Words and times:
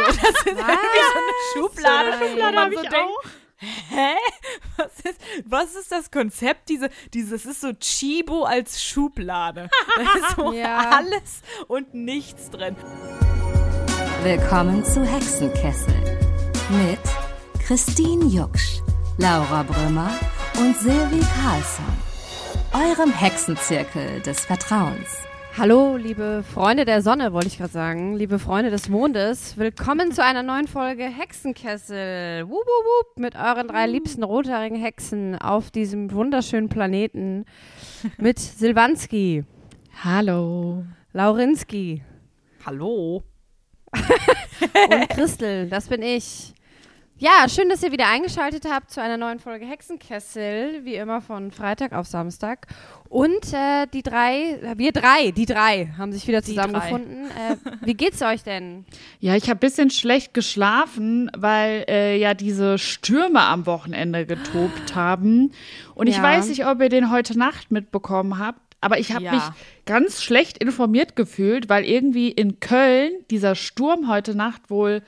So, 0.00 0.06
das 0.06 0.16
ist 0.16 0.46
irgendwie 0.46 0.66
so 1.12 1.18
eine 1.18 1.34
Schublade, 1.68 2.12
So 2.12 2.24
eine 2.24 2.28
Schublade 2.30 2.56
wo 2.56 2.60
man 2.60 2.72
so 2.72 2.80
ich 2.82 2.88
denkt, 2.88 2.96
auch. 2.96 3.24
hä? 3.90 4.14
Was 4.76 5.00
ist, 5.00 5.20
was 5.44 5.74
ist 5.74 5.92
das 5.92 6.10
Konzept? 6.10 6.68
Diese, 6.70 6.88
dieses 7.12 7.44
ist 7.46 7.60
so 7.60 7.72
Chibo 7.74 8.44
als 8.44 8.82
Schublade. 8.82 9.68
Da 9.96 10.02
ist 10.26 10.36
so 10.36 10.52
Ja. 10.54 10.90
alles 10.98 11.42
und 11.68 11.92
nichts 11.94 12.50
drin. 12.50 12.76
Willkommen 14.22 14.84
zu 14.84 15.04
Hexenkessel 15.04 15.94
mit 16.70 16.98
Christine 17.66 18.24
Jucksch, 18.26 18.80
Laura 19.18 19.62
Brümmer 19.62 20.10
und 20.58 20.76
Silvi 20.78 21.20
Carlsson. 21.42 21.84
Eurem 22.72 23.12
Hexenzirkel 23.12 24.20
des 24.20 24.40
Vertrauens. 24.44 25.08
Hallo, 25.60 25.98
liebe 25.98 26.42
Freunde 26.42 26.86
der 26.86 27.02
Sonne, 27.02 27.34
wollte 27.34 27.48
ich 27.48 27.58
gerade 27.58 27.70
sagen. 27.70 28.16
Liebe 28.16 28.38
Freunde 28.38 28.70
des 28.70 28.88
Mondes. 28.88 29.58
Willkommen 29.58 30.10
zu 30.10 30.24
einer 30.24 30.42
neuen 30.42 30.66
Folge 30.66 31.04
Hexenkessel. 31.04 32.48
Wup, 32.48 32.52
wup, 32.52 32.86
wup, 32.86 33.18
mit 33.18 33.36
euren 33.36 33.68
drei 33.68 33.86
liebsten 33.86 34.22
rothaarigen 34.22 34.78
Hexen 34.78 35.36
auf 35.36 35.70
diesem 35.70 36.12
wunderschönen 36.12 36.70
Planeten. 36.70 37.44
Mit 38.16 38.38
Silvanski, 38.38 39.44
Hallo. 40.02 40.86
Laurinski 41.12 42.04
Hallo? 42.64 43.22
und 43.92 45.08
Christel. 45.10 45.68
Das 45.68 45.88
bin 45.88 46.00
ich. 46.00 46.54
Ja, 47.22 47.46
schön, 47.50 47.68
dass 47.68 47.82
ihr 47.82 47.92
wieder 47.92 48.08
eingeschaltet 48.08 48.64
habt 48.66 48.90
zu 48.90 49.02
einer 49.02 49.18
neuen 49.18 49.40
Folge 49.40 49.66
Hexenkessel. 49.66 50.86
Wie 50.86 50.94
immer 50.94 51.20
von 51.20 51.50
Freitag 51.50 51.92
auf 51.92 52.06
Samstag. 52.06 52.66
Und 53.10 53.52
äh, 53.52 53.86
die 53.92 54.02
drei, 54.02 54.58
wir 54.78 54.90
drei, 54.92 55.30
die 55.30 55.44
drei 55.44 55.92
haben 55.98 56.12
sich 56.14 56.26
wieder 56.26 56.42
zusammengefunden. 56.42 57.26
Äh, 57.26 57.56
wie 57.82 57.92
geht's 57.92 58.22
euch 58.22 58.42
denn? 58.42 58.86
Ja, 59.20 59.36
ich 59.36 59.44
habe 59.50 59.56
ein 59.56 59.60
bisschen 59.60 59.90
schlecht 59.90 60.32
geschlafen, 60.32 61.30
weil 61.36 61.84
äh, 61.90 62.16
ja 62.18 62.32
diese 62.32 62.78
Stürme 62.78 63.40
am 63.42 63.66
Wochenende 63.66 64.24
getobt 64.24 64.94
haben. 64.94 65.52
Und 65.94 66.06
ich 66.06 66.16
Ja. 66.16 66.22
weiß 66.22 66.48
nicht, 66.48 66.64
ob 66.64 66.80
ihr 66.80 66.88
den 66.88 67.10
heute 67.10 67.38
Nacht 67.38 67.70
mitbekommen 67.70 68.38
habt. 68.38 68.60
Aber 68.80 68.98
ich 68.98 69.12
habe 69.12 69.24
Ja. 69.26 69.32
mich 69.34 69.42
ganz 69.84 70.22
schlecht 70.22 70.56
informiert 70.56 71.16
gefühlt, 71.16 71.68
weil 71.68 71.84
irgendwie 71.84 72.30
in 72.30 72.60
Köln 72.60 73.12
dieser 73.30 73.56
Sturm 73.56 74.08
heute 74.08 74.34
Nacht 74.34 74.70
wohl 74.70 75.02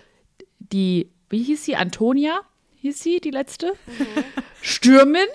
die, 0.58 1.08
wie 1.32 1.42
hieß 1.42 1.64
sie, 1.64 1.74
Antonia? 1.74 2.40
Hieß 2.82 3.00
sie 3.02 3.20
die 3.20 3.30
letzte? 3.30 3.72
Stürmin? 4.60 5.26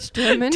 Stürmen? 0.00 0.50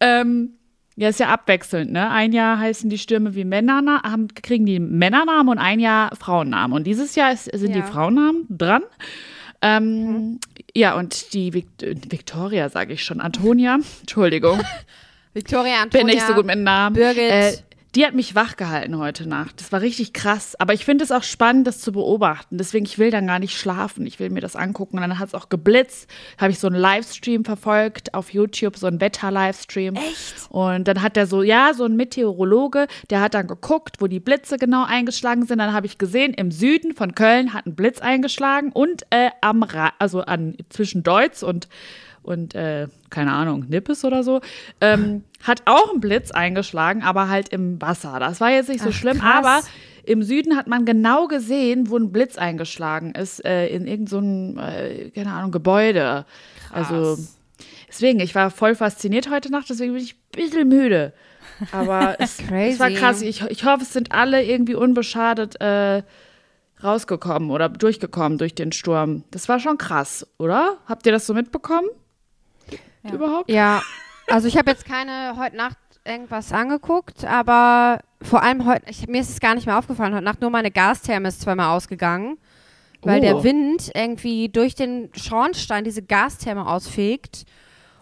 Ähm, 0.00 0.50
ja, 0.96 1.08
ist 1.10 1.20
ja 1.20 1.28
abwechselnd, 1.28 1.92
ne? 1.92 2.10
Ein 2.10 2.32
Jahr 2.32 2.58
heißen 2.58 2.88
die 2.90 2.98
Stürme 2.98 3.34
wie 3.34 3.44
Männernamen, 3.44 4.02
haben, 4.02 4.28
kriegen 4.28 4.64
die 4.66 4.78
Männernamen 4.80 5.48
und 5.48 5.58
ein 5.58 5.78
Jahr 5.80 6.14
Frauennamen. 6.16 6.74
Und 6.76 6.84
dieses 6.86 7.14
Jahr 7.16 7.32
ist, 7.32 7.44
sind 7.44 7.74
Ja. 7.74 7.82
die 7.82 7.90
Frauennamen 7.92 8.46
dran. 8.48 8.82
Ähm, 9.62 10.38
Ja, 10.74 10.96
und 10.96 11.32
die 11.34 11.48
äh, 11.48 11.94
Victoria, 12.08 12.68
sage 12.68 12.92
ich 12.94 13.04
schon, 13.04 13.20
Antonia, 13.20 13.78
Entschuldigung, 14.00 14.60
Victoria 15.34 15.82
Antonia. 15.82 16.04
bin 16.06 16.14
nicht 16.14 16.26
so 16.26 16.34
gut 16.34 16.46
mit 16.46 16.58
Namen. 16.58 16.94
Birgit. 16.94 17.30
Äh, 17.30 17.52
die 17.96 18.04
hat 18.04 18.14
mich 18.14 18.34
wachgehalten 18.34 18.98
heute 18.98 19.26
Nacht. 19.26 19.58
Das 19.58 19.72
war 19.72 19.80
richtig 19.80 20.12
krass. 20.12 20.54
Aber 20.60 20.74
ich 20.74 20.84
finde 20.84 21.02
es 21.02 21.10
auch 21.10 21.22
spannend, 21.22 21.66
das 21.66 21.80
zu 21.80 21.92
beobachten. 21.92 22.58
Deswegen, 22.58 22.84
ich 22.84 22.98
will 22.98 23.10
dann 23.10 23.26
gar 23.26 23.38
nicht 23.38 23.58
schlafen. 23.58 24.06
Ich 24.06 24.20
will 24.20 24.28
mir 24.28 24.42
das 24.42 24.54
angucken. 24.54 24.98
Und 24.98 25.00
dann 25.02 25.18
hat 25.18 25.28
es 25.28 25.34
auch 25.34 25.48
geblitzt. 25.48 26.06
Habe 26.36 26.50
ich 26.50 26.58
so 26.58 26.66
einen 26.66 26.76
Livestream 26.76 27.46
verfolgt 27.46 28.12
auf 28.12 28.34
YouTube, 28.34 28.76
so 28.76 28.86
einen 28.86 29.00
Wetter-Livestream. 29.00 29.94
Echt? 29.96 30.34
Und 30.50 30.86
dann 30.86 31.00
hat 31.00 31.16
der 31.16 31.26
so, 31.26 31.42
ja, 31.42 31.72
so 31.72 31.84
ein 31.84 31.96
Meteorologe, 31.96 32.86
der 33.08 33.22
hat 33.22 33.32
dann 33.32 33.46
geguckt, 33.46 33.96
wo 34.00 34.08
die 34.08 34.20
Blitze 34.20 34.58
genau 34.58 34.84
eingeschlagen 34.84 35.46
sind. 35.46 35.58
Dann 35.58 35.72
habe 35.72 35.86
ich 35.86 35.96
gesehen, 35.96 36.34
im 36.34 36.50
Süden 36.50 36.94
von 36.94 37.14
Köln 37.14 37.54
hat 37.54 37.64
ein 37.64 37.74
Blitz 37.74 38.00
eingeschlagen 38.00 38.72
und 38.72 39.06
äh, 39.08 39.30
am 39.40 39.62
Ra 39.62 39.94
also 39.98 40.20
an 40.20 40.54
zwischen 40.68 41.02
Deutz 41.02 41.42
und 41.42 41.66
und 42.26 42.54
äh, 42.54 42.88
keine 43.08 43.32
Ahnung, 43.32 43.66
Nippes 43.68 44.04
oder 44.04 44.22
so, 44.22 44.40
ähm, 44.80 45.24
hat 45.42 45.62
auch 45.66 45.92
ein 45.94 46.00
Blitz 46.00 46.30
eingeschlagen, 46.32 47.02
aber 47.02 47.28
halt 47.28 47.50
im 47.50 47.80
Wasser. 47.80 48.18
Das 48.18 48.40
war 48.40 48.50
jetzt 48.50 48.68
nicht 48.68 48.82
so 48.82 48.90
Ach, 48.90 48.94
schlimm, 48.94 49.18
krass. 49.18 49.44
aber 49.44 49.60
im 50.04 50.22
Süden 50.22 50.56
hat 50.56 50.66
man 50.66 50.84
genau 50.84 51.26
gesehen, 51.28 51.90
wo 51.90 51.96
ein 51.96 52.12
Blitz 52.12 52.36
eingeschlagen 52.36 53.14
ist, 53.14 53.44
äh, 53.44 53.68
in 53.68 53.86
irgendeinem, 53.86 54.54
so 54.54 54.60
äh, 54.60 55.10
keine 55.10 55.32
Ahnung, 55.32 55.52
Gebäude. 55.52 56.26
Also 56.72 57.18
deswegen, 57.88 58.20
ich 58.20 58.34
war 58.34 58.50
voll 58.50 58.74
fasziniert 58.74 59.30
heute 59.30 59.50
Nacht, 59.50 59.70
deswegen 59.70 59.94
bin 59.94 60.02
ich 60.02 60.14
ein 60.14 60.42
bisschen 60.42 60.68
müde. 60.68 61.12
Aber 61.72 62.16
es, 62.18 62.38
es 62.40 62.78
war 62.78 62.90
krass. 62.90 63.22
Ich, 63.22 63.42
ich 63.42 63.64
hoffe, 63.64 63.82
es 63.82 63.92
sind 63.92 64.12
alle 64.12 64.44
irgendwie 64.44 64.74
unbeschadet 64.74 65.60
äh, 65.60 66.02
rausgekommen 66.82 67.50
oder 67.50 67.68
durchgekommen 67.68 68.38
durch 68.38 68.54
den 68.54 68.72
Sturm. 68.72 69.24
Das 69.30 69.48
war 69.48 69.60
schon 69.60 69.78
krass, 69.78 70.26
oder? 70.38 70.76
Habt 70.86 71.06
ihr 71.06 71.12
das 71.12 71.26
so 71.26 71.34
mitbekommen? 71.34 71.88
Überhaupt? 73.12 73.50
Ja, 73.50 73.82
also 74.28 74.48
ich 74.48 74.56
habe 74.56 74.70
jetzt 74.70 74.84
keine 74.84 75.36
heute 75.36 75.56
Nacht 75.56 75.76
irgendwas 76.04 76.52
angeguckt, 76.52 77.24
aber 77.24 78.00
vor 78.22 78.42
allem 78.42 78.64
heute, 78.66 78.82
ich, 78.88 79.06
mir 79.08 79.20
ist 79.20 79.30
es 79.30 79.40
gar 79.40 79.54
nicht 79.54 79.66
mehr 79.66 79.78
aufgefallen, 79.78 80.14
heute 80.14 80.24
Nacht 80.24 80.40
nur 80.40 80.50
meine 80.50 80.70
Gastherme 80.70 81.28
ist 81.28 81.40
zweimal 81.40 81.76
ausgegangen, 81.76 82.38
weil 83.02 83.18
Oh. 83.18 83.22
der 83.22 83.44
Wind 83.44 83.90
irgendwie 83.94 84.48
durch 84.48 84.74
den 84.74 85.10
Schornstein 85.14 85.84
diese 85.84 86.02
Gastherme 86.02 86.66
ausfegt. 86.66 87.44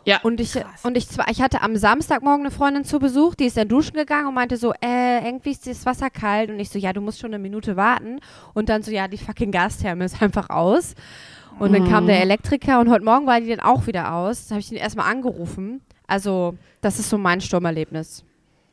Ja. 0.06 0.20
Und 0.22 0.38
ich, 0.38 0.54
und 0.82 0.98
ich, 0.98 1.08
zwar, 1.08 1.28
ich 1.30 1.40
hatte 1.40 1.62
am 1.62 1.76
Samstagmorgen 1.76 2.44
eine 2.44 2.50
Freundin 2.50 2.84
zu 2.84 2.98
Besuch, 2.98 3.34
die 3.34 3.46
ist 3.46 3.56
dann 3.56 3.68
duschen 3.68 3.94
gegangen 3.94 4.28
und 4.28 4.34
meinte 4.34 4.58
so, 4.58 4.74
äh, 4.84 5.24
irgendwie 5.24 5.52
ist 5.52 5.66
das 5.66 5.86
Wasser 5.86 6.10
kalt. 6.10 6.50
Und 6.50 6.60
ich 6.60 6.68
so, 6.68 6.78
ja, 6.78 6.92
du 6.92 7.00
musst 7.00 7.20
schon 7.20 7.32
eine 7.32 7.38
Minute 7.38 7.76
warten. 7.76 8.20
Und 8.52 8.68
dann 8.68 8.82
so, 8.82 8.90
ja, 8.90 9.08
die 9.08 9.16
fucking 9.16 9.50
Gastherme 9.50 10.04
ist 10.04 10.20
einfach 10.20 10.50
aus. 10.50 10.94
Und 11.58 11.72
dann 11.72 11.88
kam 11.88 12.06
der 12.06 12.20
Elektriker 12.20 12.80
und 12.80 12.90
heute 12.90 13.04
Morgen 13.04 13.26
war 13.26 13.40
die 13.40 13.48
dann 13.48 13.60
auch 13.60 13.86
wieder 13.86 14.12
aus. 14.14 14.48
Da 14.48 14.54
habe 14.54 14.60
ich 14.60 14.70
ihn 14.70 14.76
erstmal 14.76 15.10
angerufen. 15.10 15.80
Also, 16.06 16.56
das 16.80 16.98
ist 16.98 17.08
so 17.08 17.16
mein 17.16 17.40
Sturmerlebnis. 17.40 18.24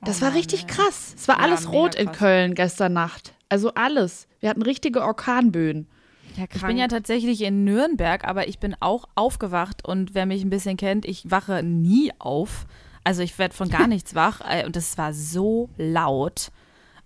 Das 0.04 0.22
war 0.22 0.34
richtig 0.34 0.68
krass. 0.68 1.14
Es 1.16 1.28
war 1.28 1.38
Ja, 1.38 1.44
alles 1.44 1.72
rot 1.72 1.96
in 1.96 2.08
krass. 2.08 2.18
Köln 2.18 2.56
gestern 2.56 2.94
Nacht. 2.94 3.34
Also 3.50 3.74
alles. 3.76 4.28
Wir 4.40 4.50
hatten 4.50 4.64
richtige 4.64 5.04
Orkanböen. 5.04 5.88
Ja, 6.38 6.46
Ich 6.54 6.62
bin 6.62 6.78
ja 6.78 6.88
tatsächlich 6.88 7.42
in 7.42 7.64
Nürnberg, 7.66 8.28
aber 8.28 8.48
ich 8.48 8.58
bin 8.60 8.76
auch 8.80 9.06
aufgewacht 9.16 9.86
und 9.88 10.16
wer 10.16 10.26
mich 10.26 10.44
ein 10.44 10.50
bisschen 10.50 10.78
kennt, 10.78 11.06
ich 11.06 11.30
wache 11.30 11.62
nie 11.62 12.12
auf. 12.20 12.66
Also 13.04 13.22
ich 13.22 13.38
werde 13.38 13.54
von 13.54 13.70
gar 13.70 13.88
nichts 13.88 14.16
wach 14.16 14.42
äh, 14.50 14.66
und 14.66 14.76
das 14.76 14.98
war 14.98 15.14
so 15.14 15.70
laut. 15.78 16.52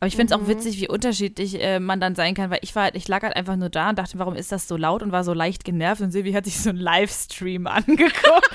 Aber 0.02 0.08
ich 0.08 0.18
finde 0.18 0.34
es 0.34 0.40
auch 0.40 0.48
witzig, 0.48 0.80
wie 0.82 0.90
unterschiedlich 0.90 1.62
äh, 1.64 1.80
man 1.80 2.02
dann 2.02 2.16
sein 2.16 2.34
kann, 2.36 2.50
weil 2.50 2.60
ich 2.62 2.76
war 2.76 2.84
halt, 2.84 2.96
ich 2.96 3.08
lag 3.08 3.24
halt 3.24 3.36
einfach 3.36 3.56
nur 3.56 3.70
da 3.70 3.90
und 3.90 3.98
dachte, 3.98 4.20
warum 4.20 4.36
ist 4.36 4.52
das 4.52 4.68
so 4.68 4.76
laut 4.76 5.02
und 5.02 5.12
war 5.14 5.24
so 5.24 5.34
leicht 5.34 5.64
genervt 5.64 6.02
und 6.02 6.12
Silvi 6.12 6.34
hat 6.34 6.44
sich 6.46 6.60
so 6.60 6.70
einen 6.70 6.80
Livestream 6.80 7.66
angeguckt. 7.68 8.50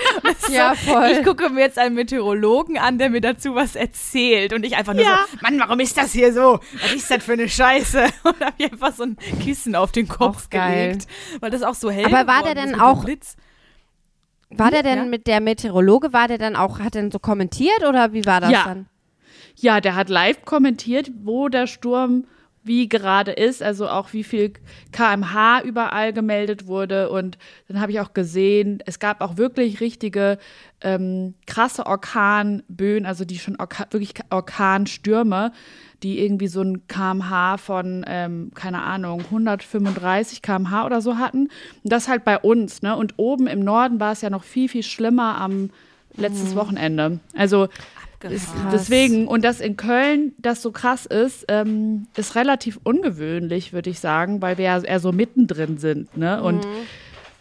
Ja, 0.50 0.74
so, 0.74 0.92
voll. 0.92 1.08
Ich 1.18 1.24
gucke 1.24 1.48
mir 1.48 1.60
jetzt 1.62 1.78
einen 1.78 1.94
Meteorologen 1.94 2.76
an, 2.78 2.98
der 2.98 3.08
mir 3.10 3.20
dazu 3.22 3.54
was 3.54 3.74
erzählt 3.74 4.52
und 4.52 4.64
ich 4.66 4.76
einfach 4.76 4.92
nur 4.94 5.04
so, 5.04 5.10
Mann, 5.40 5.58
warum 5.58 5.80
ist 5.80 5.96
das 5.96 6.12
hier 6.12 6.32
so? 6.34 6.60
Was 6.82 6.92
ist 6.94 7.10
das 7.10 7.24
für 7.24 7.32
eine 7.32 7.48
Scheiße? 7.48 8.04
Und 8.24 8.40
habe 8.40 8.52
mir 8.58 8.70
einfach 8.72 8.92
so 8.94 9.04
ein 9.04 9.16
Kissen 9.42 9.74
auf 9.74 9.92
den 9.92 10.08
Kopf 10.08 10.46
Auch 10.46 10.50
geil. 10.50 10.88
gelegt, 10.88 11.06
weil 11.40 11.50
das 11.50 11.62
auch 11.62 11.74
so 11.74 11.90
hell 11.90 12.04
Aber 12.06 12.26
war 12.26 12.42
der 12.42 12.54
denn 12.54 12.78
auch- 12.78 13.04
Blitz. 13.04 13.36
War 14.50 14.70
der 14.70 14.82
denn 14.82 14.98
Ja. 14.98 15.04
mit 15.04 15.26
der 15.26 15.40
Meteorologe, 15.40 16.12
war 16.12 16.28
der 16.28 16.38
dann 16.38 16.56
auch, 16.56 16.80
hat 16.80 16.96
er 16.96 17.02
denn 17.02 17.10
so 17.10 17.18
kommentiert 17.18 17.82
oder 17.88 18.12
wie 18.12 18.24
war 18.26 18.40
das 18.40 18.50
Ja. 18.50 18.64
dann? 18.64 18.86
Ja, 19.60 19.80
der 19.80 19.94
hat 19.94 20.08
live 20.08 20.44
kommentiert, 20.44 21.10
wo 21.22 21.48
der 21.48 21.66
Sturm 21.66 22.24
wie 22.62 22.88
gerade 22.88 23.32
ist, 23.32 23.62
also 23.62 23.88
auch 23.88 24.12
wie 24.12 24.24
viel 24.24 24.52
kmh 24.92 25.62
überall 25.62 26.12
gemeldet 26.12 26.66
wurde. 26.66 27.10
Und 27.10 27.38
dann 27.68 27.80
habe 27.80 27.92
ich 27.92 28.00
auch 28.00 28.12
gesehen, 28.12 28.82
es 28.84 28.98
gab 28.98 29.22
auch 29.22 29.36
wirklich 29.36 29.80
richtige 29.80 30.38
ähm, 30.82 31.34
krasse 31.46 31.86
Orkanböen, 31.86 33.06
also 33.06 33.24
die 33.24 33.38
schon 33.38 33.56
Orka 33.56 33.86
wirklich 33.90 34.14
Orkanstürme, 34.28 35.52
die 36.02 36.20
irgendwie 36.20 36.48
so 36.48 36.62
ein 36.62 36.86
kmh 36.86 37.56
von, 37.58 38.04
ähm, 38.06 38.50
keine 38.54 38.82
Ahnung, 38.82 39.20
135 39.20 40.42
kmh 40.42 40.84
oder 40.84 41.00
so 41.00 41.16
hatten. 41.16 41.48
Und 41.82 41.92
das 41.92 42.08
halt 42.08 42.24
bei 42.24 42.38
uns, 42.38 42.82
ne? 42.82 42.94
Und 42.96 43.14
oben 43.16 43.46
im 43.46 43.60
Norden 43.60 44.00
war 44.00 44.12
es 44.12 44.20
ja 44.20 44.30
noch 44.30 44.44
viel, 44.44 44.68
viel 44.68 44.82
schlimmer 44.82 45.38
am 45.38 45.70
letztes 46.16 46.56
Wochenende. 46.56 47.20
Also 47.34 47.68
Krass. 48.20 48.48
deswegen, 48.70 49.26
und 49.26 49.44
dass 49.44 49.60
in 49.60 49.78
Köln 49.78 50.34
das 50.38 50.60
so 50.60 50.72
krass 50.72 51.06
ist, 51.06 51.46
ähm, 51.48 52.06
ist 52.16 52.34
relativ 52.36 52.78
ungewöhnlich, 52.84 53.72
würde 53.72 53.88
ich 53.88 53.98
sagen, 53.98 54.42
weil 54.42 54.58
wir 54.58 54.66
ja 54.66 54.78
eher 54.78 55.00
so 55.00 55.10
mittendrin 55.10 55.78
sind. 55.78 56.16
Ne? 56.18 56.42
Und 56.42 56.66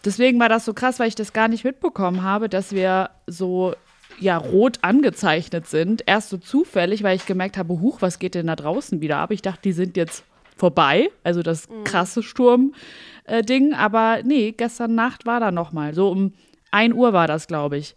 deswegen 0.06 0.40
war 0.40 0.48
das 0.48 0.64
so 0.64 0.74
krass, 0.74 0.98
weil 1.00 1.10
ich 1.10 1.16
das 1.16 1.34
gar 1.34 1.50
nicht 1.50 1.66
mitbekommen 1.66 2.24
habe, 2.24 2.48
dass 2.48 2.72
wir 2.72 3.10
so 3.28 3.76
ja 4.20 4.38
rot 4.38 4.80
angezeichnet 4.81 5.68
sind. 5.68 6.04
Erst 6.06 6.30
so 6.30 6.38
zufällig, 6.38 7.04
weil 7.04 7.18
ich 7.18 7.26
gemerkt 7.26 7.58
habe, 7.58 7.80
huch, 7.81 8.02
was 8.02 8.18
geht 8.18 8.36
denn 8.36 8.48
da 8.48 8.56
draußen 8.56 9.02
wieder 9.02 9.18
ab? 9.18 9.31
Ich 9.31 9.42
dachte, 9.42 9.62
die 9.64 9.74
sind 9.74 9.98
jetzt 9.98 10.24
vorbei, 10.56 11.10
also 11.24 11.42
das 11.42 11.68
krasse 11.84 12.24
Sturm-Ding. 12.24 13.74
Aber 13.74 14.20
nee, 14.24 14.54
gestern 14.56 14.96
Nacht 14.96 15.26
war 15.26 15.40
da 15.40 15.52
noch 15.52 15.72
mal. 15.72 15.94
So 15.94 16.10
um 16.10 16.34
1 16.72 16.94
Uhr 16.94 17.14
war 17.14 17.28
das, 17.28 17.48
glaube 17.48 17.78
ich. 17.78 17.96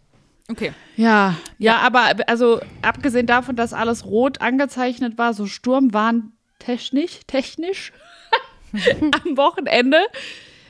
Okay. 0.53 0.71
Ja, 0.95 1.35
ja, 1.57 1.77
aber 1.77 2.11
also 2.27 2.59
abgesehen 2.83 3.25
davon, 3.25 3.55
dass 3.55 3.73
alles 3.73 4.05
rot 4.05 4.39
angezeichnet 4.39 5.17
war, 5.17 5.33
so 5.33 5.47
Sturmwarntechnisch, 5.47 7.21
technisch, 7.25 7.91
am 9.25 9.35
Wochenende 9.35 9.97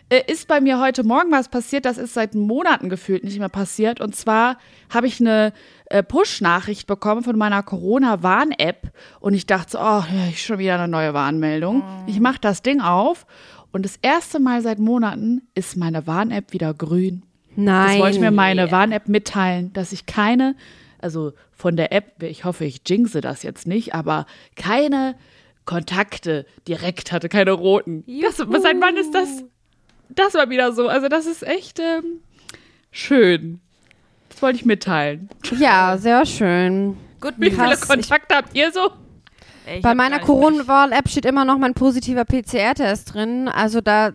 äh, 0.07 0.21
ist 0.31 0.47
bei 0.47 0.61
mir 0.61 0.79
heute 0.79 1.03
Morgen 1.03 1.31
was 1.31 1.49
passiert, 1.49 1.83
das 1.83 1.97
ist 1.97 2.13
seit 2.13 2.33
Monaten 2.33 2.87
gefühlt 2.87 3.25
nicht 3.25 3.39
mehr 3.39 3.49
passiert. 3.49 3.99
Und 3.99 4.15
zwar 4.15 4.57
habe 4.89 5.07
ich 5.07 5.19
eine 5.19 5.51
äh, 5.87 6.01
Push-Nachricht 6.01 6.87
bekommen 6.87 7.23
von 7.23 7.37
meiner 7.37 7.61
Corona-Warn-App 7.61 8.89
und 9.19 9.33
ich 9.33 9.47
dachte 9.47 9.71
so, 9.71 9.79
oh, 9.81 10.03
ich 10.29 10.45
schon 10.45 10.59
wieder 10.59 10.75
eine 10.75 10.87
neue 10.87 11.13
Warnmeldung. 11.13 11.83
Ich 12.07 12.21
mache 12.21 12.39
das 12.39 12.61
Ding 12.61 12.79
auf 12.79 13.25
und 13.73 13.83
das 13.83 13.97
erste 14.01 14.39
Mal 14.39 14.61
seit 14.61 14.79
Monaten 14.79 15.41
ist 15.55 15.75
meine 15.75 16.07
Warn-App 16.07 16.53
wieder 16.53 16.73
grün. 16.73 17.25
Nein. 17.55 17.89
Das 17.89 17.99
wollte 17.99 18.15
ich 18.15 18.21
mir 18.21 18.31
meine 18.31 18.71
Warn-App 18.71 19.07
mitteilen, 19.07 19.73
dass 19.73 19.91
ich 19.91 20.05
keine, 20.05 20.55
also 20.99 21.33
von 21.51 21.75
der 21.75 21.91
App, 21.91 22.23
ich 22.23 22.45
hoffe, 22.45 22.65
ich 22.65 22.81
jinxe 22.87 23.21
das 23.21 23.43
jetzt 23.43 23.67
nicht, 23.67 23.93
aber 23.93 24.25
keine 24.55 25.15
Kontakte 25.65 26.45
direkt 26.67 27.11
hatte, 27.11 27.29
keine 27.29 27.51
roten. 27.51 28.03
Das, 28.21 28.37
seit 28.37 28.81
wann 28.81 28.97
ist 28.97 29.13
das? 29.13 29.43
Das 30.09 30.33
war 30.33 30.49
wieder 30.49 30.73
so. 30.73 30.87
Also 30.87 31.07
das 31.07 31.25
ist 31.25 31.45
echt 31.45 31.79
ähm, 31.79 32.21
schön. 32.91 33.61
Das 34.29 34.41
wollte 34.41 34.57
ich 34.57 34.65
mitteilen. 34.65 35.29
Ja, 35.57 35.97
sehr 35.97 36.25
schön. 36.25 36.97
Gut, 37.21 37.35
Wie 37.37 37.51
viele 37.51 37.77
Kontakte 37.77 38.35
habt 38.35 38.55
ihr 38.55 38.71
so? 38.71 38.91
Ey, 39.65 39.77
ich 39.77 39.81
Bei 39.81 39.95
meiner 39.95 40.19
Corona-App 40.19 41.07
steht 41.07 41.25
immer 41.25 41.45
noch 41.45 41.57
mein 41.57 41.73
positiver 41.73 42.25
PCR-Test 42.25 43.13
drin. 43.13 43.47
Also 43.47 43.79
da. 43.81 44.11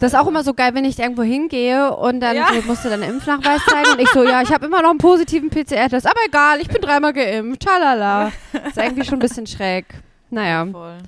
Das 0.00 0.12
ist 0.12 0.18
auch 0.18 0.26
immer 0.26 0.42
so 0.42 0.54
geil, 0.54 0.70
wenn 0.74 0.84
ich 0.84 0.98
irgendwo 0.98 1.22
hingehe 1.22 1.94
und 1.94 2.20
dann 2.20 2.34
Ja. 2.36 2.46
so, 2.54 2.62
musst 2.66 2.84
du 2.84 2.88
deinen 2.88 3.02
Impfnachweis 3.02 3.60
zeigen 3.66 3.90
und 3.92 4.00
ich 4.00 4.08
so, 4.10 4.24
ja, 4.24 4.40
ich 4.42 4.50
habe 4.52 4.66
immer 4.66 4.80
noch 4.80 4.90
einen 4.90 4.98
positiven 4.98 5.50
PCR-Test, 5.50 6.06
aber 6.06 6.20
egal, 6.26 6.60
ich 6.60 6.68
bin 6.68 6.80
dreimal 6.80 7.12
geimpft, 7.12 7.62
talala. 7.62 8.32
Ist 8.66 8.76
irgendwie 8.78 9.04
schon 9.04 9.14
ein 9.14 9.20
bisschen 9.20 9.46
schräg. 9.46 9.86
Naja. 10.30 10.64
Voll. 10.64 10.98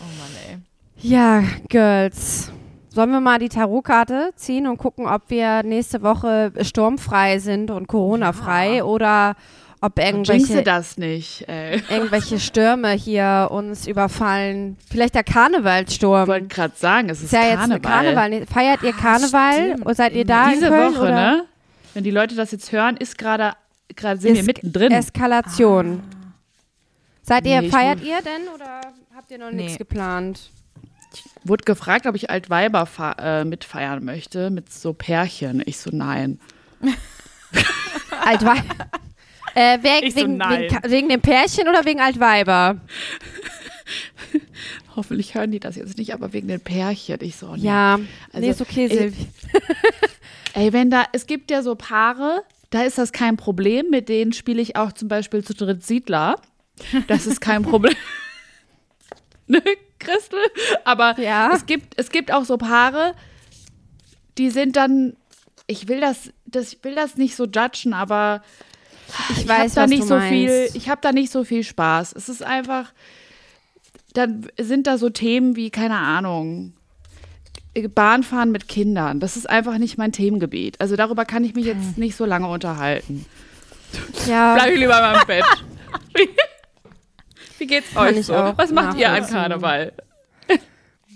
Oh 0.00 0.04
Mann, 0.04 0.30
ey. 0.48 0.58
Ja, 1.00 1.42
Girls. 1.68 2.52
Sollen 2.90 3.10
wir 3.10 3.20
mal 3.20 3.38
die 3.38 3.48
Tarotkarte 3.48 4.30
ziehen 4.36 4.66
und 4.66 4.76
gucken, 4.78 5.06
ob 5.06 5.22
wir 5.28 5.62
nächste 5.62 6.02
Woche 6.02 6.52
sturmfrei 6.62 7.38
sind 7.38 7.70
und 7.70 7.86
Corona-frei 7.88 8.82
oder 8.84 9.34
ob 9.80 9.98
irgendwelche, 9.98 10.62
das 10.62 10.96
nicht. 10.98 11.44
Ey. 11.48 11.82
irgendwelche 11.90 12.38
Stürme 12.40 12.90
hier 12.92 13.48
uns 13.50 13.86
überfallen. 13.86 14.76
Vielleicht 14.90 15.14
der 15.14 15.24
Ich 15.26 15.32
Karnevalsturm. 15.32 16.26
wollte 16.26 16.46
gerade 16.48 16.74
sagen, 16.76 17.08
es 17.10 17.18
ist 17.18 17.24
Ist 17.26 17.32
ja 17.32 17.42
jetzt 17.44 17.58
Karneval. 17.58 17.80
Karneval. 17.80 18.30
Ne, 18.30 18.46
Feiert 18.46 18.82
ihr 18.82 18.92
Karneval? 18.92 19.76
Und 19.84 19.96
seid 19.96 20.14
ihr 20.14 20.24
da 20.24 20.50
Diese 20.50 20.68
Köln? 20.68 20.94
Woche, 20.94 21.02
oder? 21.02 21.10
ne? 21.14 21.44
Wenn 21.94 22.04
die 22.04 22.10
Leute 22.10 22.34
das 22.34 22.50
jetzt 22.52 22.70
hören, 22.72 22.96
ist 22.96 23.16
gerade, 23.18 23.54
gerade 23.96 24.20
sind 24.20 24.34
wir 24.34 24.40
Ist 24.40 24.46
mittendrin. 24.46 24.92
Eskalation. 24.92 26.02
Seid 27.22 27.46
ihr, 27.46 27.60
Nee, 27.60 27.66
ich 27.68 27.72
feiert 27.72 28.00
ihr 28.02 28.18
denn 28.22 28.48
oder 28.54 28.80
habt 29.16 29.30
ihr 29.30 29.38
noch 29.38 29.50
Nee. 29.50 29.62
nichts 29.64 29.78
geplant? 29.78 30.50
Wurde 31.44 31.64
gefragt, 31.64 32.06
ob 32.06 32.14
ich 32.14 32.30
Altweiber 32.30 32.86
äh, 33.18 33.44
mitfeiern 33.44 34.04
möchte, 34.04 34.50
mit 34.50 34.72
so 34.72 34.92
Pärchen. 34.92 35.62
Ich 35.64 35.78
so, 35.78 35.90
nein. 35.92 36.38
Altweiber. 38.24 38.62
Äh, 39.58 39.78
wer, 39.82 40.02
Ich 40.04 40.14
so, 40.14 40.20
wegen, 40.20 40.38
wegen, 40.38 40.90
wegen 40.90 41.08
dem 41.08 41.20
Pärchen 41.20 41.68
oder 41.68 41.84
wegen 41.84 42.00
Altweiber? 42.00 42.76
Hoffentlich 44.96 45.34
hören 45.34 45.50
die 45.50 45.58
das 45.60 45.76
jetzt 45.76 45.98
nicht, 45.98 46.12
aber 46.14 46.32
wegen 46.32 46.48
den 46.48 46.60
Pärchen. 46.60 47.18
Ich 47.22 47.36
so, 47.36 47.54
nee. 47.56 47.66
Ja, 47.66 47.94
Also, 48.32 48.46
nee, 48.46 48.50
ist 48.50 48.60
okay, 48.60 48.86
ey, 48.88 48.96
Silvi. 48.96 49.26
Ey, 50.54 50.72
wenn 50.72 50.90
da, 50.90 51.04
es 51.12 51.26
gibt 51.26 51.50
ja 51.50 51.62
so 51.62 51.74
Paare, 51.74 52.42
da 52.70 52.82
ist 52.82 52.98
das 52.98 53.12
kein 53.12 53.36
Problem. 53.36 53.90
Mit 53.90 54.08
denen 54.08 54.32
spiele 54.32 54.60
ich 54.62 54.76
auch 54.76 54.92
zum 54.92 55.08
Beispiel 55.08 55.42
zu 55.44 55.54
dritt 55.54 55.84
Siedler. 55.84 56.36
Das 57.08 57.26
ist 57.26 57.40
kein 57.40 57.62
Problem. 57.64 57.94
ne, 59.46 59.62
Christel? 59.98 60.40
Aber 60.84 61.18
Ja. 61.18 61.50
es, 61.54 61.66
gibt, 61.66 61.94
es 61.96 62.10
gibt 62.10 62.32
auch 62.32 62.44
so 62.44 62.56
Paare, 62.58 63.14
die 64.36 64.50
sind 64.50 64.76
dann, 64.76 65.16
ich 65.66 65.88
will 65.88 66.00
das, 66.00 66.30
das, 66.46 66.74
ich 66.74 66.84
will 66.84 66.94
das 66.94 67.16
nicht 67.16 67.34
so 67.36 67.44
judgen, 67.44 67.92
aber 67.92 68.42
Ich 69.30 69.38
ich 69.42 69.48
weiß, 69.48 69.74
da 69.74 69.82
was 69.82 69.90
nicht 69.90 70.02
du 70.02 70.06
so 70.08 70.16
meinst. 70.16 70.30
viel, 70.30 70.68
ich 70.74 70.88
habe 70.88 71.00
da 71.00 71.12
nicht 71.12 71.32
so 71.32 71.44
viel 71.44 71.64
Spaß. 71.64 72.12
Es 72.14 72.28
ist 72.28 72.42
einfach, 72.42 72.92
dann 74.14 74.46
sind 74.58 74.86
da 74.86 74.98
so 74.98 75.08
Themen 75.10 75.56
wie, 75.56 75.70
keine 75.70 75.96
Ahnung, 75.98 76.74
Bahnfahren 77.94 78.50
mit 78.50 78.68
Kindern. 78.68 79.20
Das 79.20 79.36
ist 79.36 79.48
einfach 79.48 79.78
nicht 79.78 79.98
mein 79.98 80.12
Themengebiet. 80.12 80.80
Also 80.80 80.96
darüber 80.96 81.24
kann 81.24 81.44
ich 81.44 81.54
mich 81.54 81.66
jetzt 81.66 81.96
nicht 81.96 82.16
so 82.16 82.24
lange 82.24 82.48
unterhalten. 82.48 83.24
ja, 84.26 84.54
Bleib 84.54 84.72
ich 84.72 84.80
lieber 84.80 84.96
in 84.96 85.12
meinem 85.12 85.26
Bett. 85.26 85.44
Wie, 87.58 87.66
geht's 87.66 87.96
euch 87.96 88.26
so? 88.26 88.34
Was 88.56 88.72
macht 88.72 88.98
ihr 88.98 89.10
an. 89.10 89.26
Karneval? 89.26 89.92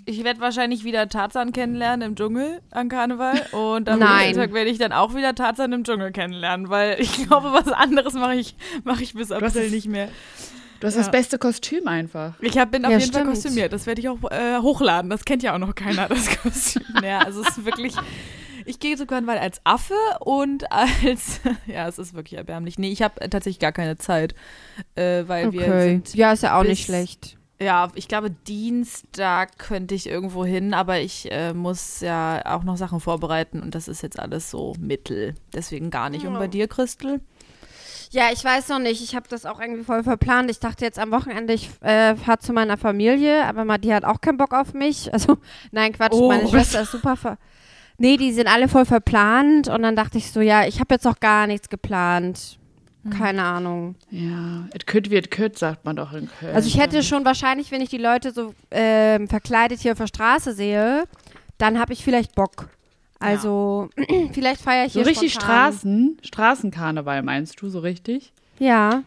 Ich 0.05 0.23
werde 0.23 0.41
wahrscheinlich 0.41 0.83
wieder 0.83 1.07
Tarzan 1.07 1.53
kennenlernen 1.53 2.09
im 2.09 2.15
Dschungel 2.15 2.61
an 2.71 2.89
Karneval. 2.89 3.41
Und 3.53 3.87
am 3.87 3.99
nächsten 3.99 4.35
Tag 4.35 4.53
werde 4.53 4.69
ich 4.69 4.77
dann 4.77 4.91
auch 4.91 5.15
wieder 5.15 5.33
Tarzan 5.33 5.71
im 5.71 5.83
Dschungel 5.83 6.11
kennenlernen, 6.11 6.69
weil 6.69 6.99
ich 6.99 7.25
glaube, 7.25 7.53
was 7.53 7.67
anderes 7.71 8.13
mache 8.13 8.35
ich, 8.35 8.55
mache 8.83 9.03
ich 9.03 9.13
bis 9.13 9.31
April 9.31 9.69
nicht 9.69 9.87
mehr. 9.87 10.09
Du 10.81 10.87
hast 10.87 10.95
Ja. 10.95 11.01
das 11.03 11.11
beste 11.11 11.37
Kostüm 11.37 11.87
einfach. 11.87 12.33
Ich 12.41 12.57
hab, 12.57 12.71
bin 12.71 12.83
auf 12.83 12.91
Ja, 12.91 12.97
jeden 12.97 13.13
Fall 13.13 13.21
stimmt. 13.21 13.35
kostümiert. 13.35 13.71
Das 13.71 13.85
werde 13.85 14.01
ich 14.01 14.09
auch 14.09 14.17
äh, 14.29 14.57
hochladen. 14.59 15.09
Das 15.09 15.23
kennt 15.23 15.41
ja 15.41 15.53
auch 15.55 15.59
noch 15.59 15.73
keiner, 15.75 16.09
das 16.09 16.27
Kostüm. 16.41 16.83
Ja, 17.01 17.19
also 17.19 17.41
es 17.41 17.57
ist 17.57 17.65
wirklich. 17.65 17.95
Ich 18.65 18.79
gehe 18.79 18.95
zu 18.97 19.05
Karneval 19.05 19.37
als 19.39 19.61
Affe 19.65 19.93
und 20.19 20.69
als. 20.71 21.39
Ja, 21.67 21.87
es 21.87 21.97
ist 21.97 22.13
wirklich 22.13 22.37
erbärmlich. 22.37 22.77
Nee, 22.77 22.91
ich 22.91 23.01
habe 23.01 23.15
tatsächlich 23.29 23.59
gar 23.59 23.71
keine 23.71 23.97
Zeit, 23.97 24.35
äh, 24.95 25.23
weil 25.27 25.53
wir 25.53 25.61
okay. 25.61 25.81
sind. 25.89 26.13
Ja, 26.15 26.33
ist 26.33 26.43
ja 26.43 26.57
auch 26.57 26.61
bis- 26.61 26.69
nicht 26.71 26.85
schlecht. 26.85 27.37
Ja, 27.63 27.89
ich 27.95 28.09
glaube, 28.09 28.29
Dienstag 28.29 29.57
könnte 29.57 29.95
ich 29.95 30.07
irgendwo 30.07 30.43
hin, 30.43 30.73
aber 30.73 30.99
ich 30.99 31.31
äh, 31.31 31.53
muss 31.53 32.01
ja 32.01 32.41
auch 32.45 32.63
noch 32.63 32.75
Sachen 32.75 32.99
vorbereiten 32.99 33.61
und 33.61 33.73
das 33.73 33.87
ist 33.87 34.03
jetzt 34.03 34.19
alles 34.19 34.51
so 34.51 34.73
mittel. 34.79 35.35
Deswegen 35.53 35.89
gar 35.89 36.09
nicht. 36.09 36.25
Und 36.25 36.33
bei 36.33 36.47
dir, 36.47 36.67
Christel? 36.67 37.21
Ja, 38.11 38.25
ich 38.31 38.43
weiß 38.43 38.67
noch 38.67 38.79
nicht. 38.79 39.01
Ich 39.01 39.15
habe 39.15 39.27
das 39.29 39.45
auch 39.45 39.59
irgendwie 39.59 39.83
voll 39.83 40.03
verplant. 40.03 40.51
Ich 40.51 40.59
dachte 40.59 40.85
jetzt 40.85 40.99
am 40.99 41.11
Wochenende, 41.11 41.53
ich 41.53 41.69
äh, 41.81 42.15
fahre 42.15 42.39
zu 42.39 42.53
meiner 42.53 42.77
Familie, 42.77 43.45
aber 43.45 43.65
mal, 43.65 43.77
die 43.77 43.93
hat 43.93 44.03
auch 44.03 44.21
keinen 44.21 44.37
Bock 44.37 44.53
auf 44.53 44.73
mich. 44.73 45.11
Also, 45.13 45.37
nein, 45.71 45.93
Quatsch, 45.93 46.13
Oh, 46.13 46.27
meine 46.27 46.43
was? 46.43 46.51
Schwester 46.51 46.81
ist 46.81 46.91
super 46.91 47.15
ver 47.15 47.37
Nee, 47.97 48.17
die 48.17 48.33
sind 48.33 48.47
alle 48.47 48.67
voll 48.67 48.85
verplant 48.85 49.67
und 49.67 49.83
dann 49.83 49.95
dachte 49.95 50.17
ich 50.17 50.31
so, 50.31 50.41
ja, 50.41 50.65
ich 50.65 50.79
habe 50.79 50.95
jetzt 50.95 51.05
noch 51.05 51.19
gar 51.19 51.47
nichts 51.47 51.69
geplant. 51.69 52.57
Hm. 53.03 53.11
Keine 53.11 53.43
Ahnung. 53.43 53.95
Ja, 54.11 54.65
et 54.73 54.87
kütt 54.87 55.09
wird 55.09 55.29
kütt, 55.29 55.57
sagt 55.57 55.83
man 55.85 55.95
doch 55.97 56.13
in 56.13 56.29
Köln. 56.39 56.55
Also 56.55 56.67
ich 56.67 56.79
hätte 56.79 57.03
schon 57.03 57.25
wahrscheinlich, 57.25 57.69
wenn 57.71 57.81
ich 57.81 57.89
die 57.89 57.97
Leute 57.97 58.31
so 58.31 58.53
ähm, 58.71 59.27
verkleidet 59.27 59.79
hier 59.81 59.91
auf 59.91 59.97
der 59.97 60.07
Straße 60.07 60.53
sehe, 60.53 61.03
dann 61.57 61.79
habe 61.79 61.91
ich 61.93 62.03
vielleicht 62.03 62.33
Bock. 62.35 62.69
Also 63.19 63.89
vielleicht 64.33 64.61
feiere 64.61 64.85
ich 64.85 64.93
so 64.93 64.99
hier 64.99 65.07
richtig 65.07 65.33
spontan. 65.33 65.71
Straßen, 65.73 66.17
Straßenkarneval 66.23 67.23
meinst 67.23 67.61
du, 67.61 67.69
so 67.69 67.79
richtig? 67.79 68.31
Ja. 68.59 69.03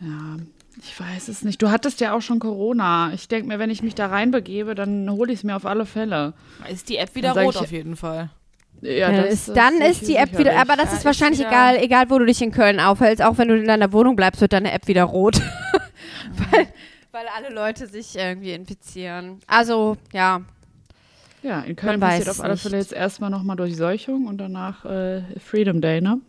Ja, 0.00 0.36
ich 0.82 0.98
weiß 1.00 1.28
es 1.28 1.42
nicht. 1.44 1.60
Du 1.60 1.70
hattest 1.70 2.00
ja 2.00 2.12
auch 2.12 2.20
schon 2.22 2.38
Corona. 2.38 3.12
Ich 3.12 3.26
denke 3.28 3.48
mir, 3.48 3.58
wenn 3.58 3.70
ich 3.70 3.82
mich 3.82 3.94
da 3.94 4.06
reinbegebe, 4.06 4.74
dann 4.74 5.10
hole 5.10 5.32
ich 5.32 5.40
es 5.40 5.44
mir 5.44 5.56
auf 5.56 5.66
alle 5.66 5.86
Fälle. 5.86 6.34
Ist 6.70 6.88
die 6.88 6.98
App 6.98 7.14
wieder 7.14 7.32
rot 7.32 7.54
ich- 7.56 7.60
auf 7.60 7.72
jeden 7.72 7.96
Fall. 7.96 8.30
Ja, 8.80 9.10
Ja, 9.10 9.22
das 9.22 9.32
ist, 9.34 9.56
dann 9.56 9.74
sicher- 9.74 9.88
ist 9.90 10.08
die 10.08 10.16
App 10.16 10.38
wieder, 10.38 10.56
aber 10.58 10.76
das 10.76 10.86
Ja, 10.86 10.92
ist 10.92 10.98
ist 10.98 11.04
wahrscheinlich 11.04 11.40
wieder- 11.40 11.48
egal, 11.50 11.76
egal 11.78 12.10
wo 12.10 12.18
du 12.18 12.26
dich 12.26 12.40
in 12.42 12.52
Köln 12.52 12.78
aufhältst, 12.80 13.22
auch 13.24 13.36
wenn 13.38 13.48
du 13.48 13.56
in 13.56 13.66
deiner 13.66 13.92
Wohnung 13.92 14.14
bleibst, 14.16 14.40
wird 14.40 14.52
deine 14.52 14.70
App 14.72 14.86
wieder 14.86 15.04
rot. 15.04 15.36
weil, 16.52 16.66
weil 17.12 17.26
alle 17.36 17.52
Leute 17.52 17.86
sich 17.88 18.16
irgendwie 18.16 18.52
infizieren. 18.52 19.40
Also, 19.46 19.96
ja. 20.12 20.42
Ja, 21.42 21.60
in 21.60 21.76
Köln 21.76 21.98
Man 21.98 22.08
passiert 22.08 22.28
weiß 22.28 22.38
auf 22.38 22.44
alle 22.44 22.54
nicht. 22.54 22.62
Fälle 22.62 22.76
jetzt 22.78 22.92
erstmal 22.92 23.30
nochmal 23.30 23.56
Durchseuchung 23.56 24.26
und 24.26 24.38
danach 24.38 24.84
äh, 24.84 25.22
Freedom 25.44 25.80
Day, 25.80 26.00
ne? 26.00 26.20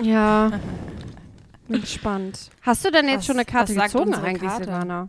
Ja. 0.00 0.52
Bin 1.68 1.80
gespannt. 1.80 2.50
Hast 2.62 2.84
du 2.84 2.90
denn 2.90 3.06
jetzt 3.08 3.18
Was- 3.20 3.26
schon 3.26 3.36
eine 3.36 3.44
Karte 3.46 3.74
gezogen 3.74 4.14
eigentlich, 4.14 4.50
Karte? 4.50 4.64
Silvana? 4.64 5.08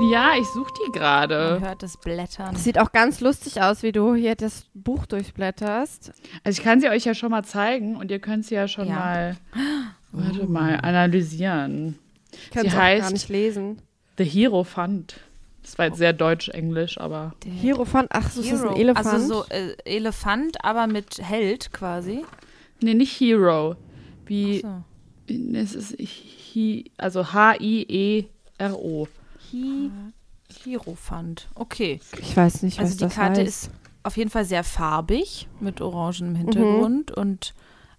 Ja, 0.00 0.32
ich 0.38 0.46
suche 0.48 0.72
die 0.86 0.92
gerade. 0.92 1.58
Man 1.60 1.68
hört 1.68 1.82
das 1.82 1.96
Blättern. 1.96 2.56
Sieht 2.56 2.78
auch 2.78 2.92
ganz 2.92 3.20
lustig 3.20 3.62
aus, 3.62 3.82
wie 3.82 3.92
du 3.92 4.14
hier 4.14 4.34
das 4.34 4.66
Buch 4.74 5.06
durchblätterst. 5.06 6.12
Also 6.42 6.58
ich 6.58 6.64
kann 6.64 6.80
sie 6.80 6.88
euch 6.88 7.04
ja 7.04 7.14
schon 7.14 7.30
mal 7.30 7.44
zeigen 7.44 7.96
und 7.96 8.10
ihr 8.10 8.18
könnt 8.18 8.44
sie 8.44 8.54
ja 8.56 8.66
schon 8.68 8.88
Ja. 8.88 8.94
mal, 8.96 9.36
warte 10.12 10.46
mal, 10.46 10.76
analysieren. 10.82 11.98
Ich 12.32 12.50
kann 12.50 12.62
Sie 12.62 12.68
es 12.68 12.74
auch 12.74 12.78
gar 12.78 12.86
heißt- 12.88 13.12
nicht 13.12 13.28
lesen. 13.28 13.78
The 14.18 14.24
Hero 14.24 14.64
Fund. 14.64 15.14
Das 15.62 15.78
war 15.78 15.86
jetzt 15.86 15.96
sehr 15.98 16.12
deutsch-englisch, 16.12 16.98
aber 16.98 17.32
Hierophant, 17.44 18.08
ach, 18.12 18.28
so 18.30 18.42
ist 18.42 18.52
das 18.52 18.60
ein 18.62 18.68
Hero. 18.68 18.78
Elefant. 18.80 19.06
Also 19.06 19.26
so 19.26 19.44
äh, 19.48 19.74
Elefant, 19.86 20.62
aber 20.62 20.86
mit 20.86 21.18
Held 21.22 21.72
quasi. 21.72 22.22
nee, 22.82 22.92
nicht 22.94 23.18
Hero. 23.18 23.76
Wie, 24.26 24.60
So. 24.60 24.82
es 25.54 25.74
ist 25.74 25.96
Hi, 26.54 26.84
also 26.98 27.32
H-I-E-R-O. 27.32 29.08
Hi 29.54 29.90
Hierophant. 30.62 31.48
Okay. 31.54 32.00
ich 32.20 32.36
weiß 32.36 32.62
nicht, 32.62 32.78
was 32.78 32.84
Also 32.86 32.96
die 32.98 33.04
das 33.04 33.14
Karte 33.14 33.40
heißt. 33.40 33.48
ist 33.48 33.70
auf 34.02 34.16
jeden 34.16 34.30
Fall 34.30 34.44
sehr 34.44 34.62
farbig 34.64 35.48
mit 35.60 35.80
orangenem 35.80 36.34
Hintergrund 36.34 37.10
und 37.12 37.54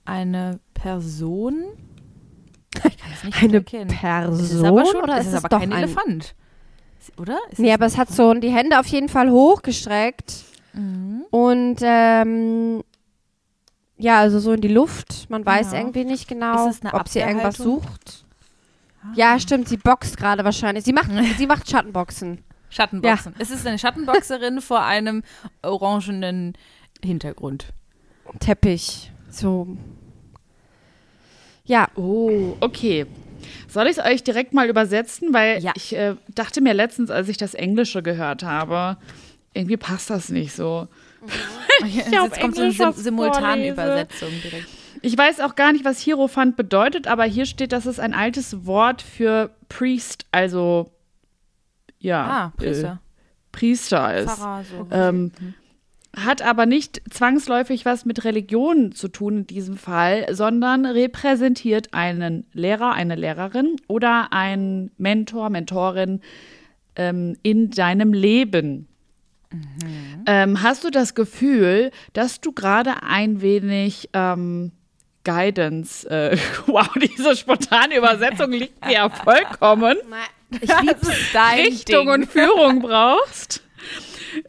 eine 0.05 0.59
Person. 0.73 1.55
Ich 2.83 2.97
kann 2.97 3.11
ist 3.13 3.23
nicht 3.23 3.41
Eine 3.41 3.53
erkennen. 3.57 3.87
Person 3.87 4.33
Es 4.45 4.51
ist 4.51 4.63
aber 4.63 4.85
schon, 4.85 5.01
oder 5.03 5.13
es 5.17 5.21
ist 5.21 5.27
ist 5.27 5.33
es 5.33 5.39
aber 5.39 5.49
doch 5.49 5.59
kein 5.59 5.71
ein- 5.71 5.83
Elefant. 5.83 6.35
Oder? 7.17 7.37
Ist 7.49 7.59
Nee, 7.59 7.69
es 7.69 7.73
aber 7.75 7.85
es 7.85 7.97
hat 7.97 8.09
so 8.11 8.33
die 8.33 8.49
Hände 8.51 8.77
auf 8.79 8.87
jeden 8.87 9.07
Fall 9.07 9.31
hochgestreckt. 9.31 10.43
Und 11.31 11.77
ähm, 11.81 12.83
ja, 13.97 14.19
also 14.19 14.39
so 14.39 14.51
in 14.51 14.59
die 14.61 14.67
Luft. 14.67 15.29
Man 15.29 15.45
weiß 15.45 15.71
Ja. 15.71 15.77
irgendwie 15.79 16.03
nicht 16.03 16.27
genau, 16.27 16.67
Ist 16.67 16.83
es 16.83 16.93
ob 16.93 17.07
sie 17.07 17.19
irgendwas 17.19 17.55
sucht. 17.55 18.24
Ja, 19.13 19.39
stimmt, 19.39 19.67
sie 19.69 19.77
boxt 19.77 20.17
gerade 20.17 20.43
wahrscheinlich. 20.43 20.83
Sie 20.85 20.93
macht, 20.93 21.09
sie 21.37 21.47
macht 21.47 21.69
Schattenboxen. 21.69 22.43
Schattenboxen. 22.69 23.35
Es 23.39 23.51
ist 23.51 23.65
eine 23.65 23.77
Schattenboxerin 23.79 24.59
vor 24.61 24.83
einem 24.83 25.23
orangenen 25.61 26.53
Hintergrund. 27.03 27.67
Teppich. 28.39 29.11
So. 29.29 29.77
Ja, 31.65 31.87
Oh, 31.95 32.55
okay. 32.59 33.05
Soll 33.67 33.87
ich 33.87 33.97
es 33.97 34.03
euch 34.03 34.23
direkt 34.23 34.53
mal 34.53 34.67
übersetzen? 34.69 35.33
Weil 35.33 35.61
Ja. 35.61 35.71
ich 35.75 35.95
äh, 35.95 36.15
dachte 36.33 36.61
mir 36.61 36.73
letztens, 36.73 37.11
als 37.11 37.29
ich 37.29 37.37
das 37.37 37.53
Englische 37.53 38.01
gehört 38.01 38.43
habe, 38.43 38.97
irgendwie 39.53 39.77
passt 39.77 40.09
das 40.09 40.29
nicht 40.29 40.53
so. 40.53 40.87
Jetzt 41.85 42.17
auf 42.17 42.39
kommt 42.39 42.55
so 42.55 42.61
eine 42.63 42.71
Sim 42.71 42.93
Simultanübersetzung 42.93 44.29
direkt. 44.43 44.67
Ich 45.05 45.15
weiß 45.15 45.39
auch 45.41 45.53
gar 45.53 45.71
nicht, 45.71 45.85
was 45.85 45.99
Hierophant 45.99 46.55
bedeutet, 46.55 47.05
aber 47.05 47.25
hier 47.25 47.45
steht, 47.45 47.73
dass 47.73 47.85
es 47.85 47.99
ein 47.99 48.15
altes 48.15 48.65
Wort 48.65 49.03
für 49.03 49.51
Priest, 49.69 50.25
also 50.31 50.89
ja, 51.99 52.23
Ah, 52.23 52.53
Priester. 52.57 52.93
Äh, 52.93 53.51
Priester 53.51 54.17
ist. 54.17 54.31
Pfarrer, 54.31 54.63
so. 54.63 54.87
Ähm, 54.89 55.31
hat 56.15 56.41
aber 56.41 56.65
nicht 56.65 57.03
zwangsläufig 57.11 57.85
was 57.85 58.05
mit 58.05 58.23
Religion 58.23 58.93
zu 58.93 59.07
tun 59.07 59.37
in 59.37 59.47
diesem 59.47 59.77
Fall, 59.77 60.25
sondern 60.33 60.87
repräsentiert 60.87 61.93
einen 61.93 62.47
Lehrer, 62.51 62.93
eine 62.93 63.13
Lehrerin 63.13 63.75
oder 63.87 64.33
einen 64.33 64.89
Mentor, 64.97 65.51
Mentorin 65.51 66.21
ähm, 66.95 67.37
in 67.43 67.69
deinem 67.69 68.11
Leben. 68.11 68.87
Ähm, 70.25 70.63
hast 70.63 70.83
du 70.83 70.89
das 70.89 71.13
Gefühl, 71.13 71.91
dass 72.13 72.41
du 72.41 72.53
gerade 72.53 73.03
ein 73.03 73.41
wenig 73.41 74.09
ähm, 74.13 74.71
Guidance, 75.25 76.09
äh, 76.09 76.37
wow, 76.67 76.87
diese 76.95 77.35
spontane 77.35 77.97
Übersetzung 77.97 78.51
liegt 78.51 78.85
mir 78.85 78.93
ja 78.93 79.09
vollkommen. 79.09 79.97
ich 80.51 80.61
liebe 80.61 80.95
Dein 81.33 81.59
Richtung 81.65 82.05
Ding. 82.05 82.13
und 82.13 82.31
Führung 82.31 82.79
brauchst. 82.81 83.61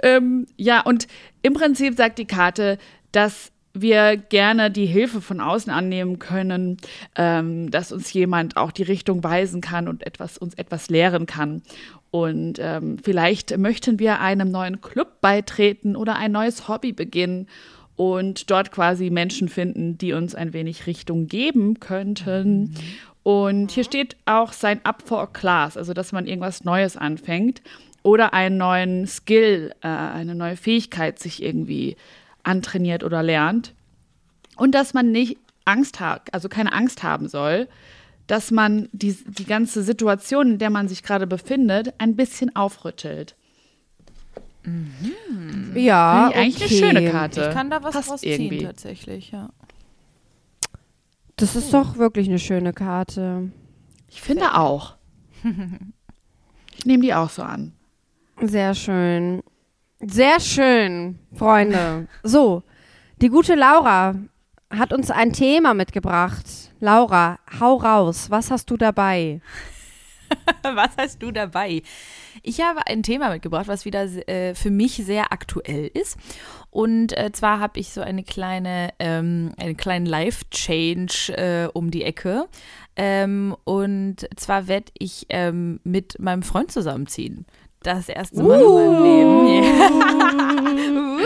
ähm, 0.02 0.46
ja, 0.56 0.80
und 0.82 1.08
im 1.42 1.54
Prinzip 1.54 1.96
sagt 1.96 2.18
die 2.18 2.26
Karte, 2.26 2.78
dass 3.10 3.50
wir 3.72 4.16
gerne 4.16 4.70
die 4.70 4.86
Hilfe 4.86 5.20
von 5.20 5.40
außen 5.40 5.70
annehmen 5.72 6.18
können, 6.18 6.78
ähm, 7.14 7.70
dass 7.70 7.92
uns 7.92 8.12
jemand 8.12 8.56
auch 8.56 8.72
die 8.72 8.82
Richtung 8.82 9.22
weisen 9.22 9.60
kann 9.60 9.88
und 9.88 10.06
etwas, 10.06 10.38
uns 10.38 10.54
etwas 10.54 10.88
lehren 10.88 11.26
kann. 11.26 11.62
Und 12.10 12.58
ähm, 12.58 12.98
vielleicht 13.02 13.56
möchten 13.58 13.98
wir 13.98 14.20
einem 14.20 14.50
neuen 14.50 14.80
Club 14.80 15.20
beitreten 15.20 15.96
oder 15.96 16.16
ein 16.16 16.32
neues 16.32 16.68
Hobby 16.68 16.92
beginnen 16.92 17.48
und 17.96 18.50
dort 18.50 18.70
quasi 18.70 19.10
Menschen 19.10 19.48
finden, 19.48 19.98
die 19.98 20.12
uns 20.12 20.34
ein 20.34 20.52
wenig 20.52 20.86
Richtung 20.86 21.26
geben 21.26 21.80
könnten. 21.80 22.74
Und 23.22 23.72
hier 23.72 23.84
steht 23.84 24.16
auch 24.26 24.52
sein 24.52 24.80
Up 24.84 25.02
for 25.04 25.20
a 25.22 25.26
Class, 25.26 25.76
also 25.76 25.94
dass 25.94 26.12
man 26.12 26.26
irgendwas 26.26 26.64
Neues 26.64 26.96
anfängt 26.96 27.62
oder 28.02 28.32
einen 28.34 28.58
neuen 28.58 29.06
Skill, 29.06 29.72
äh, 29.80 29.88
eine 29.88 30.36
neue 30.36 30.56
Fähigkeit 30.56 31.18
sich 31.18 31.42
irgendwie 31.42 31.96
antrainiert 32.44 33.02
oder 33.02 33.22
lernt. 33.22 33.74
Und 34.56 34.74
dass 34.76 34.94
man 34.94 35.10
nicht 35.10 35.38
Angst 35.64 35.98
hat, 35.98 36.32
also 36.32 36.48
keine 36.48 36.72
Angst 36.72 37.02
haben 37.02 37.28
soll, 37.28 37.66
dass 38.26 38.50
man 38.50 38.88
die, 38.92 39.16
die 39.26 39.44
ganze 39.44 39.82
Situation, 39.82 40.52
in 40.52 40.58
der 40.58 40.70
man 40.70 40.88
sich 40.88 41.02
gerade 41.02 41.26
befindet, 41.26 41.94
ein 41.98 42.16
bisschen 42.16 42.54
aufrüttelt. 42.54 43.34
Ja, 45.74 46.30
Finde 46.30 46.30
ich 46.30 46.36
eigentlich 46.36 46.64
okay. 46.64 46.84
eine 46.84 46.98
schöne 46.98 47.10
Karte. 47.10 47.46
Ich 47.48 47.54
kann 47.54 47.70
da 47.70 47.82
was 47.82 47.94
Passt 47.94 48.10
draus 48.10 48.20
ziehen, 48.20 48.40
irgendwie. 48.40 48.64
tatsächlich, 48.64 49.30
ja. 49.30 49.50
Das 51.36 51.54
ist 51.54 51.72
doch 51.72 51.98
wirklich 51.98 52.28
eine 52.28 52.38
schöne 52.38 52.72
Karte. 52.72 53.50
Ich 54.08 54.20
finde 54.22 54.54
auch. 54.54 54.96
Ich 56.78 56.84
nehme 56.84 57.02
die 57.02 57.14
auch 57.14 57.30
so 57.30 57.42
an. 57.42 57.72
Sehr 58.42 58.74
schön. 58.74 59.42
Sehr 60.00 60.40
schön, 60.40 61.18
Freunde. 61.32 62.06
So, 62.22 62.62
die 63.22 63.28
gute 63.28 63.54
Laura 63.54 64.14
hat 64.70 64.92
uns 64.92 65.10
ein 65.10 65.32
Thema 65.32 65.72
mitgebracht. 65.72 66.44
Laura, 66.80 67.38
hau 67.58 67.76
raus. 67.76 68.30
Was 68.30 68.50
hast 68.50 68.70
du 68.70 68.76
dabei? 68.76 69.40
Was 70.62 70.90
hast 70.96 71.22
du 71.22 71.30
dabei? 71.30 71.82
Ich 72.42 72.60
habe 72.60 72.86
ein 72.86 73.02
Thema 73.02 73.30
mitgebracht, 73.30 73.68
was 73.68 73.84
wieder 73.84 74.04
äh, 74.28 74.54
für 74.54 74.70
mich 74.70 74.96
sehr 74.96 75.32
aktuell 75.32 75.90
ist. 75.92 76.16
Und 76.70 77.16
äh, 77.16 77.32
zwar 77.32 77.60
habe 77.60 77.80
ich 77.80 77.90
so 77.90 78.00
eine 78.00 78.22
kleine, 78.22 78.90
ähm, 78.98 79.52
einen 79.58 79.76
kleinen 79.76 80.06
Life-Change 80.06 81.32
äh, 81.36 81.68
um 81.72 81.90
die 81.90 82.02
Ecke. 82.02 82.48
Ähm, 82.96 83.56
und 83.64 84.28
zwar 84.36 84.68
werde 84.68 84.92
ich 84.98 85.26
ähm, 85.28 85.80
mit 85.84 86.18
meinem 86.18 86.42
Freund 86.42 86.70
zusammenziehen. 86.70 87.46
Das 87.82 88.08
erste 88.08 88.42
Mal 88.42 88.60
in 88.60 88.72
meinem 88.72 89.46
Leben. 89.46 89.64
Ja. 89.64 89.90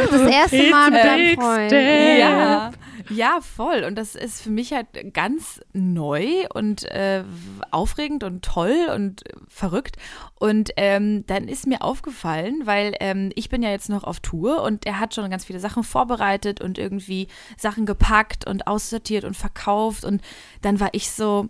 Das 0.10 0.22
erste 0.22 0.70
Mal 0.70 0.90
mit 0.90 1.04
deinem 1.04 1.34
Freund. 1.36 1.72
Ja, 1.72 2.70
ja, 3.10 3.40
voll. 3.40 3.84
Und 3.84 3.96
das 3.96 4.14
ist 4.14 4.40
für 4.40 4.50
mich 4.50 4.72
halt 4.72 4.86
ganz 5.12 5.60
neu 5.72 6.46
und 6.54 6.84
äh, 6.84 7.24
aufregend 7.70 8.24
und 8.24 8.44
toll 8.44 8.88
und 8.94 9.24
verrückt. 9.48 9.96
Und 10.38 10.70
ähm, 10.76 11.26
dann 11.26 11.48
ist 11.48 11.66
mir 11.66 11.82
aufgefallen, 11.82 12.62
weil 12.64 12.94
ähm, 13.00 13.30
ich 13.34 13.48
bin 13.48 13.62
ja 13.62 13.70
jetzt 13.70 13.88
noch 13.88 14.04
auf 14.04 14.20
Tour 14.20 14.62
und 14.62 14.86
er 14.86 15.00
hat 15.00 15.14
schon 15.14 15.28
ganz 15.30 15.44
viele 15.44 15.60
Sachen 15.60 15.82
vorbereitet 15.82 16.60
und 16.60 16.78
irgendwie 16.78 17.28
Sachen 17.56 17.86
gepackt 17.86 18.46
und 18.46 18.66
aussortiert 18.66 19.24
und 19.24 19.36
verkauft. 19.36 20.04
Und 20.04 20.22
dann 20.62 20.80
war 20.80 20.90
ich 20.92 21.10
so, 21.10 21.48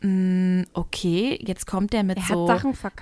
mh, 0.00 0.64
okay, 0.72 1.38
jetzt 1.44 1.66
kommt 1.66 1.92
der 1.92 2.02
mit 2.02 2.18
Er 2.18 2.24
so 2.24 2.48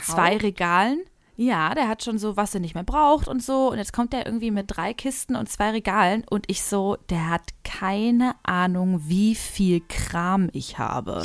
zwei 0.00 0.37
Regalen. 0.37 1.00
Ja, 1.44 1.75
der 1.75 1.88
hat 1.88 2.04
schon 2.04 2.18
so, 2.18 2.37
was 2.37 2.54
er 2.54 2.61
nicht 2.61 2.75
mehr 2.75 2.84
braucht 2.84 3.26
und 3.26 3.42
so. 3.42 3.70
Und 3.70 3.78
jetzt 3.78 3.92
kommt 3.92 4.14
er 4.14 4.26
irgendwie 4.26 4.50
mit 4.50 4.66
drei 4.68 4.94
Kisten 4.94 5.34
und 5.34 5.49
zwei 5.49 5.70
Regalen. 5.70 6.25
Und 6.30 6.44
ich 6.49 6.62
so, 6.62 6.96
der 7.11 7.30
hat 7.30 7.49
keine 7.64 8.37
Ahnung, 8.44 9.02
wie 9.06 9.34
viel 9.34 9.82
Kram 9.88 10.49
ich 10.52 10.78
habe. 10.78 11.22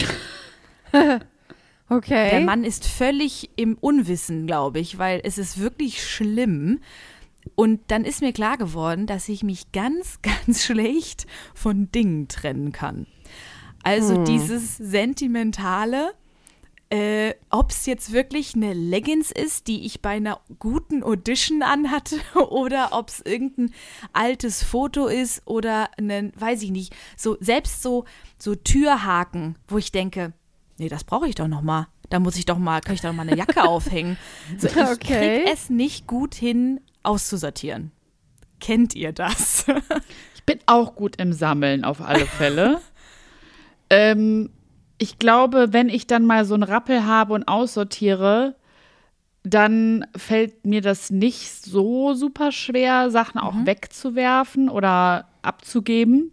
Okay. 1.89 2.31
Der 2.31 2.41
Mann 2.41 2.65
ist 2.65 2.85
völlig 2.85 3.49
im 3.55 3.77
Unwissen, 3.79 4.45
glaube 4.45 4.79
ich, 4.79 4.97
weil 4.97 5.21
es 5.23 5.37
ist 5.37 5.57
wirklich 5.57 6.05
schlimm. 6.05 6.81
Und 7.55 7.79
dann 7.87 8.03
ist 8.03 8.19
mir 8.19 8.33
klar 8.33 8.57
geworden, 8.57 9.07
dass 9.07 9.29
ich 9.29 9.41
mich 9.41 9.71
ganz, 9.71 10.19
ganz 10.45 10.65
schlecht 10.65 11.27
von 11.53 11.89
Dingen 11.91 12.27
trennen 12.27 12.73
kann. 12.73 13.07
Also 13.83 14.25
dieses 14.25 14.75
sentimentale, 14.75 16.13
äh, 16.89 17.33
ob 17.49 17.71
es 17.71 17.85
jetzt 17.85 18.13
wirklich 18.13 18.55
eine 18.55 18.73
Leggings 18.73 19.31
ist, 19.31 19.67
die 19.67 19.85
ich 19.85 20.01
bei 20.01 20.11
einer 20.11 20.39
guten 20.59 21.03
Audition 21.03 21.61
anhatte, 21.63 22.17
oder 22.49 22.89
ob 22.93 23.09
es 23.09 23.21
irgendein 23.21 23.73
altes 24.13 24.63
Foto 24.63 25.07
ist 25.07 25.41
oder 25.45 25.89
einen, 25.97 26.31
weiß 26.39 26.61
ich 26.63 26.71
nicht, 26.71 26.95
so 27.17 27.37
selbst 27.39 27.81
so 27.83 28.05
so 28.39 28.55
Türhaken, 28.55 29.55
wo 29.67 29.77
ich 29.77 29.91
denke, 29.91 30.33
nee, 30.77 30.87
das 30.89 31.03
brauche 31.03 31.27
ich 31.27 31.35
doch 31.35 31.47
noch 31.47 31.61
mal. 31.61 31.87
Da 32.09 32.19
muss 32.19 32.37
ich 32.37 32.45
doch 32.45 32.57
mal, 32.57 32.79
kann 32.79 32.95
ich 32.95 33.01
doch 33.01 33.11
mal 33.11 33.27
eine 33.27 33.35
Jacke 33.37 33.63
aufhängen. 33.67 34.17
So, 34.57 34.67
ich 34.67 34.77
Okay. 34.77 35.41
krieg 35.43 35.53
es 35.53 35.69
nicht 35.69 36.07
gut 36.07 36.35
hin, 36.35 36.79
auszusortieren. 37.03 37.91
Kennt 38.61 38.95
ihr 38.95 39.11
das? 39.11 39.65
Ich 40.35 40.43
bin 40.55 40.59
auch 40.65 40.95
gut 40.95 41.17
im 41.17 41.33
Sammeln 41.33 41.83
auf 41.83 41.99
alle 41.99 42.25
Fälle. 42.25 42.79
ähm, 43.89 44.49
ich 44.97 45.19
glaube, 45.19 45.73
wenn 45.73 45.89
ich 45.89 46.07
dann 46.07 46.25
mal 46.25 46.45
so 46.45 46.53
einen 46.53 46.63
Rappel 46.63 47.05
habe 47.05 47.33
und 47.33 47.47
aussortiere, 47.47 48.55
dann 49.43 50.05
fällt 50.15 50.65
mir 50.65 50.81
das 50.81 51.09
nicht 51.09 51.63
so 51.63 52.13
super 52.13 52.51
schwer, 52.51 53.11
Sachen 53.11 53.39
auch 53.39 53.53
wegzuwerfen 53.65 54.69
oder 54.69 55.27
abzugeben. 55.41 56.31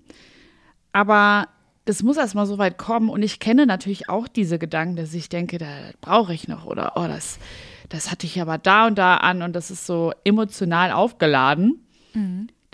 Aber 0.92 1.48
das 1.84 2.02
muss 2.02 2.16
erst 2.16 2.34
mal 2.34 2.46
so 2.46 2.58
weit 2.58 2.78
kommen. 2.78 3.10
Und 3.10 3.22
ich 3.22 3.38
kenne 3.38 3.66
natürlich 3.66 4.08
auch 4.08 4.26
diese 4.26 4.58
Gedanken, 4.58 4.96
dass 4.96 5.14
ich 5.14 5.28
denke, 5.28 5.58
da 5.58 5.66
brauche 6.00 6.34
ich 6.34 6.48
noch 6.48 6.64
oder 6.64 6.92
oh, 6.96 7.06
das, 7.06 7.38
das 7.88 8.10
hatte 8.10 8.26
ich 8.26 8.40
aber 8.40 8.58
da 8.58 8.86
und 8.86 8.96
da 8.96 9.18
an 9.18 9.42
und 9.42 9.52
das 9.54 9.70
ist 9.70 9.86
so 9.86 10.12
emotional 10.24 10.90
aufgeladen 10.90 11.84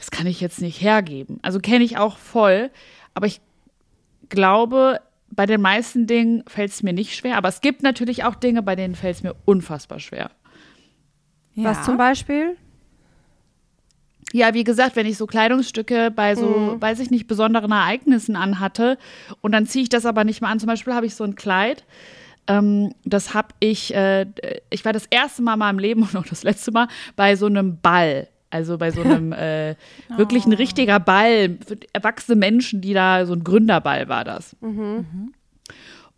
das 0.01 0.11
kann 0.11 0.27
ich 0.27 0.41
jetzt 0.41 0.63
nicht 0.63 0.81
hergeben. 0.81 1.39
Also 1.43 1.61
kenne 1.61 1.85
ich 1.85 1.99
auch 1.99 2.17
voll, 2.17 2.71
aber 3.15 3.27
ich 3.27 3.41
glaube, 4.31 5.01
bei 5.31 5.47
den 5.47 5.61
meisten 5.61 6.07
Dingen 6.07 6.43
fällt 6.47 6.71
es 6.73 6.83
mir 6.83 6.93
nicht 6.93 7.15
schwer. 7.15 7.37
Aber 7.37 7.49
es 7.49 7.61
gibt 7.61 7.83
natürlich 7.83 8.25
auch 8.25 8.35
Dinge, 8.35 8.63
bei 8.63 8.77
denen 8.77 8.95
fällt 8.95 9.17
es 9.17 9.23
mir 9.23 9.35
unfassbar 9.45 10.01
schwer. 10.01 10.31
Was 11.57 11.83
zum 11.85 11.97
Beispiel? 11.97 12.57
Ja, 14.33 14.55
wie 14.55 14.65
gesagt, 14.65 14.95
wenn 14.97 15.07
ich 15.07 15.17
so 15.17 15.27
Kleidungsstücke 15.27 16.11
bei 16.13 16.37
so, 16.37 16.75
Mhm. 16.77 16.81
weiß 16.83 17.01
ich 17.01 17.11
nicht, 17.11 17.27
besonderen 17.27 17.73
Ereignissen 17.73 18.37
anhatte 18.37 18.97
und 19.41 19.53
dann 19.53 19.67
ziehe 19.67 19.83
ich 19.83 19.89
das 19.89 20.07
aber 20.07 20.23
nicht 20.25 20.41
mehr 20.41 20.51
an. 20.51 20.61
Zum 20.61 20.69
Beispiel 20.69 20.95
habe 20.95 21.07
ich 21.07 21.15
so 21.17 21.25
ein 21.25 21.35
Kleid, 21.35 21.85
ähm, 22.47 22.95
das 23.05 23.35
habe 23.35 23.49
ich, 23.59 23.93
äh, 23.95 24.27
ich 24.71 24.85
war 24.85 24.93
das 24.93 25.07
erste 25.07 25.43
Mal 25.43 25.55
in 25.55 25.59
meinem 25.59 25.79
Leben 25.81 26.03
und 26.09 26.17
auch 26.17 26.27
das 26.27 26.45
letzte 26.45 26.71
Mal 26.71 26.87
bei 27.17 27.35
so 27.37 27.47
einem 27.47 27.79
Ball. 27.81 28.29
Also 28.51 28.79
bei 28.79 28.91
so 28.91 29.03
einem 29.03 29.33
äh, 29.33 29.77
wirklich 30.17 30.45
ein 30.47 30.53
richtiger 30.53 31.01
Ball 31.01 31.57
für 31.67 31.79
erwachsene 31.93 32.37
Menschen, 32.37 32.81
die 32.81 32.93
da 32.93 33.25
so 33.27 33.33
ein 33.33 33.45
Gründerball 33.45 34.09
war 34.09 34.25
das. 34.25 34.57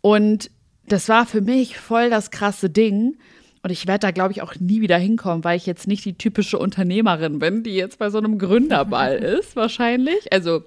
Und 0.01 0.51
das 0.87 1.09
war 1.09 1.25
für 1.25 1.41
mich 1.41 1.77
voll 1.77 2.09
das 2.09 2.31
krasse 2.31 2.69
Ding. 2.69 3.17
Und 3.61 3.69
ich 3.69 3.87
werde 3.87 3.99
da, 3.99 4.11
glaube 4.11 4.33
ich, 4.33 4.41
auch 4.41 4.55
nie 4.59 4.81
wieder 4.81 4.97
hinkommen, 4.97 5.45
weil 5.45 5.55
ich 5.55 5.65
jetzt 5.65 5.87
nicht 5.87 6.03
die 6.03 6.17
typische 6.17 6.59
Unternehmerin 6.59 7.39
bin, 7.39 7.63
die 7.63 7.75
jetzt 7.75 7.97
bei 7.97 8.09
so 8.09 8.17
einem 8.17 8.37
Gründerball 8.37 9.15
ist, 9.39 9.55
wahrscheinlich. 9.55 10.31
Also, 10.33 10.63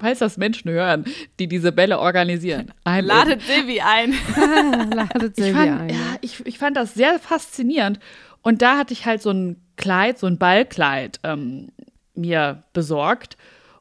falls 0.00 0.18
das 0.18 0.36
Menschen 0.36 0.70
hören, 0.72 1.04
die 1.38 1.46
diese 1.46 1.70
Bälle 1.70 2.00
organisieren. 2.00 2.72
I'm 2.84 3.00
in. 3.00 3.04
Ladet 3.04 3.42
Silvi 3.42 3.80
ein. 3.80 4.14
Ladet 4.92 5.38
fand, 5.38 5.80
ein. 5.80 5.88
ja, 5.90 6.16
ich, 6.22 6.44
ich 6.44 6.58
fand 6.58 6.76
das 6.76 6.94
sehr 6.94 7.20
faszinierend. 7.20 8.00
Und 8.42 8.62
da 8.62 8.78
hatte 8.78 8.92
ich 8.92 9.06
halt 9.06 9.22
so 9.22 9.30
ein 9.30 9.56
Kleid, 9.76 10.18
so 10.18 10.26
ein 10.26 10.38
Ballkleid 10.38 11.20
ähm, 11.24 11.68
mir 12.14 12.64
besorgt. 12.72 13.36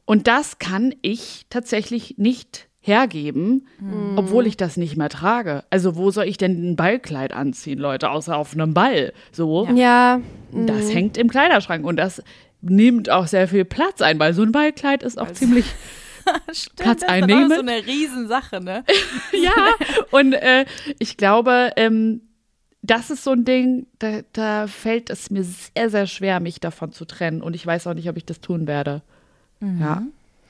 Und 0.06 0.28
das 0.28 0.60
kann 0.60 0.94
ich 1.02 1.46
tatsächlich 1.50 2.18
nicht 2.18 2.68
hergeben, 2.82 3.68
obwohl 4.16 4.48
ich 4.48 4.58
das 4.58 4.78
nicht 4.78 4.96
mehr 4.98 5.10
trage. 5.10 5.64
Also 5.70 5.96
wo 5.98 6.10
soll 6.12 6.24
ich 6.26 6.38
denn 6.38 6.72
ein 6.72 6.76
Ballkleid 6.76 7.34
anziehen, 7.34 7.78
Leute, 7.78 8.10
außer 8.10 8.36
auf 8.36 8.54
einem 8.54 8.74
Ball? 8.74 9.14
So, 9.32 9.68
Ja, 9.76 10.22
das 10.52 10.94
hängt 10.94 11.18
im 11.18 11.30
Kleiderschrank 11.30 11.86
und 11.86 11.98
das 11.98 12.24
nimmt 12.62 13.10
auch 13.10 13.28
sehr 13.28 13.48
viel 13.48 13.66
Platz 13.66 14.02
ein, 14.02 14.18
weil 14.20 14.34
so 14.34 14.42
ein 14.42 14.52
Ballkleid 14.52 15.04
ist 15.04 15.20
auch 15.20 15.32
ziemlich 15.32 15.66
Stimmt, 16.52 16.76
Platz 16.78 17.02
das 17.02 17.10
ist 17.10 17.10
einnehmen. 17.10 17.50
so 17.50 17.60
eine 17.60 17.86
Riesensache, 17.86 18.64
ne? 18.64 18.84
ja, 19.34 19.74
und 20.12 20.34
äh, 20.34 20.66
ich 21.00 21.18
glaube, 21.18 21.72
ähm, 21.76 22.22
das 22.90 23.12
ist 23.12 23.24
so 23.24 23.32
ein 23.32 23.46
Ding, 23.46 23.86
da, 24.00 24.22
da 24.34 24.68
fällt 24.68 25.10
es 25.10 25.30
mir 25.30 25.44
sehr, 25.44 25.90
sehr 25.90 26.08
schwer, 26.08 26.40
mich 26.40 26.60
davon 26.60 26.92
zu 26.92 27.06
trennen. 27.06 27.42
Und 27.42 27.56
ich 27.56 27.66
weiß 27.66 27.86
auch 27.88 27.94
nicht, 27.94 28.10
ob 28.10 28.18
ich 28.18 28.26
das 28.26 28.42
tun 28.42 28.66
werde. 28.68 29.02
Ja. 29.62 30.04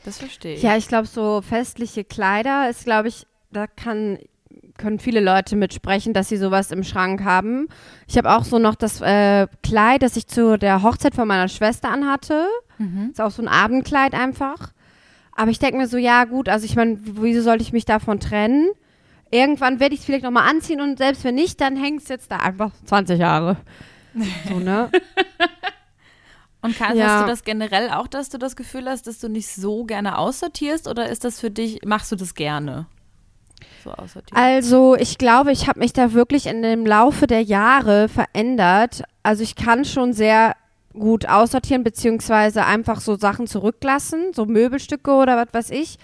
Das 0.06 0.20
verstehe 0.20 0.56
ich. 0.56 0.62
Ja, 0.62 0.78
ich 0.78 0.88
glaube, 0.88 1.08
so 1.08 1.42
festliche 1.42 2.04
Kleider 2.04 2.70
ist, 2.70 2.86
glaube 2.86 3.10
ich, 3.10 3.26
da 3.52 3.68
kann, 3.68 4.20
können 4.78 5.00
viele 5.00 5.20
Leute 5.20 5.58
mitsprechen, 5.58 6.14
dass 6.14 6.30
sie 6.30 6.38
sowas 6.38 6.72
im 6.72 6.84
Schrank 6.84 7.24
haben. 7.24 7.68
Ich 8.08 8.18
habe 8.18 8.32
auch 8.32 8.46
so 8.46 8.60
noch 8.60 8.76
das 8.76 9.02
äh, 9.02 9.48
Kleid, 9.62 10.02
das 10.02 10.16
ich 10.16 10.28
zu 10.28 10.58
der 10.58 10.84
Hochzeit 10.84 11.16
von 11.16 11.28
meiner 11.28 11.50
Schwester 11.50 11.90
anhatte. 11.90 12.46
Ist 13.12 13.20
auch 13.20 13.32
so 13.32 13.42
ein 13.42 13.50
Abendkleid 13.50 14.14
einfach. 14.14 14.72
Aber 15.34 15.52
ich 15.52 15.60
denke 15.60 15.78
mir 15.78 15.88
so, 15.88 15.98
ja 15.98 16.24
gut, 16.24 16.48
also 16.48 16.66
ich 16.66 16.78
meine, 16.78 16.98
wieso 17.02 17.42
sollte 17.42 17.64
ich 17.64 17.74
mich 17.74 17.86
davon 17.86 18.22
trennen? 18.22 18.70
Irgendwann 19.32 19.80
werde 19.80 19.94
ich 19.94 20.02
es 20.02 20.06
vielleicht 20.06 20.24
nochmal 20.24 20.50
anziehen 20.50 20.82
und 20.82 20.98
selbst 20.98 21.24
wenn 21.24 21.36
nicht, 21.36 21.62
dann 21.62 21.76
hängt 21.76 22.02
es 22.02 22.10
jetzt 22.10 22.32
da 22.32 22.38
einfach 22.38 22.72
20 22.86 23.20
Jahre. 23.20 23.58
So, 24.48 24.60
ne? 24.60 24.90
Und 26.62 26.78
Karl, 26.78 26.98
Ja. 26.98 27.08
hast 27.08 27.24
du 27.24 27.28
das 27.28 27.44
generell 27.44 27.90
auch, 27.90 28.08
dass 28.08 28.30
du 28.30 28.38
das 28.38 28.56
Gefühl 28.58 28.90
hast, 28.90 29.08
dass 29.08 29.20
du 29.20 29.30
nicht 29.30 29.48
so 29.48 29.86
gerne 29.86 30.18
aussortierst 30.18 30.88
oder 30.90 31.08
ist 31.08 31.24
das 31.24 31.40
für 31.40 31.50
dich, 31.50 31.80
machst 31.86 32.12
du 32.12 32.18
das 32.18 32.34
gerne? 32.36 32.86
So. 33.84 33.94
Also 34.34 34.96
ich 34.96 35.18
glaube, 35.18 35.52
ich 35.54 35.68
habe 35.68 35.80
mich 35.80 35.94
da 35.94 36.12
wirklich 36.14 36.48
in 36.48 36.62
dem 36.62 36.86
Laufe 36.86 37.28
der 37.28 37.42
Jahre 37.44 38.10
verändert. 38.10 39.04
Also 39.24 39.44
ich 39.44 39.56
kann 39.56 39.86
schon 39.86 40.12
sehr 40.12 40.56
gut 40.94 41.28
aussortieren, 41.28 41.84
beziehungsweise 41.84 42.66
einfach 42.66 43.00
so 43.00 43.16
Sachen 43.16 43.48
zurücklassen, 43.48 44.34
so 44.34 44.46
Möbelstücke 44.46 45.12
oder 45.12 45.38
was 45.38 45.54
weiß 45.54 45.70
ich. 45.72 45.98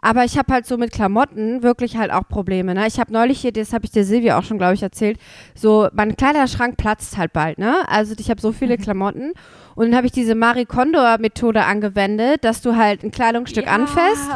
Aber 0.00 0.24
ich 0.24 0.36
habe 0.38 0.52
halt 0.52 0.66
so 0.66 0.76
mit 0.76 0.92
Klamotten 0.92 1.62
wirklich 1.62 1.96
halt 1.96 2.12
auch 2.12 2.28
Probleme. 2.28 2.74
Ne? 2.74 2.86
Ich 2.86 3.00
habe 3.00 3.12
neulich 3.12 3.40
hier, 3.40 3.52
das 3.52 3.72
habe 3.72 3.84
ich 3.84 3.90
der 3.90 4.04
Silvia 4.04 4.38
auch 4.38 4.44
schon, 4.44 4.58
glaube 4.58 4.74
ich, 4.74 4.82
erzählt, 4.82 5.18
so 5.54 5.88
mein 5.92 6.16
Kleiderschrank 6.16 6.76
platzt 6.76 7.16
halt 7.16 7.32
bald. 7.32 7.58
Ne? 7.58 7.74
Also 7.88 8.14
ich 8.18 8.30
habe 8.30 8.40
so 8.40 8.52
viele 8.52 8.76
Klamotten. 8.78 9.32
Und 9.74 9.86
dann 9.86 9.96
habe 9.96 10.06
ich 10.06 10.12
diese 10.12 10.34
Marie 10.34 10.64
Kondo-Methode 10.64 11.64
angewendet, 11.64 12.44
dass 12.44 12.62
du 12.62 12.76
halt 12.76 13.02
ein 13.04 13.10
Kleidungsstück 13.10 13.66
anfasst 13.72 14.30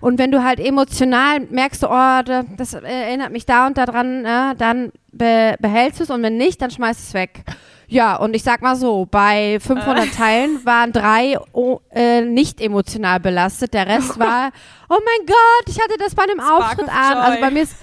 und 0.00 0.18
wenn 0.18 0.30
du 0.32 0.42
halt 0.42 0.58
emotional 0.58 1.40
merkst, 1.40 1.84
oh, 1.84 1.88
da- 1.88 2.44
das 2.56 2.72
erinnert 2.74 3.30
mich 3.32 3.44
da 3.46 3.66
und 3.66 3.76
da 3.78 3.84
dran, 3.86 4.22
ne, 4.22 4.54
dann 4.56 4.90
be 5.12 5.54
behältst 5.60 6.00
du 6.00 6.04
es 6.04 6.10
und 6.10 6.22
wenn 6.22 6.38
nicht, 6.38 6.62
dann 6.62 6.70
schmeißt 6.70 7.00
es 7.00 7.14
weg. 7.14 7.44
Ja, 7.90 8.14
und 8.14 8.34
ich 8.36 8.44
sag 8.44 8.62
mal 8.62 8.76
so, 8.76 9.04
bei 9.10 9.58
500 9.58 10.14
Teilen 10.14 10.64
waren 10.64 10.92
drei 10.92 11.36
oh, 11.52 11.80
äh, 11.90 12.20
nicht 12.20 12.60
emotional 12.60 13.18
belastet. 13.18 13.74
Der 13.74 13.88
Rest 13.88 14.16
war, 14.16 14.52
oh 14.88 14.98
mein 15.04 15.26
Gott, 15.26 15.66
ich 15.66 15.80
hatte 15.80 15.96
das 15.98 16.14
bei 16.14 16.22
einem 16.22 16.38
Auftritt 16.38 16.86
of 16.86 16.94
an. 16.94 17.16
Also 17.16 17.40
bei 17.40 17.50
mir 17.50 17.62
ist, 17.62 17.74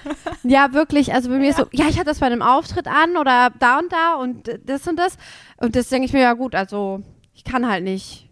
ja 0.43 0.71
wirklich, 0.71 1.13
also 1.13 1.29
bei 1.29 1.37
mir 1.37 1.49
ist 1.49 1.57
so, 1.57 1.65
ja, 1.73 1.87
ich 1.89 1.97
hatte 1.97 2.05
das 2.05 2.19
bei 2.19 2.25
einem 2.27 2.41
Auftritt 2.41 2.87
an 2.87 3.17
oder 3.17 3.51
da 3.59 3.79
und 3.79 3.91
da 3.91 4.15
und 4.15 4.49
das 4.65 4.87
und 4.87 4.95
das. 4.97 5.17
Und 5.57 5.75
das 5.75 5.89
denke 5.89 6.05
ich 6.05 6.13
mir, 6.13 6.21
ja 6.21 6.33
gut, 6.33 6.55
also 6.55 7.01
ich 7.33 7.43
kann 7.43 7.67
halt 7.67 7.83
nicht 7.83 8.29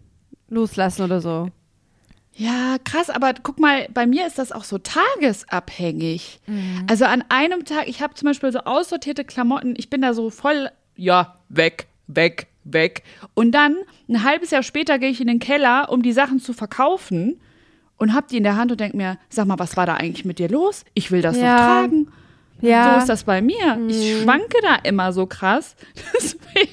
loslassen 0.47 1.03
oder 1.03 1.19
so. 1.19 1.49
Ja, 2.37 2.77
krass, 2.83 3.09
aber 3.09 3.33
guck 3.43 3.59
mal, 3.59 3.87
bei 3.93 4.05
mir 4.05 4.27
ist 4.27 4.39
das 4.39 4.53
auch 4.53 4.63
so 4.63 4.77
tagesabhängig. 4.77 6.39
Also 6.87 7.05
an 7.05 7.23
einem 7.29 7.65
Tag, 7.65 7.87
ich 7.87 8.01
habe 8.01 8.13
zum 8.13 8.27
Beispiel 8.27 8.51
so 8.51 8.59
aussortierte 8.59 9.25
Klamotten, 9.25 9.73
ich 9.77 9.89
bin 9.89 10.01
da 10.01 10.13
so 10.13 10.29
voll, 10.29 10.69
ja, 10.95 11.34
weg, 11.55 11.87
weg, 12.07 12.47
weg. 12.63 13.03
Und 13.33 13.51
dann, 13.51 13.75
ein 14.09 14.23
halbes 14.23 14.51
Jahr 14.51 14.63
später, 14.63 14.99
gehe 14.99 15.09
ich 15.09 15.21
in 15.21 15.27
den 15.27 15.39
Keller, 15.39 15.89
um 15.89 16.01
die 16.01 16.11
Sachen 16.13 16.39
zu 16.39 16.53
verkaufen 16.53 17.39
und 17.97 18.13
hab 18.13 18.27
die 18.27 18.37
in 18.37 18.43
der 18.43 18.55
Hand 18.57 18.71
und 18.71 18.79
denk 18.79 18.93
mir, 18.93 19.17
sag 19.29 19.45
mal, 19.47 19.59
was 19.59 19.77
war 19.77 19.85
da 19.85 19.95
eigentlich 19.95 20.25
mit 20.25 20.39
dir 20.39 20.49
los? 20.49 20.83
Ich 20.93 21.11
will 21.11 21.21
das 21.21 21.37
Ja. 21.37 21.55
doch 21.57 21.63
tragen. 21.65 22.07
Ja. 22.61 22.93
So 22.93 22.99
ist 22.99 23.09
das 23.09 23.23
bei 23.25 23.41
mir. 23.41 23.79
Ich 23.89 24.21
schwanke 24.21 24.57
da 24.61 24.75
immer 24.83 25.11
so 25.13 25.25
krass. 25.25 25.75
Deswegen, 26.13 26.71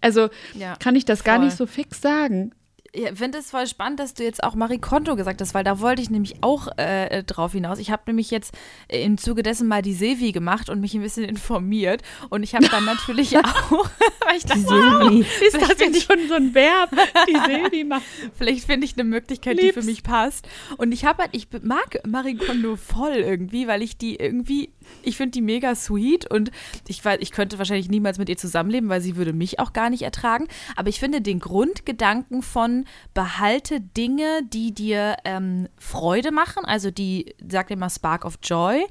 also 0.00 0.28
Ja, 0.54 0.74
kann 0.78 0.96
ich 0.96 1.04
das 1.04 1.24
gar 1.24 1.36
voll. 1.36 1.44
nicht 1.46 1.56
so 1.56 1.66
fix 1.66 2.00
sagen. 2.00 2.52
Ich 2.92 3.06
finde 3.16 3.38
es 3.38 3.50
voll 3.50 3.68
spannend, 3.68 4.00
dass 4.00 4.14
du 4.14 4.24
jetzt 4.24 4.42
auch 4.42 4.56
Marie 4.56 4.78
Kondo 4.78 5.14
gesagt 5.14 5.40
hast, 5.40 5.54
weil 5.54 5.62
da 5.62 5.78
wollte 5.78 6.02
ich 6.02 6.10
nämlich 6.10 6.42
auch 6.42 6.66
äh, 6.76 7.22
drauf 7.22 7.52
hinaus. 7.52 7.78
Ich 7.78 7.92
habe 7.92 8.02
nämlich 8.06 8.32
jetzt 8.32 8.52
äh, 8.88 9.04
im 9.04 9.16
Zuge 9.16 9.44
dessen 9.44 9.68
mal 9.68 9.80
die 9.80 9.92
Silvi 9.92 10.32
gemacht 10.32 10.68
und 10.68 10.80
mich 10.80 10.94
ein 10.94 11.00
bisschen 11.00 11.24
informiert. 11.24 12.02
Und 12.30 12.42
ich 12.42 12.54
habe 12.56 12.68
dann 12.68 12.84
natürlich 12.84 13.36
auch, 13.38 13.44
weil 14.26 14.36
ich 14.36 14.44
dachte, 14.44 14.64
wow, 14.64 15.12
Ist 15.12 15.60
das 15.60 15.78
jetzt 15.78 16.02
schon 16.02 16.18
so 16.28 16.34
ein 16.34 16.52
Verb? 16.52 16.90
Die 17.28 17.38
Silvi 17.46 17.84
macht. 17.84 18.02
vielleicht 18.36 18.64
finde 18.66 18.86
ich 18.86 18.94
eine 18.94 19.04
Möglichkeit, 19.04 19.58
die 19.58 19.68
für 19.68 19.80
Lieb's. 19.80 19.86
mich 19.86 20.02
passt. 20.02 20.48
Und 20.76 20.90
ich 20.90 21.04
habe 21.04 21.22
halt, 21.22 21.30
ich 21.32 21.46
mag 21.62 22.00
Marie 22.04 22.34
Kondo 22.36 22.74
voll 22.74 23.14
irgendwie, 23.14 23.68
weil 23.68 23.82
ich 23.82 23.98
die 23.98 24.16
irgendwie, 24.16 24.70
ich 25.02 25.16
finde 25.16 25.32
die 25.32 25.42
mega 25.42 25.76
sweet 25.76 26.28
und 26.28 26.50
ich 26.88 27.02
ich 27.20 27.30
könnte 27.30 27.58
wahrscheinlich 27.58 27.88
niemals 27.88 28.18
mit 28.18 28.28
ihr 28.28 28.36
zusammenleben, 28.36 28.88
weil 28.88 29.00
sie 29.00 29.14
würde 29.14 29.32
mich 29.32 29.60
auch 29.60 29.72
gar 29.72 29.90
nicht 29.90 30.02
ertragen. 30.02 30.48
Aber 30.74 30.88
ich 30.88 30.98
finde 30.98 31.20
den 31.20 31.38
Grundgedanken 31.38 32.42
von 32.42 32.79
behalte 33.14 33.80
Dinge, 33.80 34.42
die 34.44 34.72
dir 34.72 35.16
ähm, 35.24 35.68
Freude 35.78 36.32
machen, 36.32 36.64
also 36.64 36.90
die, 36.90 37.34
sagt 37.48 37.70
immer 37.70 37.90
Spark 37.90 38.24
of 38.24 38.38
Joy. 38.42 38.84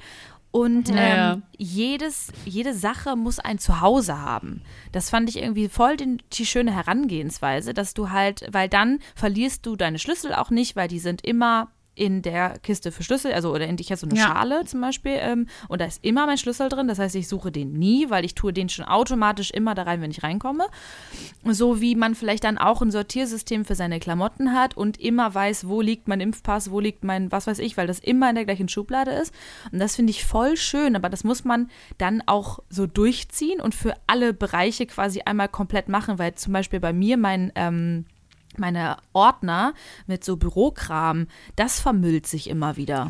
Und 0.52 0.90
ähm, 0.90 0.96
Ja. 0.96 1.42
jedes, 1.60 2.32
jede 2.44 2.74
Sache 2.74 3.16
muss 3.16 3.38
ein 3.38 3.60
Zuhause 3.60 4.20
haben. 4.20 4.64
Das 4.92 5.12
fand 5.12 5.30
ich 5.30 5.38
irgendwie 5.38 5.70
voll 5.70 5.96
den, 5.96 6.24
die 6.34 6.46
schöne 6.48 6.74
Herangehensweise, 6.74 7.76
dass 7.76 7.94
du 7.94 8.10
halt, 8.10 8.48
weil 8.52 8.68
dann 8.68 8.98
verlierst 9.14 9.66
du 9.68 9.76
deine 9.76 10.00
Schlüssel 10.00 10.34
auch 10.34 10.50
nicht, 10.50 10.76
weil 10.76 10.88
die 10.88 10.98
sind 11.00 11.24
immer 11.24 11.70
in 12.00 12.22
der 12.22 12.58
Kiste 12.60 12.92
für 12.92 13.04
Schlüssel, 13.04 13.34
also 13.34 13.52
oder 13.54 13.68
in 13.68 13.78
ich 13.80 13.92
habe 13.92 14.00
so 14.00 14.08
eine 14.08 14.18
Ja. 14.18 14.28
Schale 14.28 14.64
zum 14.66 14.82
Beispiel 14.82 15.18
ähm, 15.20 15.48
und 15.68 15.82
da 15.82 15.86
ist 15.86 16.04
immer 16.04 16.26
mein 16.26 16.38
Schlüssel 16.38 16.70
drin. 16.70 16.88
Das 16.88 16.98
heißt, 16.98 17.16
ich 17.16 17.28
suche 17.28 17.52
den 17.52 17.74
nie, 17.74 18.10
weil 18.10 18.24
ich 18.26 18.36
tue 18.36 18.54
den 18.54 18.70
schon 18.70 18.86
automatisch 18.86 19.52
immer 19.52 19.76
da 19.76 19.84
rein, 19.84 20.02
wenn 20.02 20.12
ich 20.12 20.24
reinkomme. 20.24 20.68
So 21.46 21.82
wie 21.82 21.96
man 21.96 22.16
vielleicht 22.16 22.44
dann 22.46 22.58
auch 22.58 22.82
ein 22.82 22.92
Sortiersystem 22.92 23.66
für 23.66 23.76
seine 23.76 24.00
Klamotten 24.00 24.54
hat 24.54 24.76
und 24.78 25.00
immer 25.00 25.34
weiß, 25.34 25.68
wo 25.68 25.82
liegt 25.82 26.08
mein 26.08 26.22
Impfpass, 26.22 26.72
wo 26.72 26.80
liegt 26.80 27.04
mein 27.04 27.32
was 27.32 27.48
weiß 27.48 27.60
ich, 27.60 27.78
weil 27.78 27.88
das 27.88 28.00
immer 28.00 28.30
in 28.30 28.36
der 28.36 28.46
gleichen 28.46 28.70
Schublade 28.70 29.12
ist. 29.12 29.34
Und 29.72 29.80
das 29.80 29.96
finde 29.96 30.12
ich 30.12 30.24
voll 30.26 30.56
schön, 30.58 30.96
aber 30.96 31.10
das 31.10 31.24
muss 31.24 31.44
man 31.44 31.70
dann 31.98 32.24
auch 32.26 32.60
so 32.70 32.88
durchziehen 32.88 33.60
und 33.62 33.76
für 33.76 33.94
alle 34.08 34.34
Bereiche 34.34 34.86
quasi 34.86 35.22
einmal 35.22 35.50
komplett 35.50 35.90
machen, 35.90 36.18
weil 36.20 36.36
zum 36.36 36.54
Beispiel 36.54 36.80
bei 36.80 36.94
mir 36.94 37.18
mein 37.18 37.52
ähm, 37.56 38.06
meine 38.58 38.98
Ordner 39.14 39.74
mit 40.08 40.24
so 40.24 40.38
Bürokram, 40.38 41.28
das 41.56 41.80
vermüllt 41.80 42.28
sich 42.28 42.50
immer 42.50 42.78
wieder. 42.78 43.10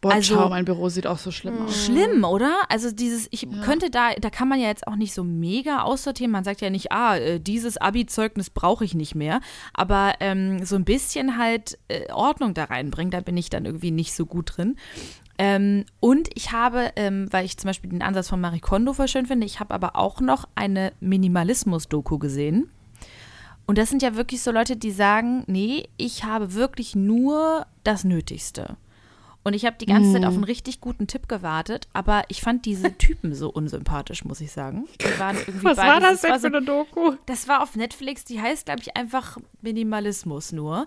Boah, 0.00 0.14
Also- 0.14 0.34
schau, 0.34 0.48
mein 0.48 0.64
Büro 0.64 0.88
sieht 0.88 1.06
auch 1.06 1.18
so 1.18 1.30
schlimm 1.30 1.64
aus. 1.64 1.84
Schlimm, 1.84 2.24
oder? 2.24 2.52
Also 2.68 2.90
dieses, 2.90 3.28
ich 3.30 3.46
könnte 3.62 3.88
da, 3.88 4.10
da 4.20 4.30
kann 4.30 4.48
man 4.48 4.58
ja 4.58 4.66
jetzt 4.66 4.88
auch 4.88 4.96
nicht 4.96 5.14
so 5.14 5.22
mega 5.22 5.82
aussortieren. 5.82 6.32
Man 6.32 6.42
sagt 6.42 6.60
ja 6.60 6.70
nicht, 6.70 6.90
ah, 6.90 7.16
äh, 7.16 7.38
dieses 7.38 7.76
Abi-Zeugnis 7.76 8.50
brauche 8.50 8.84
ich 8.84 8.96
nicht 8.96 9.14
mehr. 9.14 9.40
Aber 9.74 10.14
ähm, 10.18 10.64
so 10.64 10.74
ein 10.74 10.84
bisschen 10.84 11.38
halt 11.38 11.78
äh, 11.86 12.10
Ordnung 12.12 12.52
da 12.52 12.64
reinbringen, 12.64 13.12
da 13.12 13.20
bin 13.20 13.36
ich 13.36 13.48
dann 13.48 13.64
irgendwie 13.64 13.92
nicht 13.92 14.12
so 14.12 14.26
gut 14.26 14.56
drin. 14.56 14.74
Ähm, 15.38 15.84
und 16.00 16.28
ich 16.34 16.50
habe, 16.50 16.90
ähm, 16.96 17.28
weil 17.32 17.44
ich 17.44 17.56
zum 17.56 17.68
Beispiel 17.68 17.90
den 17.90 18.02
Ansatz 18.02 18.28
von 18.28 18.40
Marie 18.40 18.58
Kondo 18.60 18.94
voll 18.94 19.06
schön 19.06 19.26
finde, 19.26 19.46
ich 19.46 19.60
habe 19.60 19.72
aber 19.72 19.94
auch 19.94 20.20
noch 20.20 20.48
eine 20.56 20.92
Minimalismus-Doku 20.98 22.18
gesehen. 22.18 22.70
Und 23.66 23.78
das 23.78 23.90
sind 23.90 24.02
ja 24.02 24.16
wirklich 24.16 24.42
so 24.42 24.50
Leute, 24.50 24.76
die 24.76 24.90
sagen, 24.90 25.44
nee, 25.46 25.88
ich 25.96 26.24
habe 26.24 26.54
wirklich 26.54 26.94
nur 26.94 27.66
das 27.84 28.04
Nötigste. 28.04 28.76
Und 29.44 29.54
ich 29.54 29.64
habe 29.66 29.76
die 29.80 29.86
ganze 29.86 30.12
Zeit 30.12 30.24
auf 30.24 30.34
einen 30.34 30.44
richtig 30.44 30.80
guten 30.80 31.06
Tipp 31.06 31.28
gewartet, 31.28 31.88
aber 31.92 32.22
ich 32.28 32.40
fand 32.42 32.64
diese 32.64 32.92
Typen 32.98 33.34
so 33.34 33.50
unsympathisch, 33.50 34.24
muss 34.24 34.40
ich 34.40 34.52
sagen. 34.52 34.86
Die 35.00 35.18
waren 35.18 35.36
irgendwie 35.36 35.64
Was 35.64 35.78
war 35.78 36.00
das 36.00 36.20
denn 36.20 36.30
war 36.30 36.40
für 36.40 36.46
eine 36.46 36.62
Doku? 36.62 37.12
das 37.26 37.48
war 37.48 37.62
auf 37.62 37.74
Netflix, 37.74 38.24
die 38.24 38.40
heißt, 38.40 38.66
glaube 38.66 38.80
ich, 38.80 38.96
einfach 38.96 39.38
Minimalismus 39.60 40.52
nur. 40.52 40.86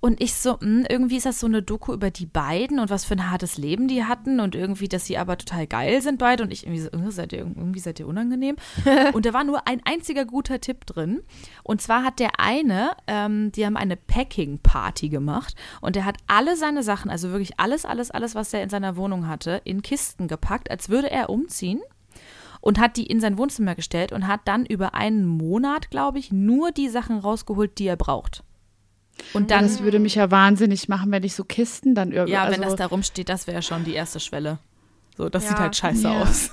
Und 0.00 0.20
ich 0.20 0.34
so, 0.34 0.58
mh, 0.60 0.86
irgendwie 0.88 1.18
ist 1.18 1.26
das 1.26 1.38
so 1.38 1.46
eine 1.46 1.62
Doku 1.62 1.92
über 1.92 2.10
die 2.10 2.26
beiden 2.26 2.80
und 2.80 2.90
was 2.90 3.04
für 3.04 3.14
ein 3.14 3.30
hartes 3.30 3.56
Leben 3.56 3.86
die 3.86 4.04
hatten 4.04 4.40
und 4.40 4.56
irgendwie, 4.56 4.88
dass 4.88 5.06
sie 5.06 5.16
aber 5.16 5.38
total 5.38 5.68
geil 5.68 6.02
sind 6.02 6.18
beide 6.18 6.42
und 6.42 6.52
ich 6.52 6.64
irgendwie 6.64 6.80
so, 6.80 6.88
irgendwie 6.90 7.12
seid 7.12 7.32
ihr, 7.32 7.38
irgendwie 7.38 7.78
seid 7.78 8.00
ihr 8.00 8.08
unangenehm. 8.08 8.56
und 9.12 9.26
da 9.26 9.32
war 9.32 9.44
nur 9.44 9.68
ein 9.68 9.80
einziger 9.84 10.24
guter 10.24 10.60
Tipp 10.60 10.86
drin. 10.86 11.22
Und 11.62 11.80
zwar 11.80 12.02
hat 12.02 12.18
der 12.18 12.40
eine, 12.40 12.96
ähm, 13.06 13.52
die 13.52 13.64
haben 13.64 13.76
eine 13.76 13.96
Packing-Party 13.96 15.08
gemacht 15.08 15.54
und 15.80 15.94
der 15.94 16.04
hat 16.04 16.16
alle 16.26 16.56
seine 16.56 16.82
Sachen, 16.82 17.08
also 17.08 17.30
wirklich 17.30 17.60
alles, 17.60 17.84
alles, 17.92 18.10
alles, 18.10 18.34
was 18.34 18.52
er 18.52 18.62
in 18.62 18.68
seiner 18.70 18.96
Wohnung 18.96 19.28
hatte, 19.28 19.60
in 19.64 19.82
Kisten 19.82 20.26
gepackt, 20.26 20.70
als 20.70 20.88
würde 20.88 21.10
er 21.10 21.30
umziehen 21.30 21.80
und 22.60 22.80
hat 22.80 22.96
die 22.96 23.06
in 23.06 23.20
sein 23.20 23.38
Wohnzimmer 23.38 23.74
gestellt 23.74 24.10
und 24.12 24.26
hat 24.26 24.40
dann 24.46 24.66
über 24.66 24.94
einen 24.94 25.24
Monat, 25.26 25.90
glaube 25.90 26.18
ich, 26.18 26.32
nur 26.32 26.72
die 26.72 26.88
Sachen 26.88 27.18
rausgeholt, 27.18 27.78
die 27.78 27.86
er 27.86 27.96
braucht. 27.96 28.42
Und 29.34 29.50
dann, 29.50 29.64
Das 29.64 29.82
würde 29.82 29.98
mich 29.98 30.14
ja 30.16 30.30
wahnsinnig 30.30 30.88
machen, 30.88 31.12
wenn 31.12 31.22
ich 31.22 31.34
so 31.34 31.44
Kisten 31.44 31.94
dann 31.94 32.12
irgendwie. 32.12 32.32
ja, 32.32 32.44
also, 32.44 32.54
wenn 32.60 32.62
das 32.68 32.76
da 32.76 32.86
rumsteht, 32.86 33.28
das 33.28 33.46
wäre 33.46 33.62
schon 33.62 33.84
die 33.84 33.92
erste 33.94 34.18
Schwelle. 34.20 34.58
So, 35.16 35.28
das 35.28 35.44
Ja. 35.44 35.48
sieht 35.50 35.58
halt 35.58 35.76
scheiße 35.76 36.08
Ja. 36.08 36.22
aus. 36.22 36.50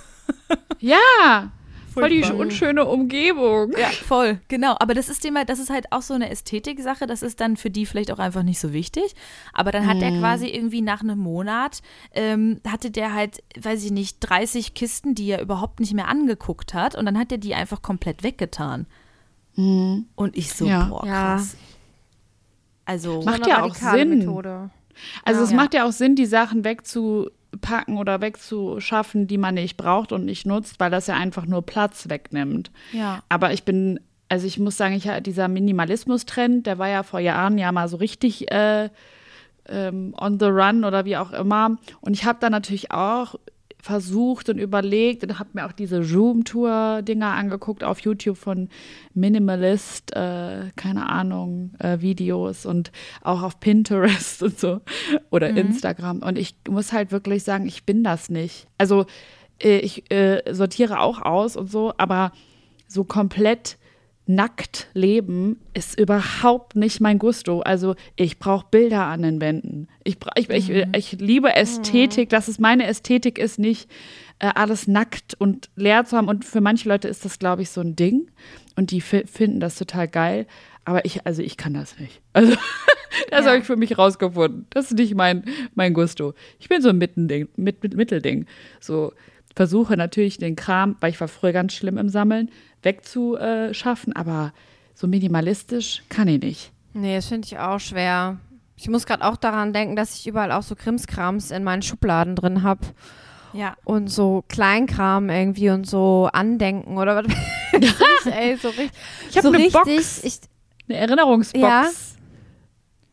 Ja, 0.80 1.52
voll 2.00 2.10
die 2.10 2.24
unschöne 2.24 2.86
Umgebung. 2.86 3.72
Ja, 3.78 3.90
voll, 3.90 4.40
genau. 4.48 4.76
Aber 4.80 4.94
das 4.94 5.10
ist 5.10 5.26
immer, 5.26 5.46
das 5.46 5.60
ist 5.60 5.70
halt 5.70 5.92
auch 5.92 6.02
so 6.02 6.14
eine 6.14 6.30
Ästhetik-Sache. 6.30 7.08
Das 7.08 7.22
ist 7.22 7.40
dann 7.40 7.58
für 7.58 7.70
die 7.70 7.86
vielleicht 7.86 8.12
auch 8.12 8.20
einfach 8.20 8.44
nicht 8.44 8.60
so 8.60 8.74
wichtig. 8.74 9.16
Aber 9.54 9.72
dann 9.72 9.88
hat 9.88 10.02
er 10.02 10.12
quasi 10.20 10.48
irgendwie 10.48 10.82
nach 10.82 11.02
einem 11.02 11.20
Monat, 11.20 11.82
ähm, 12.14 12.60
hatte 12.68 12.92
der 12.92 13.14
halt, 13.14 13.44
weiß 13.60 13.84
ich 13.86 13.92
nicht, 13.92 14.18
30 14.22 14.74
Kisten, 14.74 15.16
die 15.16 15.30
er 15.30 15.42
überhaupt 15.42 15.80
nicht 15.80 15.94
mehr 15.94 16.08
angeguckt 16.08 16.74
hat. 16.74 16.96
Und 16.96 17.06
dann 17.06 17.18
hat 17.18 17.32
er 17.32 17.38
die 17.38 17.56
einfach 17.56 17.82
komplett 17.82 18.24
weggetan. 18.24 18.86
Und 19.56 20.06
ich 20.34 20.54
so, 20.54 20.66
Ja. 20.66 20.86
boah, 20.86 21.06
Ja. 21.06 21.36
krass. 21.36 21.58
Also, 22.86 23.22
Macht 23.24 23.46
ja 23.46 23.64
auch 23.64 23.76
Sinn. 23.76 24.20
Methode. 24.20 24.70
Also 25.24 25.44
es 25.44 25.52
Ja. 25.52 25.56
macht 25.58 25.74
ja 25.74 25.86
auch 25.86 25.92
Sinn, 25.92 26.16
die 26.16 26.26
Sachen 26.26 26.64
wegzupacken 27.52 27.98
oder 27.98 28.22
wegzuschaffen, 28.22 29.28
die 29.28 29.38
man 29.38 29.56
nicht 29.56 29.78
braucht 29.78 30.12
und 30.12 30.26
nicht 30.26 30.46
nutzt, 30.46 30.80
weil 30.80 30.92
das 30.92 31.08
ja 31.08 31.16
einfach 31.16 31.46
nur 31.46 31.66
Platz 31.66 32.10
wegnimmt. 32.10 32.72
ja. 32.92 33.24
Aber 33.30 33.54
ich 33.54 33.64
bin, 33.64 34.00
also 34.28 34.48
ich 34.48 34.60
muss 34.60 34.78
sagen, 34.78 34.96
ich, 34.96 35.10
dieser 35.24 35.48
Minimalismus-Trend, 35.48 36.66
der 36.68 36.78
war 36.78 36.90
ja 36.90 37.04
vor 37.04 37.20
Jahren 37.20 37.58
ja 37.58 37.72
mal 37.72 37.88
so 37.88 37.98
richtig 37.98 38.52
äh, 38.52 38.90
ähm, 39.68 40.14
on 40.20 40.40
the 40.40 40.46
run 40.46 40.84
oder 40.84 41.06
wie 41.06 41.18
auch 41.18 41.32
immer. 41.32 41.78
Und 42.02 42.14
ich 42.14 42.26
habe 42.26 42.40
da 42.40 42.50
natürlich 42.50 42.92
auch 42.92 43.36
versucht 43.82 44.50
und 44.50 44.58
überlegt 44.58 45.24
und 45.24 45.40
habe 45.40 45.50
mir 45.54 45.66
auch 45.66 45.72
diese 45.72 46.04
Zoom-Tour-Dinger 46.04 47.34
angeguckt 47.34 47.84
auf 47.84 48.02
YouTube 48.02 48.38
von 48.38 48.70
Minimalist, 49.14 50.16
äh, 50.16 50.72
keine 50.76 51.10
Ahnung, 51.10 51.72
äh, 51.80 52.02
Videos 52.02 52.66
und 52.66 52.92
auch 53.22 53.42
auf 53.42 53.60
Pinterest 53.60 54.44
und 54.44 54.60
so 54.60 54.82
oder 55.30 55.50
Instagram. 55.50 56.20
Und 56.20 56.38
ich 56.38 56.56
muss 56.70 56.92
halt 56.92 57.12
wirklich 57.12 57.44
sagen, 57.44 57.66
ich 57.66 57.86
bin 57.86 58.04
das 58.04 58.30
nicht. 58.30 58.68
Also 58.78 59.06
äh, 59.64 59.80
ich 59.80 60.12
äh, 60.12 60.42
sortiere 60.54 61.00
auch 61.00 61.22
aus 61.22 61.56
und 61.56 61.72
so, 61.72 61.94
aber 61.98 62.34
so 62.88 63.04
komplett 63.04 63.78
nackt 64.30 64.88
leben 64.94 65.60
ist 65.74 66.00
überhaupt 66.00 66.76
nicht 66.76 67.02
mein 67.02 67.18
Gusto. 67.18 67.62
Also 67.62 67.96
ich 68.16 68.38
brauche 68.38 68.68
Bilder 68.70 69.08
an 69.08 69.24
den 69.24 69.42
Wänden. 69.42 69.88
Ich, 70.04 70.18
ich, 70.36 70.50
ich, 70.50 70.70
ich 70.70 71.12
liebe 71.14 71.56
Ästhetik, 71.56 72.30
dass 72.30 72.48
es 72.48 72.60
meine 72.60 72.86
Ästhetik 72.86 73.40
ist, 73.40 73.58
nicht 73.58 73.90
äh, 74.38 74.52
alles 74.54 74.88
nackt 74.88 75.34
und 75.40 75.72
leer 75.76 76.06
zu 76.06 76.16
haben. 76.16 76.28
Und 76.28 76.46
für 76.46 76.62
manche 76.62 76.88
Leute 76.88 77.08
ist 77.08 77.26
das, 77.26 77.40
glaube 77.40 77.64
ich, 77.64 77.72
so 77.72 77.82
ein 77.82 77.96
Ding. 77.96 78.30
Und 78.76 78.92
die 78.92 79.02
fi 79.02 79.26
finden 79.26 79.60
das 79.60 79.76
total 79.76 80.08
geil. 80.08 80.46
Aber 80.86 81.06
ich, 81.06 81.26
also 81.26 81.42
ich 81.42 81.58
kann 81.58 81.74
das 81.74 82.00
nicht. 82.00 82.22
Also 82.34 82.56
das 83.32 83.46
Ja. 83.46 83.52
habe 83.52 83.58
ich 83.58 83.66
für 83.66 83.76
mich 83.76 83.98
rausgefunden. 83.98 84.68
Das 84.70 84.92
ist 84.92 84.98
nicht 84.98 85.16
mein, 85.16 85.44
mein 85.74 85.96
Gusto. 85.96 86.36
Ich 86.60 86.70
bin 86.70 86.84
so 86.84 86.90
ein 86.90 87.00
Mittending, 87.00 87.50
mit, 87.56 87.82
mit, 87.82 87.96
Mittelding. 87.96 88.46
So 88.80 89.12
versuche 89.56 89.98
natürlich 89.98 90.38
den 90.38 90.56
Kram, 90.56 90.96
weil 91.00 91.12
ich 91.12 91.20
war 91.20 91.28
früher 91.28 91.52
ganz 91.52 91.74
schlimm 91.74 91.98
im 91.98 92.10
Sammeln, 92.10 92.50
wegzuschaffen, 92.82 94.16
aber 94.16 94.54
so 94.94 95.08
minimalistisch 95.08 96.04
kann 96.10 96.28
ich 96.28 96.42
nicht. 96.42 96.72
Nee, 96.94 97.16
das 97.16 97.28
finde 97.28 97.46
ich 97.46 97.58
auch 97.58 97.80
schwer. 97.80 98.38
Ich 98.76 98.88
muss 98.90 99.06
gerade 99.06 99.26
auch 99.26 99.38
daran 99.38 99.74
denken, 99.74 99.96
dass 99.96 100.16
ich 100.16 100.28
überall 100.28 100.52
auch 100.52 100.64
so 100.64 100.76
Krimskrams 100.76 101.52
in 101.52 101.64
meinen 101.64 101.82
Schubladen 101.82 102.36
drin 102.36 102.64
habe. 102.64 102.82
Ja. 103.54 103.76
Und 103.84 104.08
so 104.10 104.44
Kleinkram 104.48 105.30
irgendwie 105.30 105.70
und 105.70 105.86
so 105.88 106.30
Andenken 106.32 106.98
oder 106.98 107.18
was. 107.18 107.26
ich, 107.80 108.32
ey, 108.32 108.56
so 108.58 108.70
richtig. 108.70 108.92
Ich 109.30 109.38
habe 109.38 109.48
so 109.48 109.54
eine 109.54 109.58
richtig, 109.58 109.74
Box, 109.74 110.24
Ich, 110.24 110.40
eine 110.88 110.98
Erinnerungsbox. 111.00 111.62
Ja. 111.62 111.90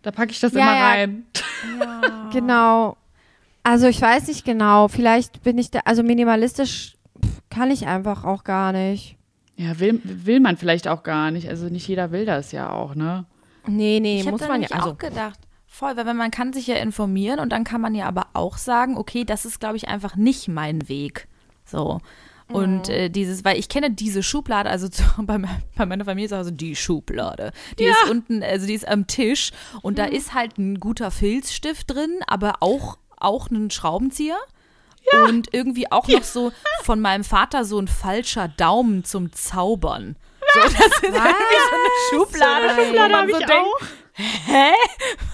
Da 0.03 0.11
packe 0.13 0.31
ich 0.31 0.41
das 0.41 0.53
Ja, 0.53 0.61
immer 0.61 0.77
ja. 0.77 0.89
rein. 0.89 1.27
Genau. 2.33 2.97
Also 3.67 3.89
ich 3.89 4.01
weiß 4.01 4.29
nicht 4.29 4.45
genau. 4.45 4.87
Vielleicht 4.87 5.43
bin 5.43 5.59
ich 5.59 5.73
da, 5.73 5.81
also 5.85 6.05
minimalistisch 6.05 6.97
kann 7.51 7.73
ich 7.73 7.89
einfach 7.89 8.23
auch 8.25 8.45
gar 8.45 8.71
nicht. 8.71 9.17
Ja, 9.57 9.81
will, 9.81 10.01
will 10.05 10.39
man 10.39 10.57
vielleicht 10.57 10.87
auch 10.87 11.03
gar 11.03 11.33
nicht. 11.33 11.49
Also 11.49 11.69
nicht 11.69 11.89
jeder 11.89 12.13
will 12.13 12.27
das 12.27 12.53
ja 12.53 12.71
auch, 12.71 12.95
ne? 12.95 13.27
Nee, 13.67 13.99
nee, 14.01 14.21
ich 14.21 14.31
muss 14.31 14.41
habe 14.43 14.53
man 14.53 14.63
ja. 14.63 14.69
nämlich 14.69 14.75
Also, 14.77 14.91
auch 14.91 14.99
gedacht, 14.99 15.41
voll, 15.67 15.97
weil 15.97 16.07
wenn 16.07 16.17
man 16.17 16.31
kann 16.31 16.53
sich 16.53 16.69
ja 16.69 16.77
informieren 16.77 17.41
und 17.41 17.51
dann 17.51 17.65
kann 17.65 17.81
man 17.81 17.97
ja 17.97 18.07
aber 18.07 18.29
auch 18.35 18.57
sagen, 18.57 18.97
okay, 18.97 19.25
das 19.25 19.45
ist, 19.45 19.59
glaube 19.59 19.77
ich, 19.77 19.89
einfach 19.89 20.15
nicht 20.15 20.47
mein 20.47 20.89
Weg. 20.89 21.27
So. 21.65 22.01
Und 22.49 22.89
äh, 22.89 23.11
dieses, 23.11 23.45
weil 23.45 23.59
ich 23.59 23.69
kenne 23.69 23.91
diese 23.91 24.23
Schublade, 24.23 24.71
also 24.71 24.89
zu, 24.91 25.03
bei, 25.19 25.41
bei 25.77 25.87
meiner 25.87 26.05
Familie 26.05 26.29
zu 26.29 26.37
Hause 26.37 26.53
die 26.53 26.77
Schublade. 26.77 27.51
Die 27.81 27.85
ist 27.85 28.09
unten, 28.09 28.45
also 28.45 28.69
die 28.69 28.75
ist 28.75 28.87
am 28.87 29.09
Tisch 29.09 29.51
und 29.83 29.99
da 29.99 30.05
ist 30.05 30.35
halt 30.35 30.57
ein 30.57 30.79
guter 30.79 31.11
Filzstift 31.11 31.91
drin, 31.91 32.21
aber 32.29 32.59
auch, 32.61 32.99
auch 33.27 33.51
ein 33.51 33.71
Schraubenzieher. 33.71 34.39
Und 35.25 35.55
irgendwie 35.55 35.91
auch 35.93 36.09
noch 36.09 36.25
so 36.25 36.53
von 36.83 37.01
meinem 37.01 37.23
Vater 37.23 37.65
so 37.65 37.79
ein 37.79 37.87
falscher 37.87 38.49
Daumen 38.49 39.05
zum 39.05 39.33
Zaubern. 39.33 40.17
So, 40.53 40.61
das 40.63 40.73
ist 40.73 41.03
irgendwie 41.03 41.13
so 41.13 41.77
eine 41.77 41.91
Schublade, 42.11 42.77
wo 42.77 42.85
Schublade 42.87 43.13
man 43.13 43.23
hab 43.23 43.31
so 43.31 43.39
denkt, 43.39 43.53
auch. 43.53 43.81
Hä? 44.17 44.73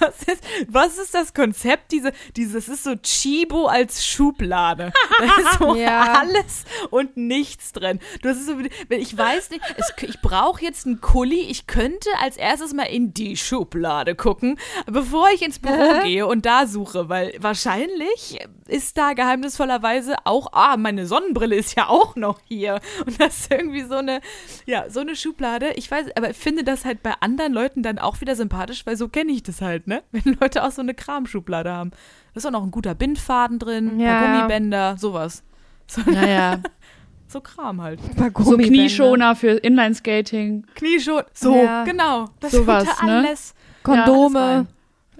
Was 0.00 0.22
ist, 0.24 0.42
was 0.68 0.98
ist 0.98 1.14
das 1.14 1.32
Konzept? 1.34 1.92
Diese, 1.92 2.12
dieses 2.36 2.68
ist 2.68 2.82
so 2.84 2.96
Chibo 2.96 3.66
als 3.66 4.04
Schublade. 4.04 4.92
Da 5.20 5.24
ist 5.50 5.58
so 5.58 5.74
Ja. 5.82 6.18
alles 6.20 6.64
und 6.90 7.16
nichts 7.16 7.72
drin. 7.72 8.00
Du 8.20 8.28
hast 8.28 8.44
so, 8.44 8.56
ich 8.88 9.16
weiß 9.16 9.50
nicht, 9.50 9.62
es, 9.76 9.92
ich 10.02 10.20
brauche 10.20 10.62
jetzt 10.64 10.86
einen 10.86 11.00
Kuli. 11.00 11.40
Ich 11.42 11.66
könnte 11.68 12.08
als 12.20 12.36
erstes 12.36 12.74
mal 12.74 12.84
in 12.84 13.14
die 13.14 13.36
Schublade 13.36 14.14
gucken, 14.16 14.58
bevor 14.86 15.28
ich 15.30 15.42
ins 15.42 15.58
Büro 15.60 16.00
gehe 16.02 16.26
und 16.26 16.44
da 16.44 16.66
suche, 16.66 17.08
weil 17.08 17.34
wahrscheinlich 17.38 18.40
ist 18.66 18.98
da 18.98 19.12
geheimnisvollerweise 19.12 20.16
auch, 20.24 20.48
ah, 20.52 20.76
meine 20.76 21.06
Sonnenbrille 21.06 21.56
ist 21.56 21.76
ja 21.76 21.88
auch 21.88 22.16
noch 22.16 22.40
hier. 22.44 22.80
Und 23.06 23.20
das 23.20 23.40
ist 23.40 23.52
irgendwie 23.52 23.82
so 23.82 23.96
eine, 23.96 24.20
ja, 24.66 24.90
so 24.90 25.00
eine 25.00 25.14
Schublade. 25.14 25.72
Ich 25.74 25.90
weiß, 25.90 26.06
aber 26.16 26.30
ich 26.30 26.36
finde 26.36 26.64
das 26.64 26.84
halt 26.84 27.02
bei 27.02 27.12
anderen 27.20 27.52
Leuten 27.52 27.82
dann 27.82 27.98
auch 27.98 28.20
wieder 28.20 28.34
sympathisch, 28.34 28.71
weil 28.86 28.96
so 28.96 29.08
kenne 29.08 29.32
ich 29.32 29.42
das 29.42 29.60
halt, 29.60 29.86
ne? 29.86 30.02
Wenn 30.12 30.36
Leute 30.40 30.64
auch 30.64 30.70
so 30.70 30.82
eine 30.82 30.94
Kramschublade 30.94 31.70
haben. 31.72 31.90
Da 32.34 32.38
ist 32.38 32.46
auch 32.46 32.50
noch 32.50 32.62
ein 32.62 32.70
guter 32.70 32.94
Bindfaden 32.94 33.58
drin, 33.58 33.96
ein 33.96 34.00
Ja. 34.00 34.18
paar 34.20 34.32
Gummibänder, 34.34 34.96
sowas. 34.98 35.42
So, 35.86 36.00
Naja, 36.10 36.58
so 37.28 37.40
Kram 37.40 37.82
halt. 37.82 38.00
Paar 38.16 38.30
so. 38.44 38.56
Knieschoner 38.56 39.36
für 39.36 39.50
Inlineskating. 39.50 40.66
Knieschon, 40.74 41.22
so, 41.34 41.54
Ja. 41.56 41.84
genau. 41.84 42.26
Das 42.40 42.52
Sowas, 42.52 42.84
könnte 42.86 43.06
ne? 43.06 43.12
alles. 43.26 43.54
Kondome. 43.82 44.38
alles 44.40 44.66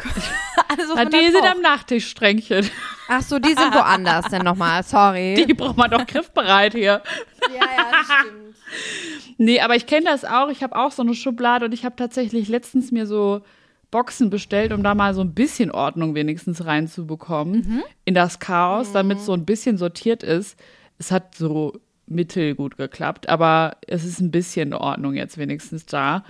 was 0.05 0.89
Na, 0.95 1.05
die 1.05 1.31
sind 1.31 1.41
braucht. 1.43 1.57
am 1.57 1.61
Nachttischstränkchen. 1.63 2.69
Ach 3.09 3.23
so, 3.23 3.39
die 3.39 3.55
sind 3.55 3.75
woanders 3.75 4.27
denn 4.29 4.43
nochmal. 4.43 4.83
Sorry. 4.83 5.45
Die 5.47 5.55
braucht 5.55 5.77
man 5.77 5.91
doch 5.91 6.07
griffbereit 6.07 6.73
hier. 6.73 7.03
ja, 7.49 7.55
ja, 7.55 7.87
das 7.91 8.07
stimmt. 8.07 9.37
Nee, 9.39 9.61
aber 9.61 9.77
ich 9.77 9.87
kenne 9.87 10.07
das 10.07 10.25
auch. 10.25 10.49
Ich 10.49 10.63
habe 10.63 10.77
auch 10.77 10.93
so 10.93 11.03
eine 11.03 11.15
Schublade 11.15 11.67
und 11.67 11.73
ich 11.75 11.85
habe 11.85 11.97
tatsächlich 11.97 12.49
letztens 12.49 12.91
mir 12.93 13.07
so 13.07 13.43
Boxen 13.91 14.31
bestellt, 14.31 14.73
um 14.73 14.83
da 14.83 14.95
mal 14.95 15.13
so 15.15 15.21
ein 15.21 15.35
bisschen 15.35 15.71
Ordnung 15.71 16.15
wenigstens 16.15 16.65
reinzubekommen 16.65 17.83
in 18.07 18.15
das 18.15 18.39
Chaos, 18.39 18.93
damit 18.93 19.19
es 19.19 19.27
so 19.27 19.35
ein 19.35 19.45
bisschen 19.45 19.77
sortiert 19.77 20.23
ist. 20.23 20.59
Es 20.99 21.11
hat 21.11 21.35
so 21.35 21.75
mittelgut 22.07 22.77
geklappt, 22.79 23.29
aber 23.29 23.77
es 23.87 24.05
ist 24.05 24.21
ein 24.21 24.31
bisschen 24.31 24.73
Ordnung 24.73 25.15
jetzt 25.15 25.37
wenigstens 25.39 25.85
da, 25.87 26.25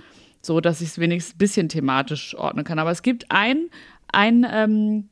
so 0.45 0.59
dass 0.61 0.81
ich 0.81 0.89
es 0.89 0.99
wenigstens 0.99 1.35
ein 1.35 1.37
bisschen 1.39 1.69
thematisch 1.69 2.35
ordnen 2.35 2.65
kann. 2.65 2.77
Aber 2.77 2.91
es 2.91 3.01
gibt 3.01 3.25
ein, 3.31 3.69
ein 4.11 4.45
ähm, 4.51 5.09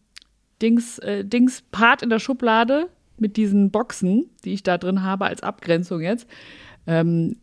Dings, 0.61 0.99
äh, 0.99 1.23
Dings 1.25 1.63
Part 1.71 2.03
in 2.03 2.09
der 2.09 2.19
Schublade 2.19 2.89
mit 3.17 3.37
diesen 3.37 3.71
Boxen, 3.71 4.29
die 4.45 4.53
ich 4.53 4.63
da 4.63 4.77
drin 4.77 5.03
habe 5.03 5.25
als 5.25 5.41
Abgrenzung 5.41 6.01
jetzt. 6.01 6.27
Ähm, 6.85 7.37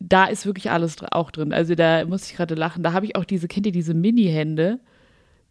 da 0.00 0.24
ist 0.24 0.44
wirklich 0.46 0.70
alles 0.70 0.96
dr- 0.96 1.14
auch 1.14 1.30
drin. 1.30 1.52
Also 1.52 1.74
da 1.74 2.04
muss 2.06 2.28
ich 2.30 2.36
gerade 2.36 2.54
lachen. 2.54 2.82
Da 2.82 2.92
habe 2.92 3.06
ich 3.06 3.16
auch 3.16 3.24
diese, 3.24 3.48
kennt 3.48 3.66
ihr 3.66 3.72
diese 3.72 3.94
Mini-Hände, 3.94 4.80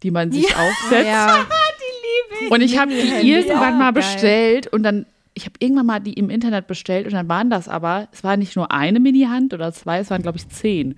die 0.04 0.12
man 0.12 0.32
sich 0.32 0.48
aufsetzt? 0.58 1.06
Ja. 1.08 1.46
Und 2.50 2.62
ich 2.62 2.78
habe 2.78 2.92
die 2.92 3.32
irgendwann 3.32 3.74
auch 3.76 3.78
mal 3.78 3.92
geil. 3.92 3.94
bestellt 3.94 4.68
und 4.68 4.84
dann, 4.84 5.06
ich 5.34 5.44
habe 5.46 5.56
irgendwann 5.60 5.86
mal 5.86 6.00
die 6.00 6.14
im 6.14 6.30
Internet 6.30 6.68
bestellt 6.68 7.06
und 7.06 7.14
dann 7.14 7.28
waren 7.28 7.50
das 7.50 7.68
aber, 7.68 8.08
es 8.14 8.24
war 8.24 8.38
nicht 8.38 8.56
nur 8.56 8.72
eine 8.72 9.00
Mini-Hand 9.02 9.54
oder 9.54 9.74
zwei, 9.74 10.00
es 10.00 10.10
waren 10.10 10.22
glaube 10.22 10.38
ich 10.38 10.48
zehn. 10.48 10.98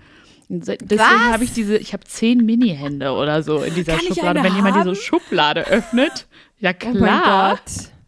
Deswegen 0.59 1.31
habe 1.31 1.43
ich 1.43 1.53
diese, 1.53 1.77
ich 1.77 1.93
habe 1.93 2.03
zehn 2.03 2.45
Mini-Hände 2.45 3.11
oder 3.11 3.41
so 3.41 3.59
in 3.63 3.73
dieser 3.73 3.95
Kann 3.95 4.07
Schublade. 4.07 4.43
Wenn 4.43 4.55
jemand 4.55 4.75
haben? 4.75 4.89
diese 4.89 5.01
Schublade 5.01 5.67
öffnet, 5.67 6.27
ja 6.59 6.71
Oh 6.71 6.87
mein 6.87 6.97
klar, 6.97 7.59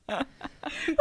Gott. 0.08 0.24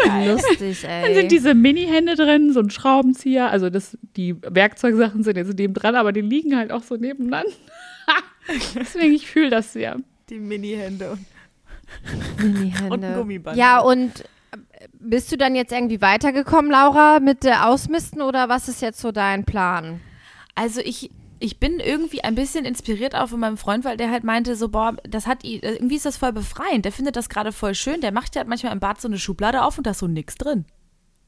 Wie 0.04 0.28
lustig, 0.28 0.84
ey. 0.84 1.02
dann 1.02 1.14
sind 1.14 1.32
diese 1.32 1.54
Mini-Hände 1.54 2.14
drin, 2.14 2.52
so 2.52 2.60
ein 2.60 2.70
Schraubenzieher, 2.70 3.50
also 3.50 3.70
das, 3.70 3.98
die 4.16 4.36
Werkzeugsachen 4.40 5.24
sind 5.24 5.36
jetzt 5.36 5.52
neben 5.58 5.74
dran, 5.74 5.96
aber 5.96 6.12
die 6.12 6.20
liegen 6.20 6.56
halt 6.56 6.70
auch 6.70 6.82
so 6.82 6.96
nebeneinander. 6.96 7.50
deswegen, 8.74 9.12
ich 9.12 9.26
fühle 9.26 9.50
das 9.50 9.72
sehr. 9.72 9.96
Die 10.30 10.38
Mini-Hände 10.38 11.10
und 11.10 11.26
Mini-Hände. 12.38 12.94
Und 12.94 13.04
ein 13.04 13.14
Gummiband. 13.14 13.56
Ja, 13.56 13.80
und 13.80 14.20
äh, 14.20 14.88
bist 14.92 15.32
du 15.32 15.36
dann 15.36 15.54
jetzt 15.54 15.72
irgendwie 15.72 16.00
weitergekommen, 16.00 16.70
Laura, 16.70 17.20
mit 17.20 17.44
der 17.44 17.68
Ausmisten 17.68 18.22
oder 18.22 18.48
was 18.48 18.68
ist 18.68 18.80
jetzt 18.80 19.00
so 19.00 19.10
dein 19.12 19.44
Plan? 19.44 20.00
Also 20.54 20.80
ich, 20.80 21.10
ich 21.42 21.58
bin 21.58 21.80
irgendwie 21.80 22.22
ein 22.22 22.36
bisschen 22.36 22.64
inspiriert 22.64 23.16
auch 23.16 23.28
von 23.28 23.40
meinem 23.40 23.56
Freund, 23.56 23.84
weil 23.84 23.96
der 23.96 24.12
halt 24.12 24.22
meinte 24.22 24.54
so, 24.54 24.68
boah, 24.68 24.96
das 25.02 25.26
hat 25.26 25.42
ihn, 25.42 25.60
irgendwie 25.60 25.96
ist 25.96 26.06
das 26.06 26.16
voll 26.16 26.32
befreiend. 26.32 26.84
Der 26.84 26.92
findet 26.92 27.16
das 27.16 27.28
gerade 27.28 27.50
voll 27.50 27.74
schön. 27.74 28.00
Der 28.00 28.12
macht 28.12 28.36
ja 28.36 28.40
halt 28.40 28.48
manchmal 28.48 28.72
im 28.72 28.78
Bad 28.78 29.00
so 29.00 29.08
eine 29.08 29.18
Schublade 29.18 29.64
auf 29.64 29.76
und 29.76 29.86
da 29.86 29.90
ist 29.90 29.98
so 29.98 30.06
nix 30.06 30.36
drin. 30.36 30.66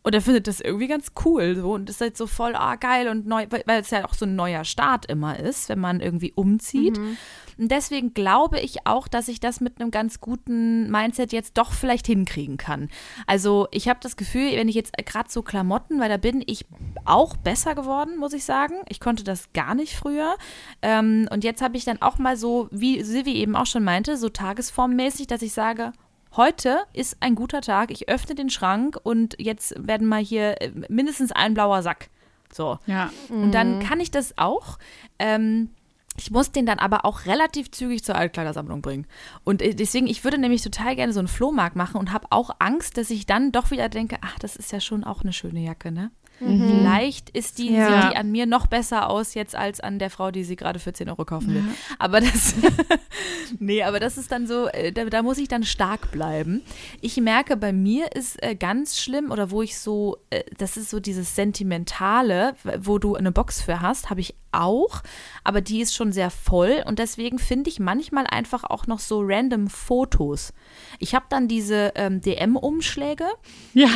Und 0.04 0.14
er 0.14 0.20
findet 0.20 0.46
das 0.46 0.60
irgendwie 0.60 0.86
ganz 0.86 1.12
cool 1.24 1.56
so 1.56 1.72
und 1.72 1.90
ist 1.90 2.00
halt 2.00 2.16
so 2.16 2.28
voll, 2.28 2.54
ah 2.54 2.76
geil 2.76 3.08
und 3.08 3.26
neu, 3.26 3.46
weil 3.50 3.80
es 3.80 3.90
ja 3.90 4.04
auch 4.04 4.14
so 4.14 4.24
ein 4.24 4.36
neuer 4.36 4.64
Start 4.64 5.06
immer 5.06 5.40
ist, 5.40 5.68
wenn 5.68 5.80
man 5.80 5.98
irgendwie 6.00 6.32
umzieht. 6.34 6.96
Und 7.58 7.70
deswegen 7.70 8.14
glaube 8.14 8.60
ich 8.60 8.86
auch, 8.86 9.08
dass 9.08 9.28
ich 9.28 9.40
das 9.40 9.60
mit 9.60 9.80
einem 9.80 9.90
ganz 9.90 10.20
guten 10.20 10.90
Mindset 10.90 11.32
jetzt 11.32 11.56
doch 11.58 11.72
vielleicht 11.72 12.06
hinkriegen 12.06 12.56
kann. 12.56 12.88
Also 13.26 13.68
ich 13.70 13.88
habe 13.88 14.00
das 14.02 14.16
Gefühl, 14.16 14.52
wenn 14.52 14.68
ich 14.68 14.74
jetzt 14.74 14.96
gerade 14.96 15.30
so 15.30 15.42
Klamotten, 15.42 16.00
weil 16.00 16.08
da 16.08 16.16
bin 16.16 16.42
ich 16.46 16.66
auch 17.04 17.36
besser 17.36 17.74
geworden, 17.74 18.16
muss 18.16 18.32
ich 18.32 18.44
sagen. 18.44 18.74
Ich 18.88 19.00
konnte 19.00 19.24
das 19.24 19.52
gar 19.52 19.74
nicht 19.74 19.94
früher. 19.94 20.36
Ähm, 20.82 21.28
und 21.30 21.44
jetzt 21.44 21.62
habe 21.62 21.76
ich 21.76 21.84
dann 21.84 22.02
auch 22.02 22.18
mal 22.18 22.36
so, 22.36 22.68
wie 22.70 23.02
Silvi 23.02 23.34
eben 23.34 23.56
auch 23.56 23.66
schon 23.66 23.84
meinte, 23.84 24.16
so 24.16 24.28
tagesformmäßig, 24.28 25.26
dass 25.26 25.42
ich 25.42 25.52
sage, 25.52 25.92
Heute 26.36 26.80
ist 26.92 27.18
ein 27.20 27.36
guter 27.36 27.60
Tag. 27.60 27.92
Ich 27.92 28.08
öffne 28.08 28.34
den 28.34 28.50
Schrank 28.50 28.98
und 29.00 29.36
jetzt 29.38 29.72
werden 29.78 30.08
mal 30.08 30.20
hier 30.20 30.60
äh, 30.60 30.72
mindestens 30.88 31.30
ein 31.30 31.54
blauer 31.54 31.82
Sack. 31.82 32.10
So. 32.52 32.78
Ja. 32.86 33.10
Und 33.28 33.52
dann 33.52 33.80
kann 33.80 34.00
ich 34.00 34.10
das 34.10 34.36
auch. 34.36 34.78
Ähm, 35.20 35.70
ich 36.16 36.30
muss 36.30 36.52
den 36.52 36.66
dann 36.66 36.78
aber 36.78 37.04
auch 37.04 37.26
relativ 37.26 37.70
zügig 37.70 38.04
zur 38.04 38.14
Altkleidersammlung 38.14 38.82
bringen. 38.82 39.06
Und 39.42 39.62
äh, 39.62 39.74
deswegen, 39.74 40.06
ich 40.06 40.24
würde 40.24 40.38
nämlich 40.38 40.62
total 40.62 40.94
gerne 40.96 41.12
so 41.12 41.18
einen 41.18 41.28
Flohmarkt 41.28 41.76
machen 41.76 41.96
und 41.96 42.12
habe 42.12 42.28
auch 42.30 42.50
Angst, 42.58 42.96
dass 42.96 43.10
ich 43.10 43.26
dann 43.26 43.52
doch 43.52 43.70
wieder 43.70 43.88
denke, 43.88 44.18
ach, 44.20 44.38
das 44.38 44.56
ist 44.56 44.72
ja 44.72 44.80
schon 44.80 45.04
auch 45.04 45.22
eine 45.22 45.32
schöne 45.32 45.60
Jacke, 45.60 45.90
ne? 45.90 46.10
Vielleicht 46.46 47.30
ist 47.30 47.58
die, 47.58 47.72
Ja. 47.72 48.02
sieht 48.02 48.12
die 48.12 48.16
an 48.16 48.30
mir 48.30 48.46
noch 48.46 48.66
besser 48.66 49.08
aus 49.08 49.34
jetzt 49.34 49.54
als 49.56 49.80
an 49.80 49.98
der 49.98 50.10
Frau, 50.10 50.30
die 50.30 50.44
sie 50.44 50.56
gerade 50.56 50.78
für 50.78 50.92
10 50.92 51.08
Euro 51.08 51.24
kaufen 51.24 51.54
will. 51.54 51.64
Aber 51.98 52.20
das, 52.20 52.54
nee, 53.58 53.82
aber 53.82 54.00
das 54.00 54.18
ist 54.18 54.30
dann 54.32 54.46
so, 54.46 54.66
äh, 54.68 54.92
da, 54.92 55.04
da 55.06 55.22
muss 55.22 55.38
ich 55.38 55.48
dann 55.48 55.64
stark 55.64 56.10
bleiben. 56.12 56.62
Ich 57.00 57.16
merke, 57.16 57.56
bei 57.56 57.72
mir 57.72 58.14
ist 58.14 58.42
äh, 58.42 58.54
ganz 58.54 58.98
schlimm 58.98 59.30
oder 59.30 59.50
wo 59.50 59.62
ich 59.62 59.78
so, 59.78 60.18
äh, 60.30 60.42
das 60.58 60.76
ist 60.76 60.90
so 60.90 61.00
dieses 61.00 61.34
Sentimentale, 61.34 62.54
wo 62.80 62.98
du 62.98 63.14
eine 63.16 63.32
Box 63.32 63.62
für 63.62 63.80
hast, 63.80 64.10
habe 64.10 64.20
ich 64.20 64.34
auch, 64.52 65.02
aber 65.42 65.60
die 65.60 65.80
ist 65.80 65.94
schon 65.94 66.12
sehr 66.12 66.30
voll 66.30 66.82
und 66.86 66.98
deswegen 66.98 67.38
finde 67.38 67.70
ich 67.70 67.80
manchmal 67.80 68.26
einfach 68.28 68.64
auch 68.64 68.86
noch 68.86 69.00
so 69.00 69.20
random 69.24 69.68
Fotos. 69.68 70.52
Ich 70.98 71.14
habe 71.14 71.26
dann 71.28 71.48
diese 71.48 71.92
ähm, 71.96 72.20
DM-Umschläge, 72.20 73.26
Ja, 73.72 73.88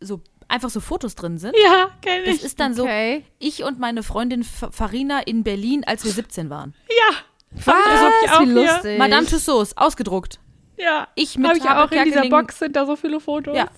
so 0.00 0.20
einfach 0.50 0.70
so 0.70 0.80
Fotos 0.80 1.14
drin 1.14 1.38
sind. 1.38 1.54
ja, 1.62 1.90
kenne 2.02 2.24
Das 2.24 2.36
ich. 2.36 2.44
ist 2.44 2.60
dann 2.60 2.78
Okay. 2.78 3.24
so, 3.26 3.32
ich 3.46 3.62
und 3.64 3.78
meine 3.78 4.02
Freundin 4.02 4.42
Farina 4.44 5.20
in 5.20 5.42
Berlin, 5.44 5.84
als 5.86 6.04
wir 6.04 6.12
17 6.12 6.50
waren. 6.50 6.74
Ja, 6.88 7.16
Was? 7.52 7.64
das 7.64 8.00
hab 8.00 8.12
ich 8.24 8.30
auch 8.32 8.40
Wie 8.40 8.44
hier. 8.46 8.54
lustig. 8.72 8.98
Madame 8.98 9.26
Tussauds, 9.26 9.76
ausgedruckt. 9.76 10.38
ja. 10.76 11.08
Ich 11.14 11.36
mit 11.38 11.48
Habe 11.48 11.58
ich 11.58 11.64
auch 11.68 11.90
in 11.90 12.04
dieser 12.04 12.28
Box 12.28 12.58
sind 12.58 12.76
da 12.76 12.84
so 12.86 12.96
viele 12.96 13.20
Fotos. 13.20 13.56
Ja. 13.56 13.68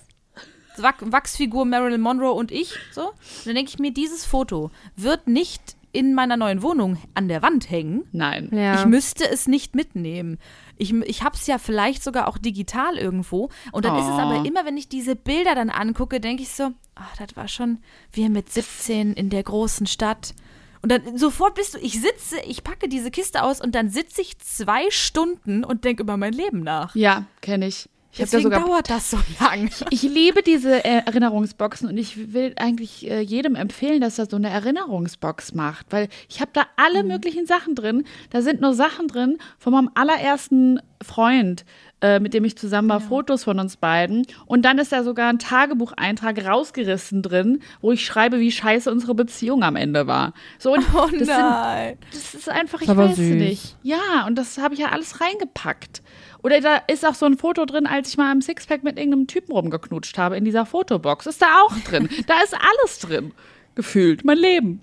Wach 0.77 0.95
Wachsfigur 1.01 1.65
Marilyn 1.65 2.01
Monroe 2.01 2.31
und 2.33 2.51
ich. 2.51 2.73
So. 2.91 3.09
Und 3.09 3.15
dann 3.45 3.55
denke 3.55 3.69
ich 3.69 3.77
mir, 3.79 3.91
dieses 3.93 4.25
Foto 4.25 4.71
wird 4.95 5.27
nicht 5.27 5.75
in 5.93 6.13
meiner 6.15 6.35
neuen 6.35 6.61
Wohnung 6.63 6.97
an 7.13 7.27
der 7.29 7.41
Wand 7.41 7.69
hängen. 7.69 8.03
Nein. 8.11 8.49
Ja. 8.51 8.79
Ich 8.79 8.85
müsste 8.85 9.29
es 9.29 9.47
nicht 9.47 9.75
mitnehmen. 9.75 10.39
Ich, 10.77 10.91
ich 10.91 11.23
habe 11.23 11.35
es 11.35 11.47
ja 11.47 11.59
vielleicht 11.59 12.03
sogar 12.03 12.27
auch 12.27 12.37
digital 12.37 12.97
irgendwo. 12.97 13.49
Und 13.71 13.85
dann 13.85 13.95
ist 13.97 14.05
es 14.05 14.09
Oh. 14.09 14.17
aber 14.19 14.45
immer, 14.45 14.65
wenn 14.65 14.75
ich 14.75 14.89
diese 14.89 15.15
Bilder 15.15 15.53
dann 15.55 15.69
angucke, 15.69 16.19
denke 16.19 16.43
ich 16.43 16.49
so, 16.49 16.71
ach, 16.95 17.15
das 17.17 17.37
war 17.37 17.47
schon 17.47 17.77
wir 18.11 18.29
mit 18.29 18.49
17 18.51 19.13
in 19.13 19.29
der 19.29 19.43
großen 19.43 19.85
Stadt. 19.87 20.33
Und 20.81 20.91
dann 20.91 21.17
sofort 21.17 21.55
bist 21.55 21.75
du, 21.75 21.77
ich 21.77 22.01
sitze, 22.01 22.39
ich 22.45 22.63
packe 22.63 22.89
diese 22.89 23.09
Kiste 23.09 23.43
aus 23.43 23.61
und 23.61 23.73
dann 23.73 23.89
sitze 23.89 24.19
ich 24.21 24.37
zwei 24.39 24.89
Stunden 24.89 25.63
und 25.63 25.85
denke 25.85 26.03
über 26.03 26.17
mein 26.17 26.33
Leben 26.33 26.59
nach. 26.61 26.93
Ja, 26.95 27.25
kenne 27.41 27.67
ich. 27.67 27.87
Ich 28.13 28.19
habe 28.19 28.29
da 28.29 28.37
Deswegen 28.37 28.43
sogar 28.43 28.67
dauert 28.67 28.89
das 28.91 29.09
so 29.09 29.17
lang. 29.39 29.71
Ich 29.89 30.03
liebe 30.03 30.43
diese 30.43 30.85
äh, 30.85 31.01
Erinnerungsboxen 31.03 31.89
und 31.89 31.97
ich 31.97 32.31
will 32.33 32.53
eigentlich 32.57 33.09
äh, 33.09 33.21
jedem 33.21 33.55
empfehlen, 33.55 34.01
dass 34.01 34.19
er 34.19 34.27
so 34.27 34.35
eine 34.35 34.51
Erinnerungsbox 34.51 35.55
macht, 35.55 35.87
weil 35.89 36.09
ich 36.29 36.39
habe 36.39 36.51
da 36.53 36.67
alle 36.75 37.03
möglichen 37.03 37.47
Sachen 37.47 37.73
drin. 37.73 38.03
Da 38.29 38.43
sind 38.43 38.61
nur 38.61 38.75
Sachen 38.75 39.07
drin 39.07 39.39
von 39.57 39.73
meinem 39.73 39.89
allerersten 39.95 40.79
Freund, 41.01 41.65
äh, 42.01 42.19
mit 42.19 42.35
dem 42.35 42.45
ich 42.45 42.55
zusammen 42.55 42.89
war, 42.89 43.01
Fotos 43.01 43.45
von 43.45 43.59
uns 43.59 43.77
beiden. 43.77 44.27
Und 44.45 44.63
dann 44.63 44.77
ist 44.77 44.91
da 44.91 45.03
sogar 45.03 45.29
ein 45.29 45.39
Tagebucheintrag 45.39 46.45
rausgerissen 46.45 47.23
drin, 47.23 47.61
wo 47.81 47.91
ich 47.91 48.05
schreibe, 48.05 48.39
wie 48.39 48.51
scheiße 48.51 48.91
unsere 48.91 49.15
Beziehung 49.15 49.63
am 49.63 49.75
Ende 49.75 50.05
war. 50.05 50.33
So, 50.59 50.73
und 50.73 50.85
Oh 50.93 51.07
das, 51.07 51.11
sind, 51.11 51.27
nein. 51.27 51.97
das 52.11 52.35
ist 52.35 52.47
einfach, 52.49 52.81
ich 52.81 52.87
weiß 52.87 53.15
süß. 53.15 53.35
nicht. 53.35 53.75
Ja, 53.81 54.25
und 54.27 54.35
das 54.35 54.59
habe 54.59 54.75
ich 54.75 54.81
ja 54.81 54.89
alles 54.89 55.19
reingepackt. 55.19 56.03
Oder 56.43 56.59
da 56.59 56.75
ist 56.87 57.05
auch 57.05 57.15
so 57.15 57.25
ein 57.25 57.37
Foto 57.37 57.65
drin, 57.65 57.87
als 57.87 58.09
ich 58.09 58.17
mal 58.17 58.31
am 58.31 58.41
Sixpack 58.41 58.83
mit 58.83 58.97
irgendeinem 58.97 59.27
Typen 59.27 59.53
rumgeknutscht 59.53 60.17
habe 60.17 60.37
in 60.37 60.43
dieser 60.43 60.65
Fotobox. 60.65 61.25
Ist 61.25 61.41
da 61.41 61.61
auch 61.61 61.77
drin. 61.79 62.09
da 62.27 62.41
ist 62.41 62.53
alles 62.53 62.99
drin. 62.99 63.31
Gefühlt. 63.75 64.25
Mein 64.25 64.37
Leben. 64.37 64.81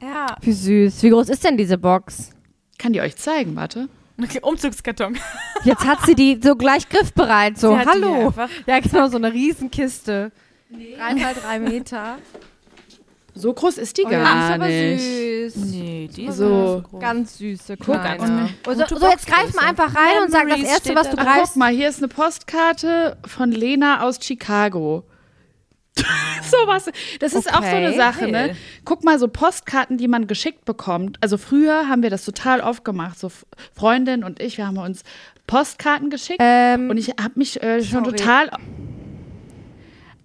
Ja. 0.00 0.36
Wie 0.42 0.52
süß. 0.52 1.02
Wie 1.02 1.10
groß 1.10 1.30
ist 1.30 1.42
denn 1.42 1.56
diese 1.56 1.78
Box? 1.78 2.30
Kann 2.78 2.92
die 2.92 3.00
euch 3.00 3.16
zeigen, 3.16 3.56
warte. 3.56 3.88
Okay, 4.22 4.40
Umzugskarton. 4.42 5.18
Jetzt 5.64 5.86
hat 5.86 6.04
sie 6.04 6.14
die 6.14 6.38
so 6.42 6.54
gleich 6.54 6.88
griffbereit. 6.88 7.58
So, 7.58 7.76
hallo. 7.78 8.32
Ja, 8.66 8.80
genau, 8.80 9.08
so 9.08 9.16
eine 9.16 9.32
Riesenkiste. 9.32 10.32
Drei 10.70 11.14
mal 11.14 11.34
drei 11.34 11.58
Meter. 11.60 12.18
So 13.38 13.52
groß 13.54 13.78
ist 13.78 13.96
die 13.98 14.04
Oh, 14.04 14.10
ja, 14.10 14.22
gar 14.22 14.50
aber 14.54 14.66
nicht. 14.66 15.02
süß. 15.02 15.56
Nee, 15.56 16.10
die 16.14 16.26
ist 16.26 16.36
So. 16.36 16.82
groß. 16.90 17.00
Ganz 17.00 17.38
süße, 17.38 17.76
Guck 17.76 17.94
an. 17.96 18.48
Und 18.66 18.88
so, 18.88 18.96
so, 18.96 19.08
jetzt 19.08 19.26
greif 19.26 19.54
mal 19.54 19.68
einfach 19.68 19.94
rein 19.94 20.22
und 20.24 20.30
sag 20.30 20.42
das 20.48 20.56
Memories 20.58 20.68
Erste, 20.72 20.94
was 20.94 21.10
du 21.10 21.16
da 21.16 21.22
Ach, 21.22 21.26
guck 21.26 21.36
greifst. 21.42 21.56
mal, 21.56 21.72
hier 21.72 21.88
ist 21.88 21.98
eine 21.98 22.08
Postkarte 22.08 23.16
von 23.26 23.52
Lena 23.52 24.02
aus 24.02 24.18
Chicago. 24.22 25.04
so 25.98 26.56
was. 26.66 26.90
Das 27.18 27.32
ist 27.34 27.52
auch 27.52 27.60
so 27.62 27.66
eine 27.68 27.88
Okay. 27.88 27.96
Sache, 27.96 28.28
ne? 28.28 28.56
Guck 28.84 29.02
mal, 29.04 29.18
so 29.18 29.26
Postkarten, 29.28 29.98
die 29.98 30.06
man 30.08 30.26
geschickt 30.28 30.64
bekommt. 30.64 31.16
Also 31.20 31.38
früher 31.38 31.88
haben 31.88 32.02
wir 32.02 32.10
das 32.10 32.24
total 32.24 32.60
oft 32.60 32.84
gemacht. 32.84 33.18
So 33.18 33.30
Freundin 33.74 34.22
und 34.22 34.40
ich, 34.40 34.58
wir 34.58 34.66
haben 34.68 34.78
uns 34.78 35.02
Postkarten 35.48 36.10
geschickt. 36.10 36.38
Ähm, 36.40 36.90
und 36.90 36.98
ich 36.98 37.08
habe 37.20 37.32
mich 37.34 37.60
äh, 37.62 37.82
schon 37.82 38.04
sorry. 38.04 38.16
total. 38.16 38.50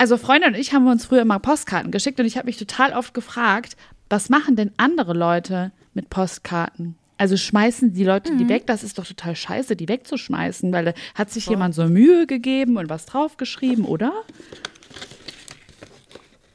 Also 0.04 0.18
Freundin 0.18 0.50
und 0.54 0.60
ich 0.60 0.74
haben 0.74 0.86
uns 0.86 1.06
früher 1.06 1.22
immer 1.22 1.40
Postkarten 1.40 1.90
geschickt 1.90 2.20
und 2.20 2.26
ich 2.26 2.36
habe 2.36 2.48
mich 2.48 2.58
total 2.58 2.92
oft 2.92 3.14
gefragt, 3.14 3.78
was 4.10 4.28
machen 4.28 4.58
denn 4.58 4.72
andere 4.76 5.14
Leute 5.14 5.72
mit 5.94 6.10
Postkarten? 6.10 6.98
Also 7.18 7.38
schmeißen 7.38 7.94
die 7.94 8.04
Leute 8.04 8.34
Mhm. 8.34 8.38
die 8.40 8.50
weg? 8.50 8.68
Das 8.68 8.84
ist 8.84 8.98
doch 9.00 9.06
total 9.06 9.34
scheiße, 9.34 9.78
die 9.78 9.88
wegzuschmeißen, 9.88 10.74
weil 10.74 10.84
da 10.84 10.94
hat 11.16 11.30
sich 11.32 11.46
jemand 11.48 11.74
so 11.74 11.86
Mühe 11.86 12.28
gegeben 12.28 12.76
und 12.76 12.90
was 12.90 13.06
draufgeschrieben, 13.06 13.86
oder? 13.86 14.12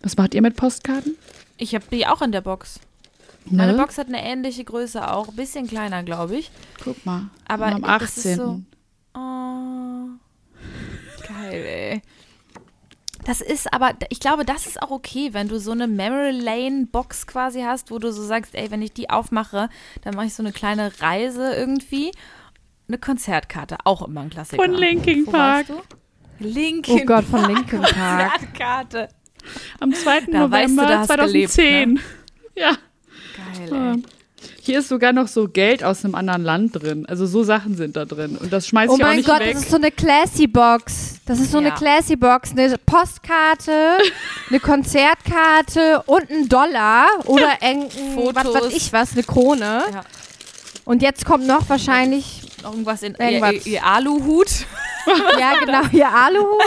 Was 0.03 0.19
macht 0.19 0.35
ihr 0.35 0.43
mit 0.43 0.55
Postkarten? 0.55 1.17
Ich 1.57 1.75
habe 1.75 1.87
die 1.91 2.07
auch 2.07 2.21
in 2.21 2.33
der 2.33 2.43
Box. 2.43 2.81
Meine 3.47 3.73
Ne? 3.73 3.79
Box 3.79 3.97
hat 3.97 4.09
eine 4.09 4.23
ähnliche 4.23 4.63
Größe 4.65 5.11
auch. 5.11 5.29
Bisschen 5.33 5.67
kleiner, 5.67 6.03
glaube 6.03 6.37
ich. 6.37 6.51
Guck 6.85 7.07
mal. 7.07 7.31
Aber 7.47 7.65
am 7.65 7.81
das 7.81 8.03
ist 8.19 8.27
18. 8.27 8.37
so- 8.37 8.61
Oh. 9.15 10.09
Geil, 11.27 11.65
ey. 11.65 12.03
Das 13.29 13.43
ist 13.43 13.71
aber, 13.75 13.93
ich 14.09 14.21
glaube, 14.21 14.47
das 14.47 14.67
ist 14.67 14.81
auch 14.81 14.91
okay, 14.91 15.35
wenn 15.35 15.49
du 15.49 15.61
so 15.61 15.73
eine 15.73 15.87
Memory 15.87 16.31
Lane 16.31 16.87
Box 16.91 17.27
quasi 17.27 17.61
hast, 17.61 17.91
wo 17.91 17.99
du 17.99 18.11
so 18.11 18.23
sagst, 18.23 18.55
ey, 18.55 18.71
wenn 18.71 18.81
ich 18.81 18.95
die 18.95 19.11
aufmache, 19.11 19.69
dann 20.01 20.15
mache 20.15 20.25
ich 20.25 20.35
so 20.35 20.43
eine 20.43 20.51
kleine 20.51 20.91
Reise 21.03 21.55
irgendwie. 21.55 22.11
Eine 22.89 22.97
Konzertkarte, 22.97 23.77
auch 23.85 24.01
immer 24.09 24.23
ein 24.23 24.31
Klassiker. 24.31 24.63
Von 24.65 24.73
Linkin 24.73 25.27
Wo 25.27 25.33
Park. 25.33 25.67
Linkin 26.39 27.01
Oh 27.03 27.05
Gott, 27.05 27.27
von 27.27 27.45
Linkin 27.45 27.83
Park. 27.83 28.33
Konzertkarte. 28.39 29.09
Am 29.79 29.93
2. 29.93 30.21
Da 30.21 30.51
weißt 30.51 30.71
du, 30.71 30.77
November 30.77 30.87
da 30.87 30.99
hast 31.01 31.11
gelebt, 31.11 31.51
2010. 31.53 32.01
Ja. 32.57 32.79
Geil, 33.37 33.71
Ja. 33.71 33.93
ey. 33.93 34.03
Hier 34.61 34.81
ist 34.81 34.89
sogar 34.89 35.13
noch 35.13 35.29
so 35.29 35.49
Geld 35.49 35.83
aus 35.83 36.05
einem 36.05 36.15
anderen 36.15 36.43
Land 36.45 36.83
drin. 36.83 37.07
Also 37.07 37.27
so 37.27 37.43
Sachen 37.43 37.77
sind 37.77 37.97
da 37.97 38.05
drin. 38.05 38.37
Und 38.37 38.53
das 38.53 38.69
schmeiß 38.69 38.91
Oh 38.91 38.97
ich 38.97 39.03
auch 39.03 39.07
mein 39.07 39.17
nicht 39.17 39.29
Gott, 39.29 39.41
weg. 39.41 39.55
das 39.55 39.63
ist 39.63 39.71
so 39.71 39.77
eine 39.77 39.91
Classy 39.91 40.47
Box. 40.47 41.15
Das 41.27 41.41
ist 41.41 41.53
so 41.53 41.59
eine 41.59 41.69
Ja. 41.69 41.75
Classy 41.75 42.17
Box, 42.17 42.51
eine 42.53 42.77
Postkarte, 42.85 43.99
eine 44.51 44.61
Konzertkarte 44.61 46.03
und 46.07 46.31
ein 46.31 46.49
Dollar 46.49 47.07
oder 47.25 47.51
irgendein, 47.63 48.35
was 48.35 48.45
weiß 48.47 48.73
ich 48.75 48.93
was, 48.93 49.13
eine 49.13 49.23
Krone. 49.23 49.83
Ja. 49.93 50.01
Und 50.85 51.03
jetzt 51.03 51.25
kommt 51.25 51.47
noch 51.47 51.69
wahrscheinlich, 51.69 52.43
Noch 52.63 52.73
irgendwas 52.73 53.03
in 53.03 53.15
Irgendwas. 53.15 53.67
Ihr, 53.67 53.73
ihr 53.75 53.85
Aluhut. 53.85 54.49
ja 55.39 55.59
genau, 55.61 55.87
hier 55.91 56.09
Aluhut. 56.13 56.61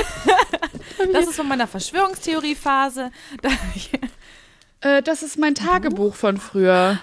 Das 1.14 1.26
ist 1.28 1.36
von 1.36 1.48
meiner 1.48 1.68
Verschwörungstheoriephase. 1.68 3.12
Äh, 4.82 5.02
das 5.04 5.24
ist 5.24 5.38
mein 5.38 5.56
Tagebuch 5.56 6.16
von 6.16 6.38
früher. 6.38 7.00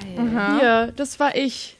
Geil. 0.00 0.58
Hier, 0.58 0.92
das 0.96 1.18
war 1.20 1.34
ich. 1.34 1.76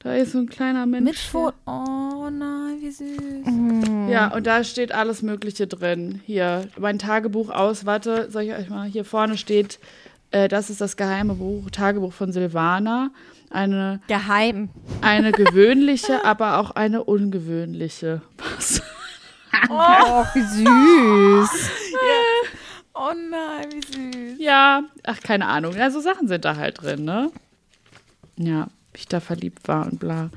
Da 0.00 0.14
ist 0.14 0.32
so 0.32 0.38
ein 0.38 0.48
kleiner 0.48 0.84
Mensch. 0.86 1.04
Mit 1.04 1.16
Foto. 1.18 1.54
Oh 1.66 2.28
nein, 2.30 2.78
wie 2.80 2.90
süß. 2.90 4.10
Ja, 4.10 4.28
und 4.34 4.46
da 4.46 4.64
steht 4.64 4.92
alles 4.92 5.22
Mögliche 5.22 5.66
drin. 5.66 6.20
Hier, 6.26 6.68
mein 6.78 6.98
Tagebuch 6.98 7.50
aus. 7.50 7.86
Warte, 7.86 8.30
soll 8.30 8.42
ich 8.42 8.52
euch 8.52 8.68
mal. 8.68 8.86
Hier 8.88 9.04
vorne 9.04 9.36
steht, 9.38 9.78
äh, 10.30 10.48
das 10.48 10.70
ist 10.70 10.80
das 10.80 10.96
geheime 10.96 11.34
Buch, 11.34 11.70
Tagebuch 11.70 12.12
von 12.12 12.32
Silvana. 12.32 13.10
Eine, 13.50 14.00
Geheim. 14.08 14.70
eine 15.02 15.30
gewöhnliche, 15.32 16.24
aber 16.24 16.58
auch 16.58 16.72
eine 16.72 17.04
ungewöhnliche. 17.04 18.22
Was? 18.38 18.82
Oh, 19.70 20.24
wie 20.34 20.42
süß. 20.42 21.70
Oh 22.94 23.12
nein, 23.30 23.68
wie 23.72 23.80
süß. 24.32 24.38
Ja, 24.38 24.82
ach, 25.04 25.20
keine 25.20 25.46
Ahnung. 25.46 25.74
Ja, 25.76 25.90
so 25.90 26.00
Sachen 26.00 26.28
sind 26.28 26.44
da 26.44 26.56
halt 26.56 26.82
drin, 26.82 27.04
ne? 27.04 27.30
Ja, 28.44 28.68
wie 28.92 28.98
ich 28.98 29.08
da 29.08 29.20
verliebt 29.20 29.68
war 29.68 29.86
und 29.86 30.00
bla. 30.00 30.30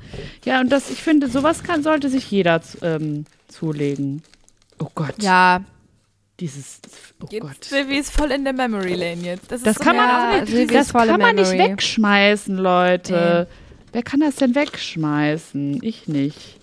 Ja, 0.44 0.60
und 0.60 0.70
das, 0.70 0.90
ich 0.90 1.02
finde, 1.02 1.28
sowas 1.28 1.62
kann, 1.62 1.82
sollte 1.82 2.08
sich 2.08 2.30
jeder 2.30 2.60
ähm, 2.82 3.24
zulegen. 3.48 4.22
Oh 4.78 4.88
Gott. 4.94 5.22
Ja, 5.22 5.62
Dieses, 6.40 6.80
oh 7.22 7.26
Jetzt, 7.30 7.40
Gott. 7.42 7.64
Silvi 7.64 7.96
ist 7.98 8.10
voll 8.12 8.30
in 8.30 8.44
der 8.44 8.52
Memory 8.52 8.94
Lane 8.94 9.22
jetzt. 9.22 9.50
Das, 9.50 9.58
ist 9.60 9.66
Das 9.66 9.76
so 9.76 9.84
kann 9.84 9.96
man 9.96 10.10
auch 10.10 10.48
nicht, 10.48 10.74
das 10.74 10.92
kann 10.92 11.20
man 11.20 11.34
nicht 11.36 11.52
wegschmeißen, 11.52 12.56
Leute. 12.56 13.48
Wer 13.92 14.02
kann 14.02 14.20
das 14.20 14.36
denn 14.36 14.54
wegschmeißen? 14.54 15.80
Ich 15.82 16.06
nicht. 16.08 16.55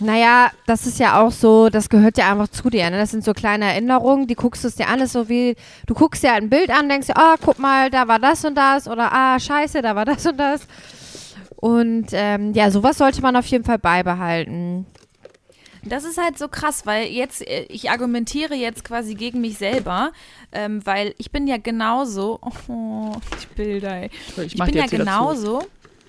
Naja, 0.00 0.50
das 0.66 0.86
ist 0.86 1.00
ja 1.00 1.20
auch 1.20 1.32
so, 1.32 1.70
das 1.70 1.88
gehört 1.88 2.18
ja 2.18 2.30
einfach 2.30 2.48
zu 2.48 2.70
dir. 2.70 2.88
Ne? 2.90 2.98
Das 2.98 3.10
sind 3.10 3.24
so 3.24 3.32
kleine 3.32 3.64
Erinnerungen, 3.66 4.26
die 4.28 4.36
guckst 4.36 4.62
du 4.62 4.68
es 4.68 4.76
dir 4.76 4.88
an, 4.88 5.00
ist 5.00 5.12
so 5.12 5.28
wie, 5.28 5.56
du 5.86 5.94
guckst 5.94 6.22
dir 6.22 6.32
halt 6.32 6.44
ein 6.44 6.50
Bild 6.50 6.70
an, 6.70 6.88
denkst 6.88 7.08
dir, 7.08 7.16
ah, 7.16 7.34
guck 7.44 7.58
mal, 7.58 7.90
da 7.90 8.06
war 8.06 8.20
das 8.20 8.44
und 8.44 8.54
das 8.54 8.86
oder 8.86 9.12
ah, 9.12 9.40
scheiße, 9.40 9.82
da 9.82 9.96
war 9.96 10.04
das 10.04 10.24
und 10.26 10.38
das. 10.38 10.66
Und 11.56 12.08
ähm, 12.12 12.52
ja, 12.54 12.70
sowas 12.70 12.98
sollte 12.98 13.20
man 13.20 13.34
auf 13.34 13.46
jeden 13.46 13.64
Fall 13.64 13.78
beibehalten. 13.78 14.86
Das 15.82 16.04
ist 16.04 16.18
halt 16.18 16.38
so 16.38 16.48
krass, 16.48 16.86
weil 16.86 17.08
jetzt, 17.08 17.46
äh, 17.46 17.64
ich 17.68 17.90
argumentiere 17.90 18.54
jetzt 18.54 18.84
quasi 18.84 19.14
gegen 19.14 19.40
mich 19.40 19.58
selber, 19.58 20.12
ähm, 20.52 20.84
weil 20.84 21.14
ich 21.18 21.30
bin 21.30 21.46
ja 21.46 21.56
genauso, 21.56 22.38
oh, 22.68 23.12
die 23.42 23.54
Bilder, 23.54 24.02
ey. 24.02 24.10
Ich, 24.36 24.54
Ich 24.54 24.54
bin 24.54 24.74
ja 24.74 24.90
wieder 24.90 25.04
zu. 25.60 25.66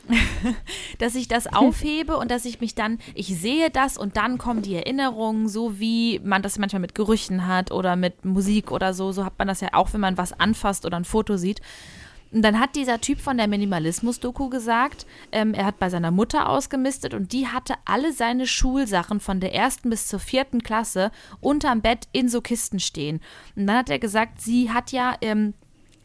dass 1.00 1.16
ich 1.16 1.28
das 1.28 1.48
aufhebe 1.48 2.18
und 2.18 2.32
dass 2.32 2.46
ich 2.46 2.62
mich 2.62 2.76
dann, 2.76 3.00
ich 3.14 3.28
sehe 3.40 3.70
das 3.70 3.98
und 3.98 4.18
dann 4.18 4.38
kommen 4.38 4.62
die 4.62 4.76
Erinnerungen, 4.76 5.48
so 5.48 5.80
wie 5.80 6.20
man 6.24 6.42
das 6.42 6.58
manchmal 6.58 6.82
mit 6.82 6.96
Gerüchen 6.96 7.48
hat 7.48 7.72
oder 7.72 7.96
mit 7.96 8.26
Musik 8.26 8.72
oder 8.72 8.94
so. 8.94 9.12
So 9.12 9.26
hat 9.26 9.38
man 9.38 9.48
das 9.48 9.62
ja 9.62 9.70
auch, 9.74 9.94
wenn 9.94 10.02
man 10.02 10.18
was 10.18 10.40
anfasst 10.40 10.86
oder 10.86 10.98
ein 10.98 11.06
Foto 11.06 11.38
sieht. 11.38 11.62
Und 12.32 12.44
dann 12.44 12.60
hat 12.60 12.76
dieser 12.76 13.02
Typ 13.02 13.20
von 13.20 13.38
der 13.38 13.48
Minimalismus-Doku 13.48 14.50
gesagt, 14.50 15.08
ähm, 15.32 15.54
er 15.56 15.66
hat 15.66 15.80
bei 15.80 15.90
seiner 15.90 16.12
Mutter 16.12 16.48
ausgemistet 16.48 17.16
und 17.16 17.34
die 17.34 17.48
hatte 17.48 17.74
alle 17.86 18.14
seine 18.14 18.46
Schulsachen 18.46 19.20
von 19.20 19.40
der 19.40 19.56
ersten 19.56 19.90
bis 19.90 20.08
zur 20.08 20.20
vierten 20.20 20.62
Klasse 20.62 21.12
unterm 21.42 21.82
Bett 21.82 22.08
in 22.12 22.30
so 22.30 22.42
Kisten 22.42 22.80
stehen. 22.80 23.20
Und 23.56 23.66
dann 23.66 23.78
hat 23.78 23.90
er 23.90 23.98
gesagt, 23.98 24.42
sie 24.42 24.70
hat 24.72 24.92
ja 24.92 25.16
ähm, 25.22 25.56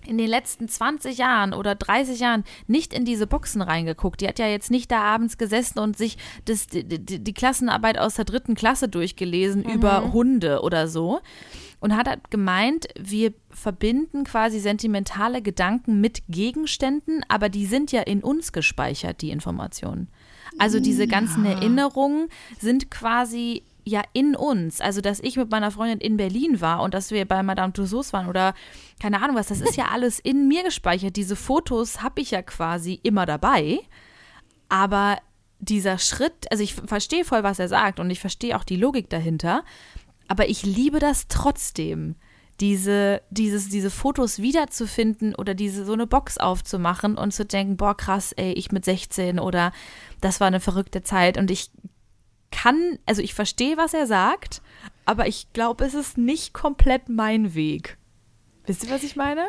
in 0.07 0.19
den 0.19 0.29
letzten 0.29 0.69
20 0.69 1.19
Jahren 1.19 1.53
oder 1.53 1.75
30 1.75 2.21
Jahren 2.21 2.45
nicht 2.67 2.93
in 2.93 3.05
diese 3.05 3.27
Boxen 3.27 3.62
reingeguckt. 3.62 4.21
Die 4.21 4.29
hat 4.29 4.38
ja 4.38 4.47
jetzt 4.47 4.71
nicht 4.71 4.90
da 4.90 5.01
abends 5.03 5.38
gesessen 5.38 5.79
und 5.79 5.97
sich 5.97 6.17
das, 6.45 6.67
die, 6.67 6.85
die, 6.85 7.19
die 7.23 7.35
Klassenarbeit 7.35 7.99
aus 7.99 8.14
der 8.14 8.25
dritten 8.25 8.55
Klasse 8.55 8.88
durchgelesen 8.88 9.64
über 9.64 10.12
Hunde 10.12 10.62
oder 10.62 10.88
so. 10.88 11.21
Und 11.81 11.95
hat 11.97 12.09
halt 12.09 12.31
gemeint, 12.31 12.87
wir 12.99 13.35
verbinden 13.51 14.25
quasi 14.25 14.59
sentimentale 14.59 15.43
Gedanken 15.43 16.01
mit 16.01 16.23
Gegenständen, 16.29 17.23
aber 17.29 17.51
die 17.51 17.67
sind 17.67 17.93
ja 17.93 18.01
in 18.01 18.23
uns 18.23 18.53
gespeichert, 18.53 19.21
die 19.21 19.31
Informationen. 19.31 20.09
Also 20.59 20.81
diese 20.81 21.07
ganzen 21.07 21.45
Erinnerungen 21.45 22.29
sind 22.59 22.90
quasi 22.90 23.64
ja 23.85 24.03
in 24.12 24.35
uns. 24.35 24.81
Also, 24.81 25.01
dass 25.01 25.20
ich 25.20 25.37
mit 25.37 25.51
meiner 25.51 25.70
Freundin 25.70 26.01
in 26.01 26.16
Berlin 26.16 26.61
war 26.61 26.83
und 26.83 26.94
dass 26.94 27.11
wir 27.11 27.25
bei 27.27 27.42
Madame 27.42 27.73
Tussauds 27.73 28.12
waren 28.12 28.29
oder 28.29 28.55
keine 29.01 29.23
Ahnung 29.23 29.37
was, 29.37 29.49
das 29.49 29.61
ist 29.61 29.77
ja 29.77 29.88
alles 29.92 30.18
in 30.18 30.49
mir 30.49 30.62
gespeichert. 30.64 31.16
Diese 31.16 31.37
Fotos 31.37 32.03
habe 32.03 32.20
ich 32.20 32.31
ja 32.31 32.42
quasi 32.42 32.99
immer 33.03 33.27
dabei. 33.27 33.81
Aber 34.68 35.18
dieser 35.59 35.99
Schritt, 35.99 36.51
also 36.51 36.62
ich 36.62 36.75
verstehe 36.75 37.25
voll, 37.25 37.42
was 37.42 37.59
er 37.59 37.68
sagt 37.68 38.01
und 38.01 38.11
ich 38.11 38.20
verstehe 38.20 38.57
auch 38.57 38.64
die 38.64 38.77
Logik 38.77 39.09
dahinter, 39.11 39.64
aber 40.29 40.49
ich 40.49 40.64
liebe 40.64 40.99
das 40.99 41.29
trotzdem. 41.29 42.16
Diese, 42.61 43.20
dieses, 43.31 43.68
diese 43.68 43.90
Fotos 43.90 44.38
wiederzufinden 44.38 45.35
oder 45.35 45.55
diese 45.55 45.85
so 45.85 45.92
eine 45.92 46.07
Box 46.07 46.38
aufzumachen 46.38 47.18
und 47.18 47.33
zu 47.33 47.44
denken, 47.44 47.77
boah, 47.77 47.97
krass, 47.97 48.31
ey, 48.31 48.53
ich 48.53 48.70
mit 48.70 48.85
16 48.85 49.40
oder 49.40 49.73
das 50.20 50.38
war 50.38 50.47
eine 50.47 50.61
verrückte 50.61 51.03
Zeit 51.03 51.37
und 51.37 51.51
ich 51.51 51.73
kann, 52.55 52.99
also 53.05 53.21
ich 53.21 53.35
verstehe, 53.35 53.77
was 53.77 53.95
er 53.95 54.07
sagt, 54.07 54.62
aber 55.05 55.27
ich 55.27 55.53
glaube, 55.53 55.85
es 55.85 55.95
ist 55.95 56.17
nicht 56.17 56.55
komplett 56.55 57.09
mein 57.09 57.55
Weg. 57.55 57.99
Wisst 58.67 58.85
ihr, 58.85 58.90
was 58.90 59.03
ich 59.03 59.17
meine? 59.17 59.45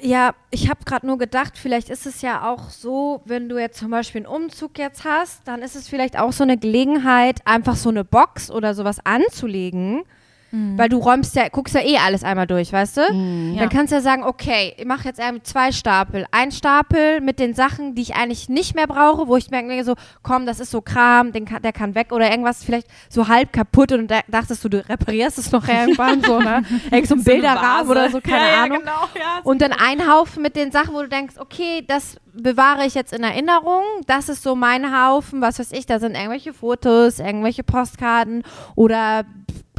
Ja, 0.00 0.34
ich 0.50 0.70
habe 0.70 0.84
gerade 0.84 1.06
nur 1.06 1.18
gedacht, 1.18 1.58
vielleicht 1.58 1.90
ist 1.90 2.06
es 2.06 2.22
ja 2.22 2.48
auch 2.48 2.70
so, 2.70 3.22
wenn 3.24 3.48
du 3.48 3.58
jetzt 3.58 3.78
zum 3.78 3.90
Beispiel 3.90 4.20
einen 4.24 4.34
Umzug 4.34 4.78
jetzt 4.78 5.04
hast, 5.04 5.46
dann 5.46 5.60
ist 5.62 5.76
es 5.76 5.88
vielleicht 5.88 6.18
auch 6.18 6.32
so 6.32 6.44
eine 6.44 6.56
Gelegenheit, 6.56 7.46
einfach 7.46 7.76
so 7.76 7.88
eine 7.88 8.04
Box 8.04 8.50
oder 8.50 8.74
sowas 8.74 8.98
anzulegen. 9.04 10.04
Weil 10.52 10.90
du 10.90 10.98
räumst 10.98 11.34
ja, 11.34 11.48
guckst 11.48 11.74
ja 11.74 11.80
eh 11.80 11.96
alles 11.96 12.24
einmal 12.24 12.46
durch, 12.46 12.72
weißt 12.72 12.98
du? 12.98 13.00
Ja. 13.00 13.60
Dann 13.60 13.68
kannst 13.70 13.90
du 13.90 13.96
ja 13.96 14.02
sagen, 14.02 14.22
okay, 14.22 14.74
ich 14.76 14.84
mache 14.84 15.08
jetzt 15.08 15.20
zwei 15.44 15.72
Stapel. 15.72 16.26
Ein 16.30 16.52
Stapel 16.52 17.22
mit 17.22 17.38
den 17.38 17.54
Sachen, 17.54 17.94
die 17.94 18.02
ich 18.02 18.14
eigentlich 18.14 18.50
nicht 18.50 18.74
mehr 18.74 18.86
brauche, 18.86 19.28
wo 19.28 19.36
ich 19.38 19.50
merke 19.50 19.82
so, 19.82 19.94
komm, 20.22 20.44
das 20.44 20.60
ist 20.60 20.70
so 20.70 20.82
Kram, 20.82 21.32
den 21.32 21.46
kann, 21.46 21.62
der 21.62 21.72
kann 21.72 21.94
weg 21.94 22.12
oder 22.12 22.30
irgendwas 22.30 22.64
vielleicht 22.64 22.86
so 23.08 23.28
halb 23.28 23.52
kaputt 23.52 23.92
und 23.92 24.10
da 24.10 24.20
dachtest 24.28 24.62
du, 24.64 24.68
du 24.68 24.86
reparierst 24.86 25.38
es 25.38 25.52
noch 25.52 25.66
irgendwann 25.66 26.22
so, 26.22 26.38
ne? 26.38 26.62
Irgend 26.90 27.08
so 27.08 27.14
ein 27.14 27.24
Bilderrahmen 27.24 27.90
oder 27.90 28.10
so, 28.10 28.20
keine 28.20 28.48
ja, 28.48 28.62
Ahnung. 28.64 28.80
Ja, 28.84 28.92
genau, 28.92 29.08
ja. 29.14 29.40
Und 29.44 29.62
dann 29.62 29.72
ein 29.72 30.10
Haufen 30.10 30.42
mit 30.42 30.56
den 30.56 30.70
Sachen, 30.70 30.92
wo 30.94 31.00
du 31.00 31.08
denkst, 31.08 31.36
okay, 31.38 31.84
das 31.86 32.16
bewahre 32.34 32.86
ich 32.86 32.94
jetzt 32.94 33.12
in 33.12 33.22
Erinnerung. 33.22 33.82
Das 34.06 34.28
ist 34.28 34.42
so 34.42 34.54
mein 34.54 34.94
Haufen, 34.96 35.40
was 35.40 35.58
weiß 35.58 35.72
ich, 35.72 35.86
da 35.86 35.98
sind 35.98 36.14
irgendwelche 36.14 36.52
Fotos, 36.52 37.18
irgendwelche 37.18 37.62
Postkarten 37.62 38.42
oder 38.74 39.24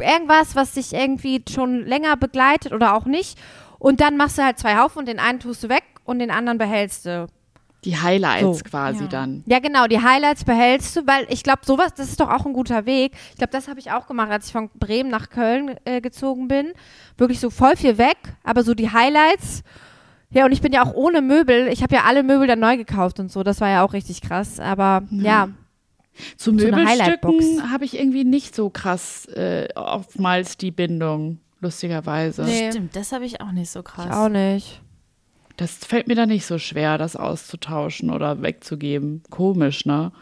irgendwas, 0.00 0.56
was 0.56 0.72
dich 0.72 0.92
irgendwie 0.92 1.42
schon 1.50 1.84
länger 1.86 2.16
begleitet 2.16 2.72
oder 2.72 2.94
auch 2.94 3.04
nicht. 3.06 3.38
Und 3.78 4.00
dann 4.00 4.16
machst 4.16 4.38
du 4.38 4.42
halt 4.44 4.58
zwei 4.58 4.76
Haufen 4.78 5.00
und 5.00 5.06
den 5.08 5.18
einen 5.18 5.40
tust 5.40 5.62
du 5.64 5.68
weg 5.68 5.84
und 6.04 6.18
den 6.18 6.30
anderen 6.30 6.58
behältst 6.58 7.06
du. 7.06 7.26
Die 7.84 7.98
Highlights 7.98 8.60
So. 8.60 8.64
quasi 8.64 9.02
Ja. 9.04 9.08
dann. 9.10 9.42
Ja, 9.46 9.58
genau, 9.58 9.86
die 9.86 10.00
Highlights 10.00 10.44
behältst 10.44 10.96
du, 10.96 11.06
weil 11.06 11.26
ich 11.28 11.42
glaube, 11.42 11.60
sowas, 11.66 11.92
das 11.94 12.08
ist 12.08 12.18
doch 12.18 12.30
auch 12.30 12.46
ein 12.46 12.54
guter 12.54 12.86
Weg. 12.86 13.12
Ich 13.32 13.36
glaube, 13.36 13.50
das 13.52 13.68
habe 13.68 13.78
ich 13.78 13.92
auch 13.92 14.06
gemacht, 14.06 14.30
als 14.30 14.46
ich 14.46 14.52
von 14.52 14.70
Bremen 14.74 15.10
nach 15.10 15.28
Köln 15.28 15.76
äh, 15.84 16.00
gezogen 16.00 16.48
bin. 16.48 16.72
Wirklich 17.18 17.40
so 17.40 17.50
voll 17.50 17.76
viel 17.76 17.98
weg, 17.98 18.16
aber 18.42 18.62
so 18.62 18.72
die 18.72 18.90
Highlights. 18.90 19.62
Ja, 20.30 20.46
und 20.46 20.52
ich 20.52 20.62
bin 20.62 20.72
ja 20.72 20.82
auch 20.82 20.94
ohne 20.94 21.20
Möbel. 21.20 21.68
Ich 21.68 21.82
habe 21.82 21.94
ja 21.94 22.04
alle 22.04 22.22
Möbel 22.22 22.46
dann 22.46 22.58
neu 22.58 22.78
gekauft 22.78 23.20
und 23.20 23.30
so. 23.30 23.42
Das 23.42 23.60
war 23.60 23.68
ja 23.68 23.84
auch 23.84 23.92
richtig 23.92 24.22
krass. 24.22 24.58
Aber 24.58 25.02
ja, 25.10 25.48
Zu 26.36 26.50
So 26.50 26.52
Möbelstücken 26.52 26.86
Highlight-Box. 26.86 27.44
habe 27.72 27.84
ich 27.84 27.98
irgendwie 27.98 28.24
nicht 28.24 28.54
so 28.54 28.70
krass 28.70 29.26
äh, 29.26 29.68
oftmals 29.74 30.56
die 30.56 30.70
Bindung, 30.70 31.38
lustigerweise. 31.60 32.42
Nee. 32.44 32.70
Stimmt, 32.70 32.94
das 32.96 33.12
habe 33.12 33.24
ich 33.24 33.40
auch 33.40 33.52
nicht 33.52 33.70
so 33.70 33.80
ich 33.80 33.84
krass. 33.84 34.10
auch 34.14 34.28
nicht. 34.28 34.80
Das 35.56 35.72
fällt 35.76 36.08
mir 36.08 36.14
da 36.16 36.26
nicht 36.26 36.46
so 36.46 36.58
schwer, 36.58 36.98
das 36.98 37.14
auszutauschen 37.16 38.10
oder 38.10 38.42
wegzugeben. 38.42 39.22
Komisch, 39.30 39.86
ne? 39.86 40.12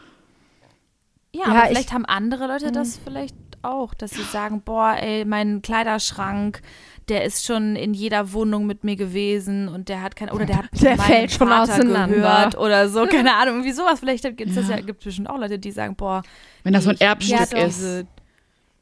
Ja, 1.33 1.41
Ja, 1.41 1.45
aber 1.51 1.61
ich- 1.63 1.67
vielleicht 1.69 1.93
haben 1.93 2.05
andere 2.05 2.47
Leute 2.47 2.71
das 2.71 2.97
vielleicht 3.03 3.35
auch, 3.63 3.93
dass 3.93 4.11
sie 4.11 4.21
sagen, 4.23 4.61
boah, 4.63 4.95
ey, 4.99 5.25
mein 5.25 5.61
Kleiderschrank, 5.61 6.61
der 7.09 7.23
ist 7.25 7.45
schon 7.45 7.75
in 7.75 7.93
jeder 7.93 8.33
Wohnung 8.33 8.65
mit 8.65 8.83
mir 8.83 8.95
gewesen 8.95 9.67
und 9.67 9.89
der 9.89 10.01
hat 10.01 10.15
kein 10.15 10.29
oder 10.29 10.45
der 10.45 10.57
hat 10.57 10.65
Der 10.81 10.97
fällt 10.97 11.31
schon 11.31 11.47
Vater 11.47 11.73
auseinander. 11.73 12.15
gehört 12.15 12.57
oder 12.57 12.87
so, 12.89 13.05
keine 13.11 13.35
Ahnung, 13.35 13.55
irgendwie 13.55 13.73
sowas. 13.73 13.99
Vielleicht 13.99 14.23
gibt 14.37 14.49
es 14.49 14.55
das 14.55 14.69
ja, 14.69 14.79
gibt 14.79 15.03
bestimmt 15.03 15.29
auch 15.29 15.37
Leute, 15.37 15.59
die 15.59 15.71
sagen, 15.71 15.95
boah, 15.95 16.23
Wenn 16.63 16.73
das 16.73 16.83
so 16.85 16.91
ein 16.91 16.99
Erbstück 16.99 17.51
Ja, 17.51 17.65
ist. 17.65 18.05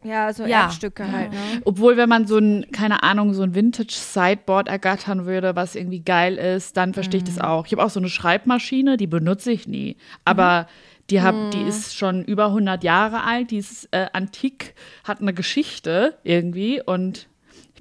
Ja, 0.04 0.34
so 0.34 0.46
Ja. 0.46 0.62
Erbstücke 0.64 1.12
halt, 1.12 1.32
ne? 1.32 1.38
Obwohl, 1.64 1.96
wenn 1.96 2.10
man 2.10 2.26
so 2.26 2.38
ein, 2.38 2.66
keine 2.72 3.04
Ahnung, 3.04 3.34
so 3.36 3.44
ein 3.44 3.54
Vintage-Sideboard 3.54 4.68
ergattern 4.68 5.26
würde, 5.28 5.56
was 5.56 5.76
irgendwie 5.76 6.00
geil 6.00 6.38
ist, 6.38 6.76
dann 6.76 6.94
verstehe 6.96 7.20
ich 7.20 7.24
das 7.24 7.40
auch. 7.40 7.68
Ich 7.68 7.72
habe 7.72 7.84
auch 7.84 7.90
so 7.92 8.00
eine 8.00 8.10
Schreibmaschine, 8.10 8.98
die 8.98 9.06
benutze 9.08 9.52
ich 9.52 9.68
nie. 9.68 9.98
Aber 10.26 10.68
die, 11.12 11.22
hab, 11.22 11.36
die 11.52 11.62
ist 11.62 11.96
schon 11.96 12.24
über 12.24 12.48
100 12.48 12.84
Jahre 12.84 13.24
alt, 13.24 13.52
die 13.52 13.58
ist 13.58 13.90
äh, 13.92 14.08
antik, 14.14 14.74
hat 15.04 15.22
eine 15.22 15.34
Geschichte 15.34 16.18
irgendwie 16.24 16.82
und 16.82 17.28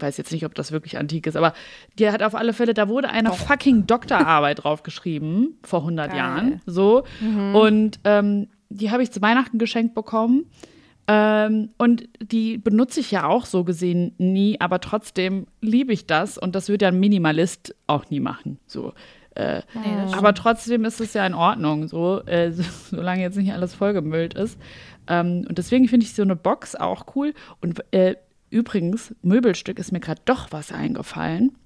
weiß 0.01 0.17
jetzt 0.17 0.33
nicht, 0.33 0.45
ob 0.45 0.55
das 0.55 0.73
wirklich 0.73 0.99
antik 0.99 1.27
ist, 1.27 1.37
aber 1.37 1.53
die 1.99 2.11
hat 2.11 2.23
auf 2.23 2.35
alle 2.35 2.53
Fälle, 2.53 2.75
da 2.75 2.89
wurde 2.89 3.11
eine 3.11 3.33
fucking 3.33 3.87
Doktorarbeit 3.87 4.65
drauf 4.65 4.83
geschrieben, 4.83 5.59
vor 5.63 5.81
100 5.81 6.09
Geil. 6.11 6.19
Jahren, 6.19 6.61
so. 6.67 7.05
Und 7.53 8.01
ähm, 8.05 8.49
die 8.69 8.91
habe 8.91 9.03
ich 9.03 9.11
zu 9.11 9.21
Weihnachten 9.23 9.59
geschenkt 9.59 9.95
bekommen. 9.95 10.47
Ähm, 11.09 11.71
und 11.77 12.09
die 12.23 12.57
benutze 12.59 13.01
ich 13.01 13.11
ja 13.11 13.27
auch 13.27 13.45
so 13.45 13.65
gesehen 13.65 14.15
nie, 14.19 14.61
aber 14.61 14.81
trotzdem 14.81 15.47
liebe 15.61 15.93
ich 15.93 16.07
das 16.07 16.39
und 16.39 16.55
das 16.55 16.69
würde 16.69 16.85
ja 16.85 16.91
ein 16.91 17.01
Minimalist 17.01 17.75
auch 17.89 18.09
nie 18.11 18.21
machen. 18.21 18.59
So. 18.67 18.93
Äh, 19.35 19.63
Nee, 19.75 20.13
aber 20.13 20.35
trotzdem 20.35 20.85
ist 20.85 21.01
es 21.01 21.15
ja 21.15 21.27
in 21.27 21.35
Ordnung, 21.35 21.89
so, 21.89 22.23
äh, 22.27 22.53
so, 22.53 22.63
solange 22.91 23.23
jetzt 23.23 23.37
nicht 23.37 23.53
alles 23.53 23.75
vollgemüllt 23.75 24.35
ist. 24.35 24.59
Ähm, 25.09 25.47
und 25.49 25.59
deswegen 25.59 25.89
finde 25.89 26.05
ich 26.07 26.15
so 26.15 26.23
eine 26.23 26.37
Box 26.37 26.77
auch 26.77 27.05
cool. 27.17 27.35
Und 27.61 27.83
äh, 27.93 28.15
übrigens, 28.51 29.15
Möbelstück 29.23 29.79
ist 29.79 29.93
mir 29.93 30.01
gerade 30.01 30.21
doch 30.25 30.49
was 30.51 30.73
eingefallen, 30.73 31.57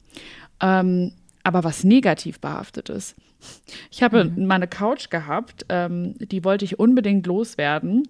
ähm, 0.61 1.13
aber 1.43 1.65
was 1.65 1.85
negativ 1.85 2.41
behaftet 2.41 2.89
ist. 2.89 3.17
Ich 3.91 4.03
habe 4.03 4.25
meine 4.25 4.69
Couch 4.69 5.11
gehabt, 5.11 5.67
ähm, 5.69 6.15
die 6.19 6.45
wollte 6.45 6.65
ich 6.65 6.79
unbedingt 6.79 7.27
loswerden, 7.27 8.09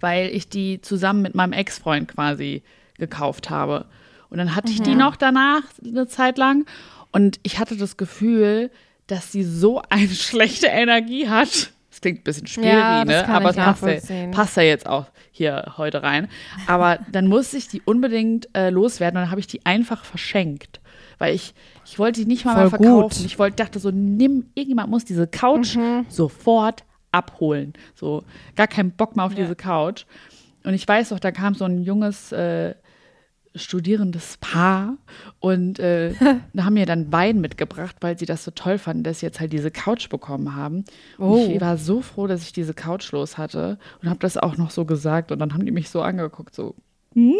weil 0.00 0.28
ich 0.30 0.48
die 0.48 0.80
zusammen 0.80 1.22
mit 1.22 1.34
meinem 1.34 1.52
Ex-Freund 1.52 2.08
quasi 2.08 2.62
gekauft 2.96 3.50
habe. 3.50 3.86
Und 4.30 4.38
dann 4.38 4.54
hatte 4.54 4.72
ich 4.72 4.82
die 4.82 4.94
noch 4.94 5.16
danach 5.16 5.62
eine 5.84 6.06
Zeit 6.08 6.38
lang 6.38 6.66
und 7.12 7.38
ich 7.42 7.58
hatte 7.58 7.76
das 7.76 7.96
Gefühl, 7.96 8.70
dass 9.06 9.32
sie 9.32 9.44
so 9.44 9.82
eine 9.88 10.08
schlechte 10.14 10.66
Energie 10.66 11.28
hat. 11.28 11.72
Das 11.96 12.02
klingt 12.02 12.20
ein 12.20 12.24
bisschen 12.24 12.46
schwierig, 12.46 12.72
Ja, 12.74 13.04
ne? 13.06 13.26
aber 13.26 13.48
es 13.48 13.56
passt 13.56 13.82
ja, 14.10 14.26
passt 14.30 14.56
ja 14.58 14.62
jetzt 14.64 14.86
auch 14.86 15.06
hier 15.30 15.72
heute 15.78 16.02
rein. 16.02 16.28
Aber 16.66 16.98
dann 17.10 17.26
musste 17.26 17.56
ich 17.56 17.68
die 17.68 17.80
unbedingt 17.80 18.54
äh, 18.54 18.68
loswerden 18.68 19.16
und 19.16 19.22
dann 19.22 19.30
habe 19.30 19.40
ich 19.40 19.46
die 19.46 19.64
einfach 19.64 20.04
verschenkt. 20.04 20.80
Weil 21.16 21.34
ich, 21.34 21.54
ich 21.86 21.98
wollte 21.98 22.20
die 22.20 22.26
nicht 22.26 22.44
mal, 22.44 22.54
mal 22.54 22.68
verkaufen. 22.68 23.16
gut. 23.22 23.24
Ich 23.24 23.38
wollte, 23.38 23.56
dachte 23.56 23.78
so, 23.78 23.90
nimm, 23.90 24.50
irgendjemand 24.54 24.90
muss 24.90 25.06
diese 25.06 25.26
Couch 25.26 25.76
Mhm. 25.76 26.04
sofort 26.10 26.84
abholen. 27.12 27.72
So, 27.94 28.24
gar 28.56 28.66
keinen 28.66 28.90
Bock 28.90 29.16
mehr 29.16 29.24
auf 29.24 29.34
diese 29.34 29.56
Couch. 29.56 30.04
Und 30.64 30.74
ich 30.74 30.86
weiß 30.86 31.08
doch, 31.08 31.18
da 31.18 31.30
kam 31.32 31.54
so 31.54 31.64
ein 31.64 31.80
junges 31.82 32.30
äh, 32.32 32.74
studierendes 33.56 34.36
Paar 34.38 34.96
und 35.40 35.78
äh, 35.78 36.14
haben 36.58 36.74
mir 36.74 36.86
dann 36.86 37.12
Wein 37.12 37.40
mitgebracht, 37.40 37.96
weil 38.00 38.18
sie 38.18 38.26
das 38.26 38.44
so 38.44 38.50
toll 38.50 38.78
fanden, 38.78 39.02
dass 39.02 39.20
sie 39.20 39.26
jetzt 39.26 39.40
halt 39.40 39.52
diese 39.52 39.70
Couch 39.70 40.08
bekommen 40.08 40.54
haben. 40.54 40.84
Und 41.18 41.26
Oh. 41.26 41.50
ich 41.52 41.60
war 41.60 41.76
so 41.76 42.02
froh, 42.02 42.26
dass 42.26 42.42
ich 42.42 42.52
diese 42.52 42.74
Couch 42.74 43.12
los 43.12 43.38
hatte 43.38 43.78
und 44.02 44.08
habe 44.08 44.20
das 44.20 44.36
auch 44.36 44.56
noch 44.56 44.70
so 44.70 44.84
gesagt 44.84 45.32
und 45.32 45.38
dann 45.38 45.54
haben 45.54 45.64
die 45.64 45.72
mich 45.72 45.90
so 45.90 46.02
angeguckt, 46.02 46.54
so 46.54 46.74
hm? 47.14 47.34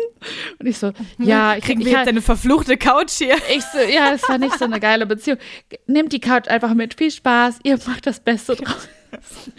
und 0.58 0.66
ich 0.66 0.78
so, 0.78 0.92
ja, 1.18 1.54
ich 1.54 1.64
Kriegen 1.64 1.82
ich, 1.82 1.86
wir 1.86 1.98
jetzt 1.98 2.08
eine 2.08 2.22
verfluchte 2.22 2.78
Couch 2.78 3.12
hier? 3.12 3.36
ich 3.54 3.62
so, 3.62 3.78
ja, 3.78 4.12
es 4.14 4.26
war 4.26 4.38
nicht 4.38 4.58
so 4.58 4.64
eine 4.64 4.80
geile 4.80 5.04
Beziehung. 5.04 5.38
Nehmt 5.86 6.14
die 6.14 6.20
Couch 6.20 6.48
einfach 6.48 6.72
mit, 6.72 6.94
viel 6.94 7.10
Spaß, 7.10 7.58
ihr 7.62 7.78
macht 7.86 8.06
das 8.06 8.20
Beste 8.20 8.56
draus. 8.56 8.88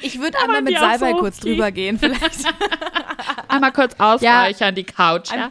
Ich 0.01 0.19
würde 0.19 0.37
einmal 0.39 0.61
mit 0.61 0.77
Salbei 0.77 1.11
so 1.11 1.17
kurz 1.17 1.39
okay. 1.39 1.49
drüber 1.49 1.71
gehen, 1.71 1.97
vielleicht. 1.97 2.45
Einmal 3.47 3.71
kurz 3.71 3.95
ausreichern, 3.97 4.75
die 4.75 4.83
Couch. 4.83 5.31
Ja. 5.31 5.49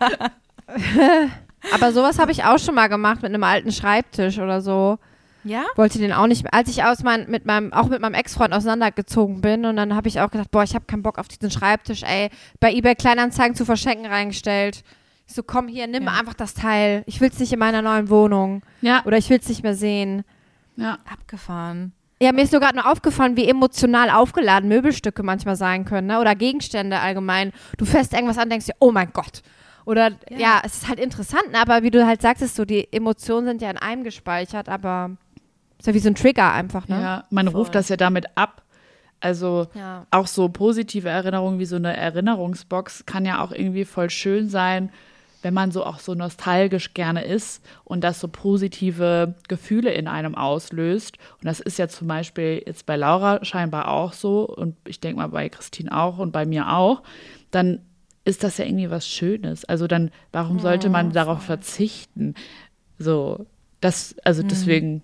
Aber 1.75 1.93
sowas 1.93 2.19
habe 2.19 2.33
ich 2.33 2.45
auch 2.45 2.59
schon 2.59 2.75
mal 2.75 2.89
gemacht 2.89 3.23
mit 3.23 3.33
einem 3.33 3.43
alten 3.45 3.73
Schreibtisch 3.73 4.39
oder 4.39 4.61
so. 4.61 4.99
Ja? 5.45 5.65
Wollte 5.77 5.99
den 5.99 6.13
auch 6.13 6.27
nicht 6.27 6.43
mehr. 6.43 6.53
Als 6.55 6.69
ich 6.69 6.83
aus 6.85 7.03
mein, 7.03 7.31
mit 7.31 7.47
meinem, 7.47 7.73
auch 7.73 7.87
mit 7.89 8.01
meinem 8.01 8.15
Ex-Freund 8.15 8.53
auseinandergezogen 8.53 9.41
bin 9.41 9.65
und 9.65 9.77
dann 9.77 9.95
habe 9.95 10.09
ich 10.09 10.21
auch 10.21 10.31
gedacht, 10.31 10.51
boah, 10.51 10.63
ich 10.65 10.75
habe 10.75 10.85
keinen 10.87 11.03
Bock 11.03 11.19
auf 11.19 11.29
diesen 11.29 11.51
Schreibtisch, 11.51 12.03
ey, 12.03 12.31
bei 12.61 12.73
eBay 12.73 12.95
Kleinanzeigen 12.97 13.55
zu 13.57 13.65
verschenken 13.65 14.07
reingestellt. 14.07 14.83
Ich 15.29 15.35
so, 15.35 15.43
komm 15.43 15.69
hier, 15.69 15.87
nimm 15.87 16.05
Ja. 16.05 16.13
einfach 16.19 16.35
das 16.35 16.55
Teil. 16.55 17.03
Ich 17.07 17.21
will 17.21 17.31
es 17.31 17.39
nicht 17.39 17.53
in 17.53 17.59
meiner 17.59 17.83
neuen 17.83 18.09
Wohnung. 18.11 18.63
Ja, 18.81 19.03
Oder 19.05 19.19
ich 19.19 19.29
will 19.31 19.39
es 19.41 19.49
nicht 19.49 19.63
mehr 19.63 19.75
sehen. 19.75 20.25
ja. 20.77 20.99
Abgefahren. 21.13 21.93
Ja, 22.21 22.33
mir 22.33 22.43
ist 22.45 22.53
gerade 22.53 22.77
nur 22.77 22.91
aufgefallen, 22.91 23.37
wie 23.37 23.47
emotional 23.47 24.09
aufgeladen 24.11 24.69
Möbelstücke 24.71 25.23
manchmal 25.23 25.55
sein 25.57 25.85
können, 25.85 26.07
ne? 26.07 26.19
Oder 26.19 26.35
Gegenstände 26.35 26.99
allgemein. 26.99 27.53
Du 27.77 27.85
fährst 27.85 28.15
irgendwas 28.15 28.39
an, 28.39 28.49
denkst 28.49 28.67
dir, 28.67 28.75
oh 28.79 28.91
mein 28.91 29.13
Gott. 29.13 29.43
Oder 29.87 30.11
ja. 30.29 30.39
Ja. 30.39 30.63
es 30.65 30.79
ist 30.79 30.89
halt 30.89 31.01
interessant, 31.01 31.53
ne? 31.53 31.59
aber 31.61 31.83
wie 31.83 31.91
du 31.91 32.05
halt 32.07 32.21
sagtest, 32.21 32.57
so 32.57 32.65
die 32.67 32.93
Emotionen 32.93 33.47
sind 33.47 33.63
ja 33.63 33.71
in 33.71 33.79
einem 33.79 34.05
gespeichert, 34.05 34.69
aber 34.69 35.13
ist 35.79 35.87
ja 35.87 35.95
wie 35.95 36.01
so 36.01 36.09
ein 36.09 36.15
Trigger 36.15 36.53
einfach, 36.53 36.89
ne? 36.89 37.01
ja. 37.01 37.25
Man 37.31 37.49
Voll. 37.49 37.61
ruft 37.61 37.75
das 37.75 37.89
ja 37.89 37.97
damit 37.97 38.27
ab. 38.35 38.63
Also 39.21 39.69
Ja. 39.75 40.07
auch 40.11 40.27
so 40.27 40.49
positive 40.51 41.09
Erinnerungen 41.09 41.59
wie 41.59 41.65
so 41.65 41.77
eine 41.77 41.97
Erinnerungsbox 41.97 43.07
kann 43.07 43.25
ja 43.25 43.43
auch 43.43 43.53
irgendwie 43.53 43.85
voll 43.87 44.11
schön 44.11 44.49
sein, 44.51 44.91
wenn 45.43 45.55
man 45.55 45.71
so 45.71 45.85
auch 45.87 46.01
so 46.01 46.15
nostalgisch 46.15 46.93
gerne 46.93 47.25
ist 47.25 47.65
und 47.85 48.03
das 48.03 48.19
so 48.21 48.27
positive 48.29 49.35
Gefühle 49.49 49.93
in 49.93 50.09
einem 50.09 50.35
auslöst. 50.35 51.17
Und 51.41 51.45
das 51.47 51.61
ist 51.61 51.79
ja 51.79 51.87
zum 51.89 52.09
Beispiel 52.09 52.63
jetzt 52.67 52.85
bei 52.87 52.97
Laura 52.97 53.45
scheinbar 53.45 53.89
auch 53.89 54.13
so 54.13 54.45
und 54.47 54.75
ich 54.87 54.99
denke 54.99 55.19
mal 55.19 55.29
bei 55.29 55.49
Christine 55.49 55.97
auch 55.97 56.19
und 56.19 56.33
bei 56.33 56.45
mir 56.45 56.73
auch. 56.75 57.03
Dann 57.53 57.81
ist 58.27 58.43
das 58.43 58.59
ja 58.59 58.65
irgendwie 58.65 58.91
was 58.91 59.09
Schönes. 59.09 59.65
Also 59.65 59.87
dann, 59.87 60.11
warum 60.33 60.59
sollte 60.59 60.91
man 60.91 61.13
darauf 61.13 61.43
verzichten? 61.45 62.35
So, 62.99 63.47
das, 63.81 64.17
also 64.25 64.43
deswegen. 64.43 65.03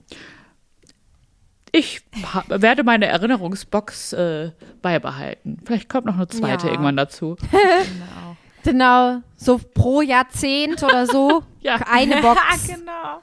Ich 1.70 2.02
werde 2.48 2.82
meine 2.84 3.06
Erinnerungsbox 3.06 4.12
äh, 4.12 4.50
beibehalten. 4.82 5.58
Vielleicht 5.64 5.88
kommt 5.88 6.06
noch 6.06 6.16
eine 6.16 6.26
zweite 6.26 6.66
Ja. 6.66 6.72
irgendwann 6.72 6.96
dazu. 6.96 7.36
Genau. 7.52 8.36
Genau, 8.64 9.22
so 9.36 9.58
pro 9.58 10.02
Jahrzehnt 10.02 10.82
oder 10.82 11.06
so. 11.06 11.42
Ja. 11.60 11.76
Eine 11.90 12.20
Box. 12.20 12.40
genau. 12.66 13.22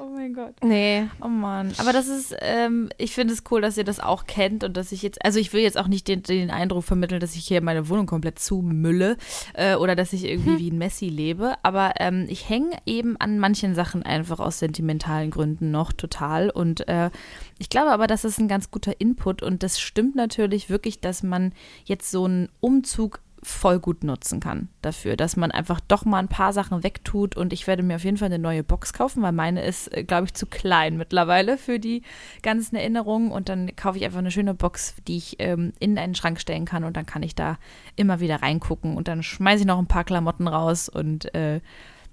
Oh 0.00 0.08
mein 0.08 0.32
Gott. 0.32 0.54
Nee. 0.64 1.08
Oh 1.20 1.28
Mann. 1.28 1.74
Aber 1.76 1.92
das 1.92 2.08
ist, 2.08 2.34
ähm, 2.40 2.88
ich 2.96 3.12
finde 3.12 3.34
es 3.34 3.42
cool, 3.50 3.60
dass 3.60 3.76
ihr 3.76 3.84
das 3.84 4.00
auch 4.00 4.24
kennt 4.24 4.64
und 4.64 4.74
dass 4.74 4.92
ich 4.92 5.02
jetzt, 5.02 5.22
also 5.22 5.38
ich 5.38 5.52
will 5.52 5.60
jetzt 5.60 5.76
auch 5.76 5.88
nicht 5.88 6.08
den, 6.08 6.22
den 6.22 6.50
Eindruck 6.50 6.84
vermitteln, 6.84 7.20
dass 7.20 7.36
ich 7.36 7.46
hier 7.46 7.60
meine 7.60 7.86
Wohnung 7.90 8.06
komplett 8.06 8.38
zumülle 8.38 9.18
äh, 9.52 9.74
oder 9.74 9.94
dass 9.96 10.14
ich 10.14 10.24
irgendwie 10.24 10.58
wie 10.58 10.70
ein 10.70 10.78
Messi 10.78 11.10
lebe. 11.10 11.54
Aber 11.62 11.92
ähm, 11.98 12.24
ich 12.30 12.48
hänge 12.48 12.78
eben 12.86 13.18
an 13.18 13.38
manchen 13.38 13.74
Sachen 13.74 14.02
einfach 14.02 14.40
aus 14.40 14.60
sentimentalen 14.60 15.30
Gründen 15.30 15.70
noch 15.70 15.92
total. 15.92 16.48
Und 16.48 16.88
äh, 16.88 17.10
ich 17.58 17.68
glaube 17.68 17.90
aber, 17.90 18.06
das 18.06 18.24
ist 18.24 18.38
ein 18.38 18.48
ganz 18.48 18.70
guter 18.70 18.98
Input 19.02 19.42
und 19.42 19.62
das 19.62 19.78
stimmt 19.78 20.16
natürlich 20.16 20.70
wirklich, 20.70 21.00
dass 21.00 21.22
man 21.22 21.52
jetzt 21.84 22.10
so 22.10 22.24
einen 22.24 22.48
Umzug 22.60 23.20
voll 23.42 23.78
gut 23.78 24.04
nutzen 24.04 24.40
kann 24.40 24.68
dafür, 24.82 25.16
dass 25.16 25.36
man 25.36 25.50
einfach 25.50 25.80
doch 25.80 26.04
mal 26.04 26.18
ein 26.18 26.28
paar 26.28 26.52
Sachen 26.52 26.82
wegtut 26.82 27.36
und 27.36 27.52
ich 27.52 27.66
werde 27.66 27.82
mir 27.82 27.96
auf 27.96 28.04
jeden 28.04 28.18
Fall 28.18 28.26
eine 28.26 28.38
neue 28.38 28.62
Box 28.62 28.92
kaufen, 28.92 29.22
weil 29.22 29.32
meine 29.32 29.62
ist, 29.64 29.90
glaube 30.06 30.26
ich, 30.26 30.34
zu 30.34 30.46
klein 30.46 30.96
mittlerweile 30.96 31.56
für 31.56 31.78
die 31.78 32.02
ganzen 32.42 32.76
Erinnerungen 32.76 33.30
und 33.30 33.48
dann 33.48 33.74
kaufe 33.76 33.98
ich 33.98 34.04
einfach 34.04 34.18
eine 34.18 34.30
schöne 34.30 34.54
Box, 34.54 34.94
die 35.08 35.16
ich 35.16 35.36
ähm, 35.38 35.72
in 35.78 35.96
einen 35.98 36.14
Schrank 36.14 36.40
stellen 36.40 36.66
kann 36.66 36.84
und 36.84 36.96
dann 36.96 37.06
kann 37.06 37.22
ich 37.22 37.34
da 37.34 37.58
immer 37.96 38.20
wieder 38.20 38.42
reingucken 38.42 38.96
und 38.96 39.08
dann 39.08 39.22
schmeiße 39.22 39.60
ich 39.60 39.66
noch 39.66 39.78
ein 39.78 39.86
paar 39.86 40.04
Klamotten 40.04 40.46
raus 40.46 40.88
und 40.88 41.34
äh, 41.34 41.60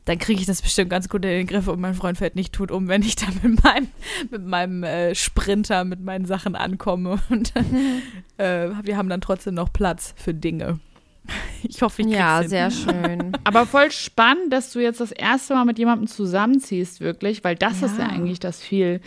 dann 0.07 0.19
kriege 0.19 0.39
ich 0.39 0.47
das 0.47 0.61
bestimmt 0.61 0.89
ganz 0.89 1.09
gut 1.09 1.25
in 1.25 1.31
den 1.31 1.47
Griff 1.47 1.67
und 1.67 1.81
mein 1.81 1.93
Freund 1.93 2.17
fällt 2.17 2.35
nicht 2.35 2.53
tot 2.53 2.71
um, 2.71 2.87
wenn 2.87 3.01
ich 3.01 3.17
da 3.17 3.25
mit 3.43 3.61
meinem, 3.63 3.87
mit 4.31 4.45
meinem 4.45 4.83
äh, 4.83 5.13
Sprinter, 5.13 5.83
mit 5.83 6.01
meinen 6.01 6.25
Sachen 6.25 6.55
ankomme 6.55 7.19
und 7.29 7.53
äh, 8.37 8.69
wir 8.83 8.95
haben 8.95 9.09
dann 9.09 9.19
trotzdem 9.19 9.55
noch 9.55 9.73
Platz 9.73 10.13
für 10.15 10.33
Dinge. 10.33 10.79
Ich 11.63 11.81
hoffe, 11.81 12.01
ich 12.03 12.07
Ja, 12.09 12.43
sehr 12.47 12.71
schön. 12.71 13.33
Aber 13.43 13.65
voll 13.65 13.91
spannend, 13.91 14.53
dass 14.53 14.71
du 14.71 14.79
jetzt 14.79 14.99
das 15.01 15.11
erste 15.11 15.53
Mal 15.55 15.65
mit 15.65 15.79
jemandem 15.79 16.07
zusammenziehst, 16.07 17.01
wirklich, 17.01 17.43
weil 17.43 17.55
das 17.55 17.81
ist 17.81 17.97
ja 17.97 18.05
Ja. 18.05 18.11
eigentlich 18.11 18.39
das 18.39 18.61
viel, 18.61 19.01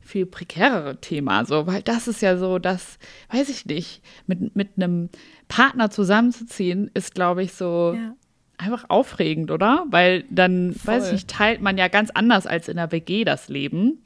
viel 0.00 0.26
prekärere 0.26 1.00
Thema. 1.00 1.44
So, 1.44 1.66
weil 1.66 1.82
das 1.82 2.06
ist 2.06 2.20
ja 2.22 2.36
so, 2.36 2.58
das, 2.58 2.98
weiß 3.30 3.48
ich 3.48 3.66
nicht, 3.66 4.02
mit, 4.26 4.54
mit 4.54 4.70
einem 4.76 5.08
Partner 5.48 5.90
zusammenzuziehen, 5.90 6.90
ist, 6.94 7.14
glaube 7.14 7.42
ich, 7.42 7.54
so 7.54 7.94
Ja. 7.96 8.14
einfach 8.58 8.84
aufregend, 8.90 9.50
oder? 9.50 9.84
Weil 9.90 10.24
dann, 10.30 10.74
Voll. 10.74 10.94
weiß 10.94 11.06
ich 11.06 11.12
nicht, 11.12 11.28
teilt 11.28 11.62
man 11.62 11.78
ja 11.78 11.88
ganz 11.88 12.10
anders 12.10 12.46
als 12.46 12.68
in 12.68 12.76
der 12.76 12.92
WG 12.92 13.24
das 13.24 13.48
Leben. 13.48 14.02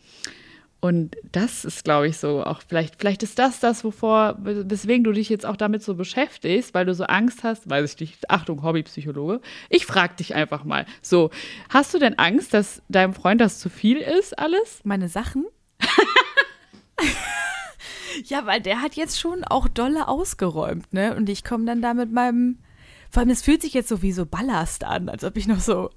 Und 0.81 1.17
das 1.33 1.65
ist, 1.65 1.83
glaube 1.83 2.07
ich, 2.07 2.19
so 2.19 2.45
auch 2.45 2.63
vielleicht, 2.67 3.01
vielleicht 3.01 3.25
ist 3.25 3.39
das 3.41 3.59
das, 3.59 3.83
wovor, 3.83 4.37
weswegen 4.39 5.03
du 5.03 5.11
dich 5.11 5.29
jetzt 5.29 5.45
auch 5.45 5.57
damit 5.57 5.83
so 5.83 5.97
beschäftigst, 5.97 6.73
weil 6.73 6.87
du 6.87 6.95
so 6.95 7.05
Angst 7.05 7.43
hast, 7.43 7.69
weiß 7.69 7.95
ich 7.95 8.01
nicht, 8.01 8.31
Achtung, 8.31 8.63
Hobbypsychologe. 8.63 9.41
Ich 9.71 9.87
frage 9.87 10.15
dich 10.15 10.37
einfach 10.37 10.63
mal. 10.63 10.87
So, 11.03 11.31
hast 11.69 11.95
du 11.95 11.99
denn 11.99 12.17
Angst, 12.17 12.55
dass 12.55 12.81
deinem 12.89 13.13
Freund 13.13 13.41
das 13.41 13.59
zu 13.59 13.71
viel 13.71 13.99
ist, 13.99 14.39
alles? 14.39 14.81
Meine 14.85 15.09
Sachen? 15.09 15.47
ja, 18.25 18.47
weil 18.47 18.61
der 18.61 18.81
hat 18.81 18.95
jetzt 18.95 19.19
schon 19.19 19.43
auch 19.43 19.67
dolle 19.67 20.07
ausgeräumt, 20.07 20.93
ne? 20.93 21.17
Und 21.17 21.29
ich 21.29 21.43
komme 21.43 21.65
dann 21.65 21.83
da 21.83 21.93
mit 21.93 22.13
meinem, 22.13 22.59
vor 23.11 23.23
allem, 23.23 23.31
es 23.31 23.43
fühlt 23.43 23.63
sich 23.63 23.75
jetzt 23.75 23.89
so 23.89 24.01
wie 24.03 24.13
so 24.13 24.27
Ballast 24.27 24.85
an, 24.85 25.09
als 25.09 25.25
ob 25.25 25.37
ich 25.37 25.49
noch 25.49 25.61
so, 25.61 25.91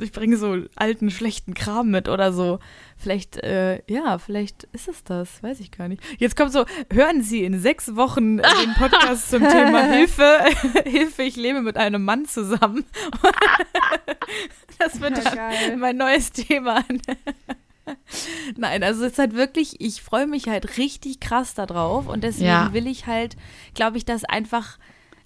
ich 0.00 0.12
bringe 0.12 0.36
so 0.36 0.56
alten, 0.76 1.10
schlechten 1.10 1.54
Kram 1.54 1.90
mit 1.90 2.08
oder 2.08 2.32
so. 2.32 2.58
Vielleicht, 2.96 3.36
äh, 3.38 3.82
ja, 3.86 4.18
vielleicht 4.18 4.64
ist 4.72 4.88
es 4.88 5.04
das, 5.04 5.42
weiß 5.42 5.60
ich 5.60 5.70
gar 5.70 5.88
nicht. 5.88 6.02
Jetzt 6.18 6.36
kommt 6.36 6.52
so, 6.52 6.64
hören 6.92 7.22
Sie 7.22 7.44
in 7.44 7.58
sechs 7.60 7.96
Wochen 7.96 8.38
den 8.38 8.74
Podcast 8.78 9.30
zum 9.30 9.42
Thema 9.48 9.82
Hilfe, 9.92 10.44
Hilfe, 10.84 11.22
ich 11.22 11.36
lebe 11.36 11.60
mit 11.62 11.76
einem 11.76 12.04
Mann 12.04 12.24
zusammen. 12.26 12.84
das 14.78 15.00
wird 15.00 15.18
Ja, 15.34 15.50
mein 15.76 15.96
neues 15.96 16.32
Thema. 16.32 16.84
Nein, 18.56 18.82
also 18.82 19.04
es 19.04 19.12
ist 19.12 19.18
halt 19.18 19.34
wirklich, 19.34 19.80
ich 19.80 20.02
freue 20.02 20.26
mich 20.26 20.48
halt 20.48 20.78
richtig 20.78 21.20
krass 21.20 21.54
darauf 21.54 22.08
und 22.08 22.24
deswegen 22.24 22.46
Ja. 22.46 22.72
will 22.72 22.86
ich 22.86 23.06
halt, 23.06 23.36
glaube 23.74 23.98
ich, 23.98 24.04
das 24.06 24.24
einfach, 24.24 24.78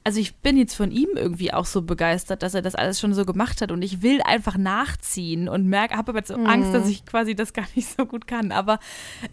also 0.08 0.20
ich 0.20 0.36
bin 0.36 0.56
jetzt 0.56 0.72
von 0.74 0.90
ihm 0.90 1.10
irgendwie 1.16 1.52
auch 1.52 1.66
so 1.66 1.82
begeistert, 1.82 2.42
dass 2.42 2.54
er 2.54 2.62
das 2.62 2.74
alles 2.74 2.98
schon 2.98 3.12
so 3.12 3.26
gemacht 3.26 3.60
hat 3.60 3.70
und 3.70 3.82
ich 3.82 4.00
will 4.00 4.22
einfach 4.22 4.56
nachziehen 4.56 5.50
und 5.50 5.66
merke, 5.66 5.98
habe 5.98 6.12
aber 6.12 6.20
jetzt 6.20 6.28
so 6.28 6.34
Angst, 6.36 6.72
dass 6.72 6.88
ich 6.88 7.04
quasi 7.04 7.34
das 7.34 7.52
gar 7.52 7.66
nicht 7.76 7.94
so 7.94 8.06
gut 8.06 8.26
kann, 8.26 8.50
aber 8.50 8.78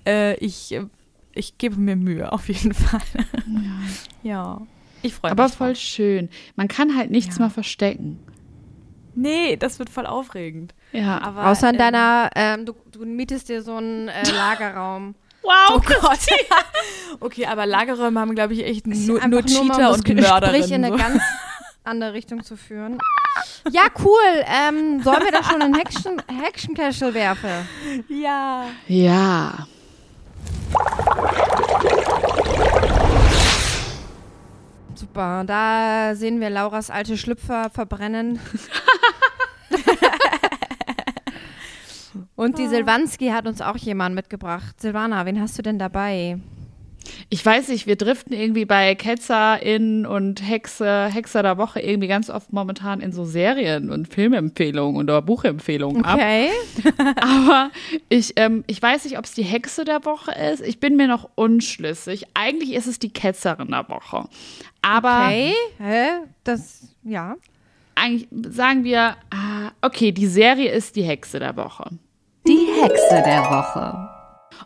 äh, 0.05 0.35
ich, 0.43 0.77
ich 1.33 1.57
gebe 1.57 1.77
mir 1.77 1.95
Mühe 1.95 2.29
auf 2.29 2.49
jeden 2.49 2.73
Fall. 2.83 2.99
Ja, 4.21 4.59
ich 5.01 5.13
freue 5.13 5.31
mich. 5.31 5.39
Aber 5.39 5.47
drauf. 5.47 5.55
voll 5.57 5.75
schön. 5.77 6.27
Man 6.57 6.67
kann 6.67 6.97
halt 6.97 7.09
nichts 7.09 7.37
Ja. 7.37 7.43
mehr 7.43 7.49
verstecken. 7.51 8.19
Nee, 9.15 9.55
das 9.55 9.79
wird 9.79 9.89
voll 9.89 10.05
aufregend. 10.07 10.75
Ja. 10.91 11.21
Aber, 11.21 11.47
Außer 11.47 11.69
in 11.69 11.75
ähm, 11.75 11.79
deiner, 11.79 12.29
ähm, 12.35 12.65
du, 12.65 12.73
du 12.91 13.05
mietest 13.05 13.47
dir 13.47 13.61
so 13.61 13.75
einen 13.77 14.09
äh, 14.09 14.29
Lagerraum. 14.35 15.15
Oh 15.45 15.79
Gott. 15.79 16.19
okay, 17.19 17.45
aber 17.45 17.65
Lagerräume 17.65 18.19
haben, 18.19 18.35
glaube 18.35 18.53
ich, 18.53 18.65
echt 18.65 18.87
nur, 18.87 18.97
nur 18.97 19.19
mal, 19.19 19.43
Cheater 19.43 19.61
um 19.61 19.69
und 19.69 19.79
das 19.79 20.03
Gespräch 20.03 20.29
Mörderinnen. 20.29 20.71
in 20.71 20.85
eine 20.85 20.97
ganz 20.97 21.21
andere 21.83 22.13
Richtung 22.13 22.43
zu 22.43 22.57
führen. 22.57 22.97
Ja, 23.71 23.83
cool. 24.03 24.43
Ähm, 24.45 25.01
sollen 25.03 25.23
wir 25.23 25.31
da 25.31 25.43
schon 25.43 25.61
einen 25.61 25.75
Hexen, 25.75 26.21
Hexenkessel 26.27 27.13
werfen? 27.13 27.49
Ja. 28.07 28.65
Ja. 28.87 29.67
Super. 34.95 35.43
Da 35.45 36.15
sehen 36.15 36.39
wir 36.39 36.49
Lauras 36.49 36.89
alte 36.89 37.17
Schlüpfer 37.17 37.69
verbrennen. 37.69 38.39
Und 42.35 42.57
die 42.57 42.67
Silvanski 42.67 43.29
hat 43.29 43.47
uns 43.47 43.61
auch 43.61 43.77
jemand 43.77 44.15
mitgebracht. 44.15 44.79
Silvana, 44.79 45.25
wen 45.25 45.39
hast 45.39 45.57
du 45.57 45.61
denn 45.61 45.79
dabei? 45.79 46.39
Ich 47.29 47.45
weiß 47.45 47.69
nicht, 47.69 47.87
wir 47.87 47.95
driften 47.95 48.33
irgendwie 48.33 48.65
bei 48.65 48.95
KetzerInnen 48.95 50.05
und 50.05 50.47
Hexe, 50.47 51.07
Hexer 51.07 51.43
der 51.43 51.57
Woche 51.57 51.79
irgendwie 51.79 52.07
ganz 52.07 52.29
oft 52.29 52.53
momentan 52.53 53.01
in 53.01 53.11
so 53.11 53.25
Serien 53.25 53.89
und 53.89 54.13
Filmempfehlungen 54.13 55.01
oder 55.01 55.21
Buchempfehlungen 55.21 56.03
ab. 56.05 56.15
Okay. 56.15 56.49
Aber 57.15 57.71
ich, 58.09 58.33
ähm, 58.37 58.63
ich 58.67 58.81
weiß 58.81 59.05
nicht, 59.05 59.17
ob 59.17 59.25
es 59.25 59.33
die 59.33 59.43
Hexe 59.43 59.85
der 59.85 60.05
Woche 60.05 60.31
ist. 60.31 60.61
Ich 60.61 60.79
bin 60.79 60.95
mir 60.95 61.07
noch 61.07 61.29
unschlüssig. 61.35 62.25
Eigentlich 62.33 62.73
ist 62.73 62.87
es 62.87 62.99
die 62.99 63.09
Ketzerin 63.09 63.69
der 63.69 63.87
Woche. 63.89 64.27
Aber 64.81 65.25
Okay. 65.25 65.53
Hä? 65.79 66.07
Das, 66.43 66.87
ja. 67.03 67.35
eigentlich 67.95 68.27
sagen 68.53 68.83
wir, 68.83 69.15
ah, 69.31 69.71
okay, 69.81 70.11
die 70.11 70.27
Serie 70.27 70.71
ist 70.71 70.95
die 70.95 71.03
Hexe 71.03 71.39
der 71.39 71.55
Woche. 71.55 71.89
Hexe 72.83 73.21
der 73.25 73.41
Woche. 73.43 74.09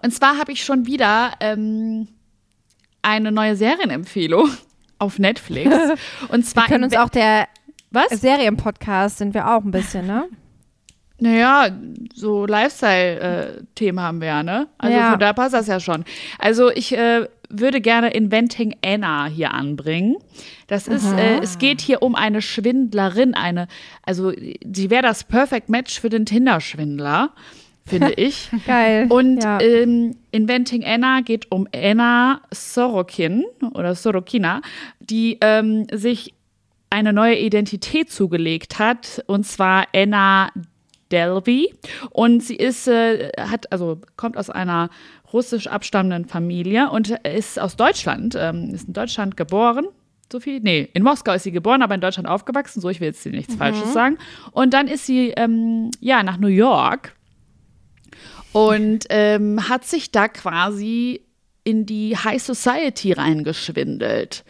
Und 0.04 0.12
zwar 0.14 0.38
habe 0.38 0.52
ich 0.52 0.64
schon 0.64 0.86
wieder 0.86 1.32
ähm, 1.40 2.08
eine 3.02 3.32
neue 3.32 3.56
Serienempfehlung 3.56 4.50
auf 5.00 5.20
Netflix. 5.20 5.74
Und 6.30 6.46
zwar 6.46 6.64
Wir 6.66 6.70
können 6.74 6.84
uns 6.86 6.96
auch 6.96 7.10
der 7.10 7.48
was? 7.92 8.10
Serienpodcast 8.10 9.18
sind 9.18 9.34
wir 9.34 9.48
auch 9.50 9.64
ein 9.64 9.72
bisschen, 9.72 10.06
ne? 10.08 10.26
Naja, 11.22 11.68
so 12.14 12.46
Lifestyle-Themen 12.46 14.00
haben 14.00 14.22
wir 14.22 14.28
ja, 14.30 14.42
ne? 14.44 14.68
Also 14.78 14.96
Ja. 14.98 15.10
von 15.12 15.20
da 15.20 15.34
passt 15.34 15.54
das 15.54 15.68
ja 15.68 15.82
schon. 15.82 16.06
Also 16.38 16.72
ich 16.72 16.96
äh, 16.96 17.28
würde 17.50 17.82
gerne 17.82 18.12
Inventing 18.12 18.78
Anna 18.86 19.26
hier 19.26 19.54
anbringen. 19.54 20.16
Das 20.68 20.88
ist, 20.88 21.12
äh, 21.12 21.40
es 21.40 21.58
geht 21.58 21.82
hier 21.82 22.04
um 22.04 22.16
eine 22.16 22.42
Schwindlerin, 22.42 23.34
eine, 23.34 23.68
also 24.04 24.32
sie 24.32 24.90
wäre 24.90 25.02
das 25.04 25.26
Perfect 25.26 25.68
Match 25.68 26.00
für 26.00 26.08
den 26.10 26.26
Tinder-Schwindler, 26.26 27.32
finde 27.90 28.14
ich. 28.14 28.50
Geil. 28.66 29.08
Und 29.10 29.44
ja. 29.44 29.60
ähm, 29.60 30.16
Inventing 30.32 30.84
Anna 30.86 31.22
geht 31.22 31.52
um 31.52 31.68
Anna 31.74 32.42
Sorokin 32.52 33.46
oder 33.74 33.96
Sorokina, 33.96 34.62
die 35.00 35.38
ähm, 35.42 35.86
sich 35.92 36.34
eine 36.90 37.14
neue 37.14 37.38
Identität 37.38 38.12
zugelegt 38.12 38.80
hat, 38.80 39.24
und 39.28 39.46
zwar 39.46 39.86
Anna 39.94 40.50
Delvey. 41.12 41.74
Und 42.12 42.44
sie 42.44 42.56
ist, 42.56 42.88
äh, 42.88 43.32
hat, 43.38 43.72
also 43.72 44.00
kommt 44.16 44.38
aus 44.38 44.50
einer 44.50 44.90
russisch 45.32 45.68
abstammenden 45.68 46.26
Familie 46.26 46.90
und 46.90 47.10
ist 47.10 47.60
aus 47.60 47.76
Deutschland, 47.76 48.36
ähm, 48.40 48.72
ist 48.74 48.88
in 48.88 48.94
Deutschland 48.94 49.38
geboren. 49.38 49.88
Sophie? 50.32 50.60
Nee, 50.62 50.90
in 50.94 51.04
Moskau 51.04 51.34
ist 51.34 51.44
sie 51.44 51.52
geboren, 51.52 51.82
aber 51.82 51.96
in 51.96 52.02
Deutschland 52.02 52.28
aufgewachsen. 52.28 52.82
So, 52.82 52.90
ich 52.90 53.00
will 53.00 53.08
jetzt 53.08 53.24
hier 53.24 53.32
nichts 53.32 53.56
Falsches 53.56 53.94
sagen. 53.94 54.18
Und 54.52 54.74
dann 54.74 54.88
ist 54.88 55.06
sie, 55.08 55.34
ähm, 55.36 55.90
ja, 56.00 56.22
nach 56.22 56.38
New 56.38 56.48
York 56.48 57.16
und 58.54 59.06
ähm, 59.10 59.70
hat 59.70 59.86
sich 59.86 60.12
da 60.12 60.28
quasi 60.28 61.22
in 61.64 61.86
die 61.86 62.18
High 62.18 62.42
Society 62.42 63.14
reingeschwindelt. 63.14 64.44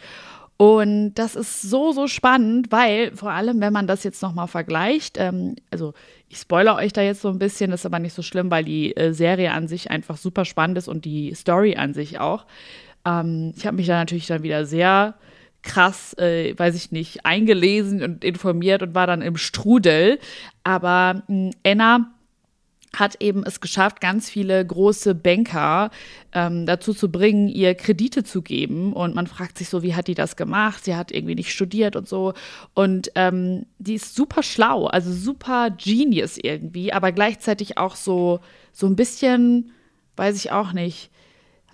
Und 0.56 1.14
das 1.14 1.36
ist 1.36 1.62
so, 1.62 1.92
so 1.92 2.06
spannend, 2.06 2.70
weil 2.70 3.16
vor 3.16 3.30
allem, 3.30 3.62
wenn 3.62 3.72
man 3.72 3.86
das 3.86 4.04
jetzt 4.04 4.20
nochmal 4.20 4.46
vergleicht, 4.46 5.16
ähm, 5.18 5.56
also 5.70 5.94
ich 6.28 6.36
spoilere 6.36 6.76
euch 6.76 6.92
da 6.92 7.00
jetzt 7.00 7.22
so 7.22 7.28
ein 7.28 7.38
bisschen, 7.38 7.72
ist 7.72 7.86
aber 7.86 7.98
nicht 7.98 8.12
so 8.12 8.20
schlimm, 8.20 8.50
weil 8.50 8.64
die 8.64 8.94
äh, 8.94 9.14
Serie 9.14 9.52
an 9.52 9.68
sich 9.68 9.90
einfach 9.90 10.18
super 10.18 10.44
spannend 10.44 10.76
ist 10.76 10.86
und 10.86 11.06
die 11.06 11.34
Story 11.34 11.76
an 11.76 11.94
sich 11.94 12.20
auch. 12.20 12.44
Ähm, 13.06 13.54
ich 13.56 13.66
habe 13.66 13.76
mich 13.76 13.86
da 13.86 13.94
natürlich 13.94 14.26
dann 14.26 14.42
wieder 14.42 14.66
sehr 14.66 15.14
krass, 15.62 16.14
äh, 16.18 16.58
weiß 16.58 16.74
ich 16.74 16.92
nicht, 16.92 17.24
eingelesen 17.24 18.02
und 18.02 18.22
informiert 18.22 18.82
und 18.82 18.94
war 18.94 19.06
dann 19.06 19.22
im 19.22 19.38
Strudel. 19.38 20.18
Aber 20.62 21.22
mh, 21.26 21.52
Anna 21.64 22.10
hat 22.94 23.20
eben 23.20 23.44
es 23.44 23.60
geschafft, 23.60 24.00
ganz 24.00 24.28
viele 24.28 24.64
große 24.64 25.14
Banker 25.14 25.90
ähm, 26.32 26.66
dazu 26.66 26.92
zu 26.92 27.10
bringen, 27.10 27.48
ihr 27.48 27.74
Kredite 27.74 28.24
zu 28.24 28.42
geben. 28.42 28.92
Und 28.92 29.14
man 29.14 29.26
fragt 29.26 29.58
sich 29.58 29.68
so, 29.68 29.82
wie 29.82 29.94
hat 29.94 30.08
die 30.08 30.14
das 30.14 30.36
gemacht? 30.36 30.84
Sie 30.84 30.96
hat 30.96 31.12
irgendwie 31.12 31.36
nicht 31.36 31.52
studiert 31.52 31.94
und 31.94 32.08
so. 32.08 32.34
Und 32.74 33.12
ähm, 33.14 33.66
die 33.78 33.94
ist 33.94 34.14
super 34.14 34.42
schlau, 34.42 34.86
also 34.86 35.12
super 35.12 35.70
Genius 35.70 36.36
irgendwie, 36.36 36.92
aber 36.92 37.12
gleichzeitig 37.12 37.78
auch 37.78 37.94
so, 37.94 38.40
so 38.72 38.86
ein 38.86 38.96
bisschen, 38.96 39.70
weiß 40.16 40.36
ich 40.36 40.50
auch 40.50 40.72
nicht, 40.72 41.10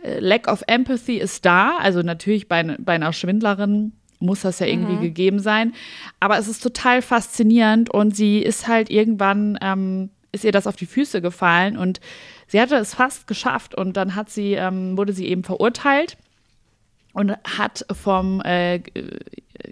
äh, 0.02 0.20
Lack 0.20 0.48
of 0.48 0.64
Empathy 0.66 1.16
ist 1.16 1.46
da. 1.46 1.78
Also 1.78 2.02
natürlich 2.02 2.46
bei, 2.46 2.62
bei 2.78 2.92
einer 2.92 3.14
Schwindlerin 3.14 3.92
muss 4.18 4.42
das 4.42 4.58
ja 4.58 4.66
irgendwie 4.66 4.98
gegeben 5.00 5.38
sein. 5.38 5.72
Aber 6.20 6.38
es 6.38 6.48
ist 6.48 6.62
total 6.62 7.00
faszinierend 7.00 7.90
und 7.90 8.14
sie 8.14 8.38
ist 8.38 8.68
halt 8.68 8.90
irgendwann, 8.90 9.58
ähm, 9.62 10.10
ist 10.36 10.44
ihr 10.44 10.52
das 10.52 10.66
auf 10.68 10.76
die 10.76 10.86
Füße 10.86 11.20
gefallen 11.20 11.76
und 11.76 11.98
sie 12.46 12.60
hatte 12.60 12.76
es 12.76 12.94
fast 12.94 13.26
geschafft 13.26 13.74
und 13.74 13.96
dann 13.96 14.14
hat 14.14 14.30
sie, 14.30 14.52
ähm, 14.54 14.96
wurde 14.96 15.12
sie 15.12 15.26
eben 15.26 15.42
verurteilt 15.42 16.16
und 17.12 17.32
hat 17.58 17.84
vom, 17.90 18.40
äh, 18.42 18.78
g- 18.78 18.92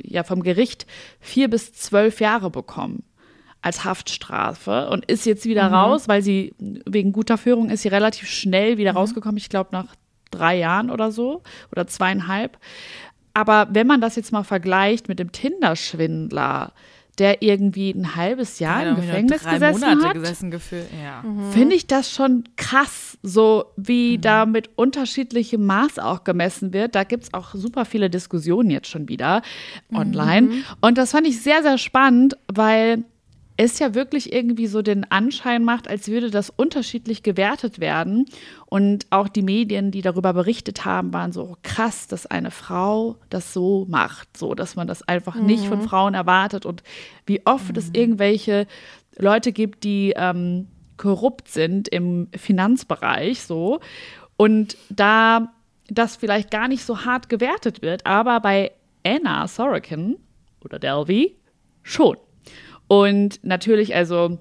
ja, 0.03 0.25
vom 0.25 0.43
Gericht 0.43 0.87
vier 1.21 1.49
bis 1.49 1.73
zwölf 1.75 2.21
Jahre 2.21 2.51
bekommen 2.51 3.05
als 3.62 3.85
Haftstrafe 3.85 4.89
und 4.91 5.05
ist 5.07 5.25
jetzt 5.25 5.45
wieder 5.47 5.67
raus, 5.69 6.09
weil 6.09 6.23
sie 6.23 6.55
wegen 6.59 7.12
guter 7.12 7.39
Führung 7.39 7.71
ist 7.71 7.83
sie 7.83 7.89
relativ 7.89 8.29
schnell 8.29 8.77
wieder 8.77 8.93
rausgekommen. 8.93 9.39
Ich 9.39 9.49
glaube 9.49 9.71
nach 9.73 9.95
drei 10.31 10.59
Jahren 10.59 10.91
oder 10.91 11.11
so 11.12 11.43
oder 11.73 11.87
zweieinhalb. 11.87 12.59
Aber 13.33 13.69
wenn 13.71 13.87
man 13.87 14.01
das 14.01 14.17
jetzt 14.17 14.33
mal 14.33 14.45
vergleicht 14.45 15.09
mit 15.09 15.19
dem 15.19 15.33
Tinder-Schwindler, 15.33 16.73
der 17.19 17.43
irgendwie 17.43 17.91
ein 17.91 18.17
halbes 18.17 18.59
Jahr 18.59 18.83
Ja, 18.83 18.91
im 18.91 18.97
Gefängnis 18.97 19.43
drei 19.43 19.55
gesessen 19.55 19.81
Monate 19.81 20.09
hat, 20.09 20.15
gesessen 20.15 20.51
gefühlt. 20.51 20.89
Ja. 21.03 21.25
finde 21.53 21.77
ich 21.77 21.87
das 21.87 22.11
schon 22.11 22.45
krass, 22.57 23.19
so 23.23 23.67
wie 23.77 24.19
da 24.19 24.47
mit 24.47 24.71
unterschiedlichem 24.77 25.65
Maß 25.65 25.99
auch 25.99 26.25
gemessen 26.25 26.73
wird. 26.73 26.95
Da 26.95 27.05
gibt 27.05 27.25
es 27.25 27.35
auch 27.35 27.55
super 27.55 27.85
viele 27.85 28.11
Diskussionen 28.11 28.71
jetzt 28.71 28.89
schon 28.89 29.09
wieder 29.09 29.43
online. 29.93 30.65
Und 30.81 30.99
das 30.99 31.12
fand 31.12 31.27
ich 31.27 31.41
sehr, 31.41 31.62
sehr 31.62 31.79
spannend, 31.79 32.37
weil 32.53 33.05
es 33.57 33.79
ja 33.79 33.95
wirklich 33.95 34.33
irgendwie 34.33 34.67
so 34.67 34.83
den 34.83 35.11
Anschein 35.11 35.65
macht, 35.65 35.87
als 35.87 36.09
würde 36.09 36.31
das 36.31 36.51
unterschiedlich 36.51 37.23
gewertet 37.23 37.79
werden. 37.79 38.27
Und 38.67 39.07
auch 39.11 39.29
die 39.29 39.43
Medien, 39.43 39.91
die 39.93 40.03
darüber 40.03 40.33
berichtet 40.33 40.85
haben, 40.85 41.13
waren 41.13 41.33
so 41.33 41.43
oh, 41.43 41.57
krass, 41.63 42.09
dass 42.09 42.27
eine 42.27 42.51
Frau 42.51 43.17
das 43.31 43.53
so 43.53 43.87
macht, 43.89 44.37
so 44.37 44.55
dass 44.55 44.75
man 44.75 44.89
das 44.89 45.07
einfach 45.07 45.37
nicht 45.37 45.67
von 45.67 45.83
Frauen 45.83 46.15
erwartet 46.15 46.67
und 46.67 46.83
wie 47.27 47.47
oft 47.47 47.77
es 47.77 47.91
irgendwelche 47.93 48.67
Leute 49.17 49.53
gibt, 49.53 49.85
die 49.85 50.13
ähm, 50.17 50.67
korrupt 50.97 51.49
sind 51.49 51.89
im 51.89 52.29
Finanzbereich, 52.37 53.43
so 53.43 53.81
und 54.37 54.77
da 54.91 55.53
das 55.89 56.17
vielleicht 56.17 56.51
gar 56.51 56.69
nicht 56.69 56.85
so 56.85 57.05
hart 57.05 57.29
gewertet 57.29 57.83
wird, 57.83 58.07
aber 58.07 58.41
bei 58.41 58.73
Anna 59.05 59.47
Sorokin 59.47 60.17
oder 60.65 60.79
Delvey 60.79 61.37
schon. 61.83 62.17
Und 62.89 63.41
natürlich, 63.43 63.95
also 63.95 64.39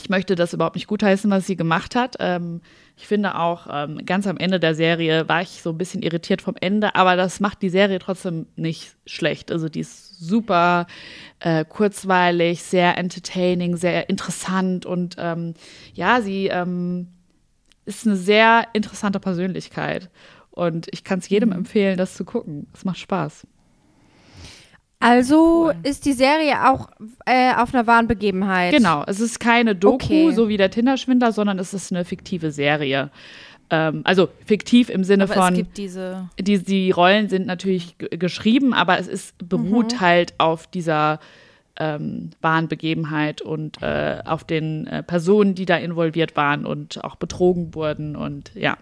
ich 0.00 0.08
möchte 0.08 0.34
das 0.34 0.52
überhaupt 0.52 0.76
nicht 0.76 0.86
gutheißen, 0.86 1.30
was 1.30 1.46
sie 1.46 1.56
gemacht 1.56 1.96
hat. 1.96 2.16
Ähm, 2.20 2.60
ich 2.96 3.06
finde 3.06 3.36
auch, 3.36 3.66
ähm, 3.70 4.04
ganz 4.06 4.26
am 4.26 4.36
Ende 4.36 4.60
der 4.60 4.74
Serie 4.74 5.28
war 5.28 5.42
ich 5.42 5.62
so 5.62 5.70
ein 5.70 5.78
bisschen 5.78 6.02
irritiert 6.02 6.42
vom 6.42 6.54
Ende, 6.60 6.94
aber 6.94 7.16
das 7.16 7.40
macht 7.40 7.62
die 7.62 7.68
Serie 7.68 7.98
trotzdem 7.98 8.46
nicht 8.56 8.96
schlecht. 9.06 9.50
Also 9.50 9.68
die 9.68 9.80
ist 9.80 10.18
super 10.20 10.86
äh, 11.40 11.64
kurzweilig, 11.64 12.62
sehr 12.62 12.96
entertaining, 12.96 13.76
sehr 13.76 14.08
interessant 14.08 14.86
und 14.86 15.16
ähm, 15.18 15.54
ja, 15.94 16.20
sie 16.20 16.46
ähm, 16.46 17.08
ist 17.84 18.06
eine 18.06 18.16
sehr 18.16 18.66
interessante 18.72 19.20
Persönlichkeit. 19.20 20.10
Und 20.50 20.88
ich 20.90 21.04
kann 21.04 21.20
es 21.20 21.28
jedem 21.28 21.52
empfehlen, 21.52 21.96
das 21.96 22.14
zu 22.14 22.24
gucken. 22.24 22.66
Es 22.74 22.84
macht 22.84 22.98
Spaß. 22.98 23.46
Also 25.00 25.66
Cool. 25.66 25.74
ist 25.84 26.04
die 26.06 26.12
Serie 26.12 26.68
auch 26.70 26.88
äh, 27.24 27.54
auf 27.54 27.72
einer 27.72 27.86
wahren 27.86 28.08
Begebenheit. 28.08 28.74
Genau, 28.74 29.04
es 29.06 29.20
ist 29.20 29.38
keine 29.38 29.76
Doku, 29.76 29.94
Okay. 29.94 30.32
so 30.32 30.48
wie 30.48 30.56
der 30.56 30.70
Tinderschwindler, 30.70 31.30
sondern 31.32 31.58
es 31.60 31.72
ist 31.72 31.92
eine 31.92 32.04
fiktive 32.04 32.50
Serie. 32.50 33.10
Ähm, 33.70 34.00
also 34.04 34.28
fiktiv 34.44 34.88
im 34.90 35.04
Sinne 35.04 35.24
Aber 35.24 35.34
von, 35.34 35.52
es 35.52 35.58
gibt 35.58 35.78
diese. 35.78 36.28
die, 36.40 36.58
die 36.58 36.90
Rollen 36.90 37.28
sind 37.28 37.46
natürlich 37.46 37.96
geschrieben, 37.98 38.74
aber 38.74 38.98
es 38.98 39.06
ist 39.06 39.34
beruht 39.48 39.94
Mhm. 39.94 40.00
halt 40.00 40.34
auf 40.38 40.66
dieser 40.66 41.20
ähm, 41.80 42.30
wahren 42.40 42.66
Begebenheit 42.66 43.40
und 43.40 43.80
äh, 43.82 44.18
auf 44.24 44.42
den 44.42 44.88
äh, 44.88 45.04
Personen, 45.04 45.54
die 45.54 45.64
da 45.64 45.76
involviert 45.76 46.34
waren 46.34 46.66
und 46.66 47.04
auch 47.04 47.14
betrogen 47.14 47.72
wurden 47.76 48.16
und 48.16 48.50
ja, 48.56 48.78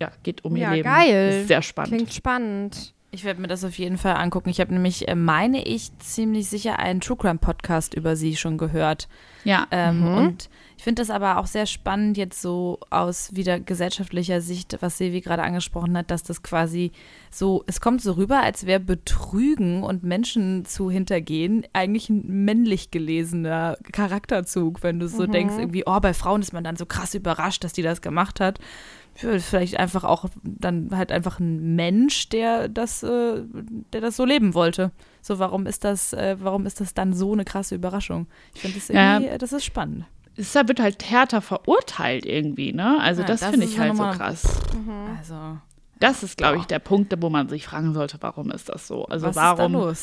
ja, 0.00 0.10
geht 0.22 0.44
um 0.46 0.56
ihr 0.56 0.62
Ja, 0.62 0.72
Leben. 0.72 0.88
geil. 0.88 1.40
Ist 1.42 1.48
sehr 1.48 1.60
spannend. 1.60 1.92
Klingt 1.94 2.14
spannend. 2.14 2.94
Ich 3.14 3.24
werde 3.24 3.42
mir 3.42 3.46
das 3.46 3.62
auf 3.62 3.76
jeden 3.76 3.98
Fall 3.98 4.16
angucken. 4.16 4.48
Ich 4.48 4.58
habe 4.58 4.72
nämlich, 4.72 5.06
äh, 5.06 5.14
meine 5.14 5.62
ich, 5.66 5.96
ziemlich 5.98 6.48
sicher 6.48 6.78
einen 6.78 7.02
True 7.02 7.18
Crime 7.18 7.38
Podcast 7.38 7.92
über 7.92 8.16
sie 8.16 8.36
schon 8.36 8.56
gehört. 8.56 9.06
Ja, 9.44 9.66
Ähm, 9.70 10.00
Mhm. 10.00 10.16
Und 10.16 10.50
ich 10.78 10.84
finde 10.84 11.02
das 11.02 11.10
aber 11.10 11.36
auch 11.36 11.46
sehr 11.46 11.66
spannend, 11.66 12.16
jetzt 12.16 12.40
so 12.40 12.80
aus 12.88 13.34
wieder 13.36 13.60
gesellschaftlicher 13.60 14.40
Sicht, 14.40 14.78
was 14.80 14.96
Silvi 14.96 15.20
gerade 15.20 15.42
angesprochen 15.42 15.96
hat, 15.96 16.10
dass 16.10 16.22
das 16.22 16.42
quasi 16.42 16.90
so, 17.30 17.62
es 17.66 17.82
kommt 17.82 18.00
so 18.00 18.12
rüber, 18.12 18.40
als 18.40 18.64
wäre 18.66 18.80
Betrügen 18.80 19.82
und 19.82 20.02
Menschen 20.04 20.64
zu 20.64 20.90
hintergehen 20.90 21.66
eigentlich 21.74 22.08
ein 22.08 22.24
männlich 22.44 22.90
gelesener 22.90 23.76
Charakterzug, 23.92 24.82
wenn 24.82 24.98
du 24.98 25.06
so 25.08 25.26
denkst, 25.26 25.54
irgendwie, 25.58 25.84
oh, 25.86 26.00
bei 26.00 26.14
Frauen 26.14 26.40
ist 26.40 26.52
man 26.54 26.64
dann 26.64 26.76
so 26.76 26.86
krass 26.86 27.14
überrascht, 27.14 27.62
dass 27.62 27.74
die 27.74 27.82
das 27.82 28.00
gemacht 28.00 28.40
hat. 28.40 28.58
Ja, 29.20 29.38
Vielleicht 29.38 29.78
einfach 29.78 30.04
auch 30.04 30.24
dann 30.42 30.88
halt 30.96 31.12
einfach 31.12 31.38
ein 31.38 31.74
Mensch, 31.76 32.28
der 32.30 32.68
das, 32.68 33.02
äh, 33.02 33.42
der 33.92 34.00
das 34.00 34.16
so 34.16 34.24
leben 34.24 34.54
wollte. 34.54 34.90
So, 35.20 35.38
warum 35.38 35.66
ist 35.66 35.84
das, 35.84 36.12
äh, 36.12 36.36
warum 36.40 36.64
ist 36.66 36.80
das 36.80 36.94
dann 36.94 37.12
so 37.12 37.32
eine 37.32 37.44
krasse 37.44 37.74
Überraschung? 37.74 38.26
Ich 38.54 38.60
finde 38.62 38.78
das 38.78 38.88
Ja. 38.88 39.14
irgendwie, 39.18 39.28
äh, 39.34 39.38
das 39.38 39.52
ist 39.52 39.64
spannend. 39.64 40.06
es 40.36 40.54
wird 40.54 40.80
halt 40.80 41.10
härter 41.10 41.42
verurteilt 41.42 42.24
irgendwie, 42.24 42.72
ne? 42.72 42.98
Also 43.00 43.20
Ja, 43.20 43.26
das, 43.28 43.40
das 43.40 43.50
finde 43.50 43.66
ich 43.66 43.76
ja 43.76 43.82
halt 43.82 43.96
so 43.96 44.04
krass. 44.04 44.44
Also, 45.18 45.58
Das 45.98 46.22
ist, 46.24 46.36
glaube 46.38 46.56
ich, 46.56 46.62
Boah. 46.62 46.68
der 46.68 46.78
Punkt, 46.80 47.14
wo 47.20 47.28
man 47.30 47.48
sich 47.48 47.64
fragen 47.66 47.92
sollte, 47.94 48.16
warum 48.22 48.50
ist 48.50 48.68
das 48.70 48.88
so? 48.88 49.04
Also 49.04 49.26
was 49.26 49.36
ist 49.36 49.42
da 49.42 49.58
warum 49.58 49.94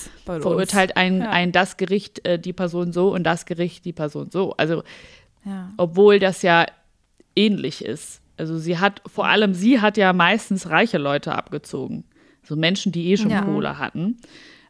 verurteilt 0.41 0.95
ein, 0.95 1.22
Ja. 1.22 1.32
ein 1.32 1.51
das 1.51 1.76
Gericht 1.78 2.26
äh, 2.26 2.39
die 2.39 2.53
Person 2.53 2.93
so 2.93 3.12
und 3.14 3.24
das 3.24 3.45
Gericht 3.45 3.84
die 3.86 3.91
Person 3.91 4.30
so? 4.32 4.53
Also 4.55 4.84
Ja. 5.43 5.72
obwohl 5.78 6.20
das 6.20 6.41
ja 6.43 6.68
ähnlich 7.36 7.84
ist. 7.84 8.22
Also 8.39 8.57
sie 8.57 8.77
hat, 8.77 9.01
vor 9.07 9.27
allem 9.27 9.53
sie 9.53 9.81
hat 9.81 9.97
ja 9.97 10.13
meistens 10.13 10.69
reiche 10.69 10.97
Leute 10.97 11.33
abgezogen. 11.35 12.03
So 12.43 12.55
Menschen, 12.55 12.91
die 12.91 13.11
eh 13.11 13.17
schon 13.17 13.29
Ja. 13.29 13.41
Kohle 13.41 13.77
hatten. 13.77 14.17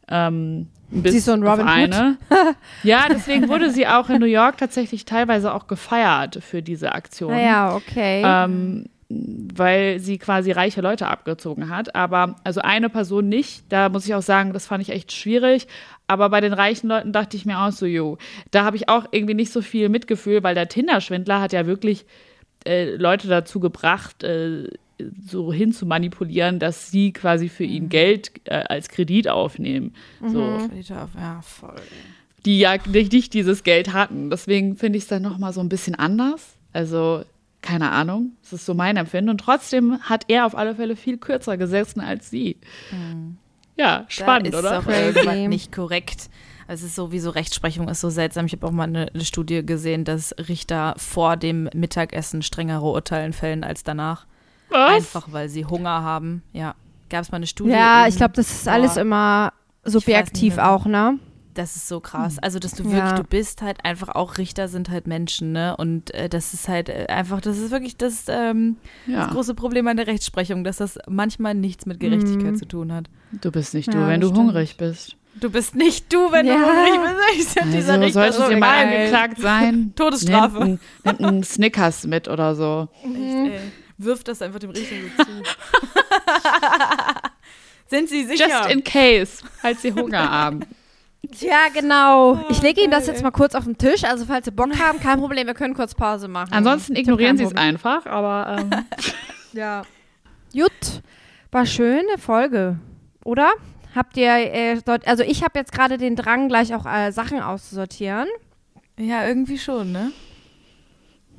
Ähm, 0.09 0.67
bis 0.91 1.11
Sie 1.11 1.17
ist 1.19 1.25
so 1.25 1.33
ein 1.33 1.43
Robin 1.43 1.65
auf 1.67 1.71
Hood. 1.77 1.93
eine. 1.93 2.17
ja, 2.83 3.05
deswegen 3.09 3.47
wurde 3.47 3.69
sie 3.69 3.85
auch 3.87 4.09
in 4.09 4.19
New 4.19 4.25
York 4.25 4.57
tatsächlich 4.57 5.05
teilweise 5.05 5.53
auch 5.53 5.67
gefeiert 5.67 6.39
für 6.41 6.63
diese 6.63 6.93
Aktion. 6.93 7.31
Naja, 7.31 7.75
okay. 7.75 8.23
Ähm, 8.25 8.85
weil 9.07 9.99
sie 9.99 10.17
quasi 10.17 10.51
reiche 10.51 10.81
Leute 10.81 11.07
abgezogen 11.07 11.69
hat. 11.69 11.95
Aber 11.95 12.35
also 12.43 12.61
eine 12.61 12.89
Person 12.89 13.29
nicht. 13.29 13.63
Da 13.69 13.89
muss 13.89 14.05
ich 14.05 14.13
auch 14.15 14.21
sagen, 14.23 14.51
das 14.53 14.65
fand 14.67 14.81
ich 14.81 14.89
echt 14.89 15.11
schwierig. 15.11 15.67
Aber 16.07 16.29
bei 16.29 16.41
den 16.41 16.53
reichen 16.53 16.87
Leuten 16.89 17.11
dachte 17.11 17.37
ich 17.37 17.45
mir 17.45 17.59
auch 17.59 17.71
so, 17.71 17.85
jo, 17.85 18.17
da 18.51 18.65
habe 18.65 18.75
ich 18.75 18.89
auch 18.89 19.05
irgendwie 19.11 19.35
nicht 19.35 19.51
so 19.51 19.61
viel 19.61 19.89
Mitgefühl, 19.89 20.41
weil 20.43 20.55
der 20.55 20.69
Tinder-Schwindler 20.69 21.39
hat 21.39 21.53
ja 21.53 21.67
wirklich 21.67 22.05
äh, 22.65 22.95
Leute 22.95 23.27
dazu 23.27 23.59
gebracht, 23.59 24.23
äh, 24.23 24.69
so 25.25 25.53
hin 25.53 25.71
zu 25.71 25.85
manipulieren, 25.85 26.59
dass 26.59 26.91
sie 26.91 27.13
quasi 27.13 27.47
für 27.47 27.63
ihn 27.63 27.87
Geld 27.89 28.31
äh, 28.45 28.55
als 28.67 28.89
Kredit 28.89 29.29
aufnehmen. 29.29 29.93
So, 30.25 30.57
Kredite 30.69 31.01
auf- 31.01 31.09
Ja, 31.15 31.41
voll. 31.41 31.75
die 32.45 32.59
ja 32.59 32.75
nicht, 32.85 33.13
nicht 33.13 33.33
dieses 33.33 33.63
Geld 33.63 33.93
hatten. 33.93 34.29
Deswegen 34.29 34.75
finde 34.75 34.97
ich 34.97 35.03
es 35.03 35.09
dann 35.09 35.21
nochmal 35.21 35.53
so 35.53 35.61
ein 35.61 35.69
bisschen 35.69 35.95
anders. 35.95 36.55
Also, 36.73 37.23
keine 37.61 37.91
Ahnung. 37.91 38.33
Das 38.41 38.53
ist 38.53 38.65
so 38.65 38.73
mein 38.73 38.97
Empfinden. 38.97 39.29
Und 39.29 39.39
trotzdem 39.39 39.99
hat 40.01 40.25
er 40.27 40.45
auf 40.45 40.55
alle 40.57 40.75
Fälle 40.75 40.95
viel 40.97 41.17
kürzer 41.17 41.55
gesessen 41.57 41.99
als 42.01 42.29
sie. 42.29 42.57
Ja, 43.77 44.05
spannend, 44.09 44.53
da 44.53 44.59
ist 44.59 44.65
oder? 44.65 44.79
Auch 44.79 44.87
irgendwas 44.87 45.47
nicht 45.49 45.71
korrekt. 45.71 46.29
Also 46.69 46.85
Es 46.85 46.91
ist 46.91 46.95
sowieso 46.95 47.31
Rechtsprechung 47.31 47.87
ist 47.89 47.99
so 48.01 48.09
seltsam. 48.11 48.45
Ich 48.45 48.51
habe 48.53 48.67
auch 48.67 48.71
mal 48.71 48.83
eine, 48.83 49.07
eine 49.13 49.25
Studie 49.25 49.65
gesehen, 49.65 50.03
dass 50.03 50.35
Richter 50.47 50.93
vor 50.97 51.35
dem 51.35 51.67
Mittagessen 51.73 52.41
strengere 52.43 52.85
Urteilen 52.85 53.33
fällen 53.33 53.63
als 53.63 53.83
danach. 53.83 54.27
Was? 54.69 54.91
Einfach 54.97 55.27
weil 55.31 55.49
sie 55.49 55.65
Hunger 55.65 56.03
haben. 56.03 56.43
Ja. 56.53 56.75
Gab 57.09 57.21
es 57.23 57.31
mal 57.31 57.37
eine 57.37 57.47
Studie? 57.47 57.71
ja, 57.71 58.03
in- 58.03 58.09
ich 58.09 58.17
glaube, 58.17 58.33
das 58.35 58.51
ist 58.51 58.67
alles 58.67 58.93
Boah. 58.93 59.01
immer 59.01 59.53
subjektiv 59.83 60.59
auch, 60.59 60.85
ne? 60.85 61.17
Das 61.55 61.75
ist 61.75 61.87
so 61.87 61.99
krass. 61.99 62.37
Also, 62.39 62.59
dass 62.59 62.73
du 62.73 62.83
Ja. 62.83 62.91
wirklich, 62.91 63.13
du 63.13 63.23
bist 63.23 63.63
halt 63.63 63.83
einfach 63.83 64.09
auch 64.09 64.37
Richter 64.37 64.67
sind 64.67 64.89
halt 64.91 65.07
Menschen, 65.07 65.51
ne? 65.51 65.75
Und 65.75 66.13
äh, 66.13 66.29
das 66.29 66.53
ist 66.53 66.67
halt 66.69 66.87
äh, 66.89 67.07
einfach, 67.09 67.41
das 67.41 67.57
ist 67.57 67.71
wirklich 67.71 67.97
das, 67.97 68.25
ähm, 68.29 68.77
das 69.07 69.15
Ja, 69.15 69.25
große 69.25 69.55
Problem 69.55 69.87
an 69.87 69.97
der 69.97 70.05
Rechtsprechung, 70.07 70.63
dass 70.63 70.77
das 70.77 70.99
manchmal 71.09 71.55
nichts 71.55 71.87
mit 71.87 71.99
Gerechtigkeit 71.99 72.51
Mhm. 72.53 72.57
zu 72.57 72.67
tun 72.67 72.93
hat. 72.93 73.09
du 73.31 73.51
bist 73.51 73.73
nicht 73.73 73.91
du, 73.91 73.97
Ja, 73.97 74.07
wenn 74.07 74.21
das 74.21 74.29
du 74.29 74.35
stimmt. 74.35 74.49
hungrig 74.49 74.77
bist. 74.77 75.15
Du 75.35 75.49
bist 75.49 75.75
nicht 75.75 76.11
du, 76.11 76.31
wenn 76.31 76.47
Ja. 76.47 76.55
du 76.55 76.65
hungrig 76.65 76.99
bist. 77.37 77.57
Ich 77.57 77.63
dieser 77.71 77.93
Also, 77.93 78.05
Richter 78.05 78.13
solltest 78.13 78.39
so 78.39 78.49
du 78.49 78.57
mal 78.57 78.85
angeklagt 78.85 79.39
sein, 79.39 79.93
Todesstrafe. 79.95 80.59
Nimmt, 80.59 80.69
ein- 80.69 80.79
nimmt 81.05 81.21
einen 81.21 81.43
Snickers 81.43 82.05
mit 82.05 82.27
oder 82.27 82.55
so. 82.55 82.89
Echt, 83.03 83.15
ey. 83.15 83.59
Wirf 83.97 84.23
das 84.23 84.41
einfach 84.41 84.59
dem 84.59 84.71
Richter 84.71 84.95
so 85.17 85.23
zu. 85.23 85.29
Sind 87.87 88.09
Sie 88.09 88.25
sicher? 88.25 88.47
Just 88.47 88.69
in 88.71 88.83
case, 88.83 89.43
falls 89.61 89.81
sie 89.81 89.93
Hunger 89.93 90.19
haben. 90.31 90.61
Ja, 91.39 91.67
genau. 91.73 92.43
Ich 92.49 92.61
lege 92.61 92.81
Ihnen 92.81 92.91
das 92.91 93.07
jetzt 93.07 93.23
mal 93.23 93.31
kurz 93.31 93.55
auf 93.55 93.65
den 93.65 93.77
Tisch. 93.77 94.03
Also, 94.03 94.25
falls 94.25 94.45
Sie 94.45 94.51
Bock 94.51 94.77
haben, 94.79 94.99
kein 94.99 95.19
Problem, 95.19 95.47
wir 95.47 95.53
können 95.53 95.73
kurz 95.73 95.93
Pause 95.95 96.27
machen. 96.27 96.53
Ansonsten 96.53 96.95
ignorieren 96.95 97.37
sie 97.37 97.43
es 97.43 97.55
einfach, 97.55 98.05
aber 98.05 98.57
ähm, 98.59 98.69
Ja. 99.53 99.83
Gut. 100.53 101.01
War 101.51 101.65
schöne 101.65 102.17
Folge, 102.19 102.77
oder? 103.25 103.51
Habt 103.95 104.17
ihr, 104.17 104.29
äh, 104.31 104.79
dort, 104.85 105.07
also 105.07 105.23
ich 105.23 105.43
habe 105.43 105.57
jetzt 105.57 105.71
gerade 105.71 105.97
den 105.97 106.15
Drang, 106.15 106.47
gleich 106.47 106.73
auch 106.75 106.85
äh, 106.85 107.11
Sachen 107.11 107.41
auszusortieren. 107.41 108.27
ja, 108.97 109.25
irgendwie 109.27 109.57
schon, 109.57 109.91
ne? 109.91 110.11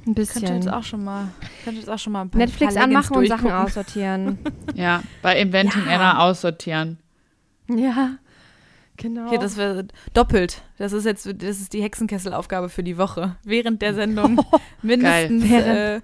Ein 0.01 0.14
Könnte 0.14 0.20
bisschen. 0.22 0.55
jetzt 0.57 0.68
auch 0.72 0.82
schon 0.82 1.05
mal, 1.05 1.28
könnte 1.62 1.78
jetzt 1.80 1.90
auch 1.90 1.98
schon 1.98 2.12
mal 2.14 2.22
ein 2.22 2.30
paar 2.30 2.38
Netflix 2.38 2.74
paar 2.74 2.84
anmachen 2.84 3.16
und 3.16 3.26
Sachen 3.28 3.51
aussortieren. 3.53 4.38
ja, 4.74 5.03
bei 5.22 5.38
Inventing 5.38 5.84
Ja. 5.86 5.92
Anna 5.96 6.18
aussortieren. 6.24 6.98
ja, 7.68 8.12
genau. 8.96 9.28
Hier, 9.28 9.38
das 9.38 9.57
wäre 9.59 9.86
doppelt. 10.14 10.62
Das 10.78 10.92
ist 10.94 11.05
jetzt, 11.05 11.26
das 11.26 11.61
ist 11.61 11.72
die 11.74 11.82
Hexenkesselaufgabe 11.82 12.70
für 12.70 12.82
die 12.82 12.96
Woche. 12.96 13.36
Während 13.44 13.82
der 13.82 13.92
Sendung 13.94 14.40
mindestens, 14.82 15.48
Geil. 15.48 15.96
äh, 15.98 16.01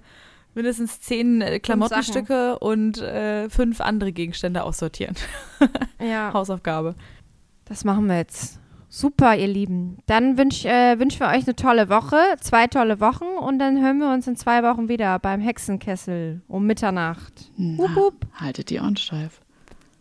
mindestens 0.56 1.00
zehn 1.00 1.40
äh, 1.42 1.60
Klamottenstücke 1.60 2.58
und 2.58 3.00
äh, 3.00 3.48
fünf 3.48 3.80
andere 3.80 4.12
Gegenstände 4.12 4.64
aussortieren. 4.64 5.14
ja, 6.00 6.32
Hausaufgabe. 6.32 6.96
das 7.66 7.84
machen 7.84 8.06
wir 8.06 8.16
jetzt. 8.16 8.58
Super, 8.88 9.36
ihr 9.36 9.48
Lieben. 9.48 9.98
Dann 10.06 10.38
wünsch, 10.38 10.64
äh, 10.64 10.98
wünschen 10.98 11.20
wir 11.20 11.28
euch 11.28 11.44
eine 11.46 11.54
tolle 11.54 11.88
Woche, 11.90 12.16
zwei 12.40 12.66
tolle 12.66 12.98
Wochen 13.00 13.24
und 13.24 13.58
dann 13.58 13.82
hören 13.82 13.98
wir 13.98 14.12
uns 14.12 14.26
in 14.26 14.36
zwei 14.36 14.62
Wochen 14.62 14.88
wieder 14.88 15.18
beim 15.18 15.40
Hexenkessel 15.40 16.40
um 16.48 16.66
Mitternacht. 16.66 17.50
Na, 17.56 17.78
Wup, 17.78 17.96
wup. 17.96 18.26
haltet 18.34 18.70
die 18.70 18.80
Ohren 18.80 18.96
steif. 18.96 19.40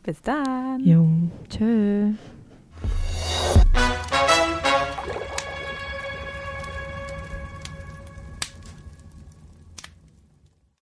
Bis 0.04 0.22
dann. 0.22 0.80
Jo. 0.82 1.08
Tschö. 1.50 2.14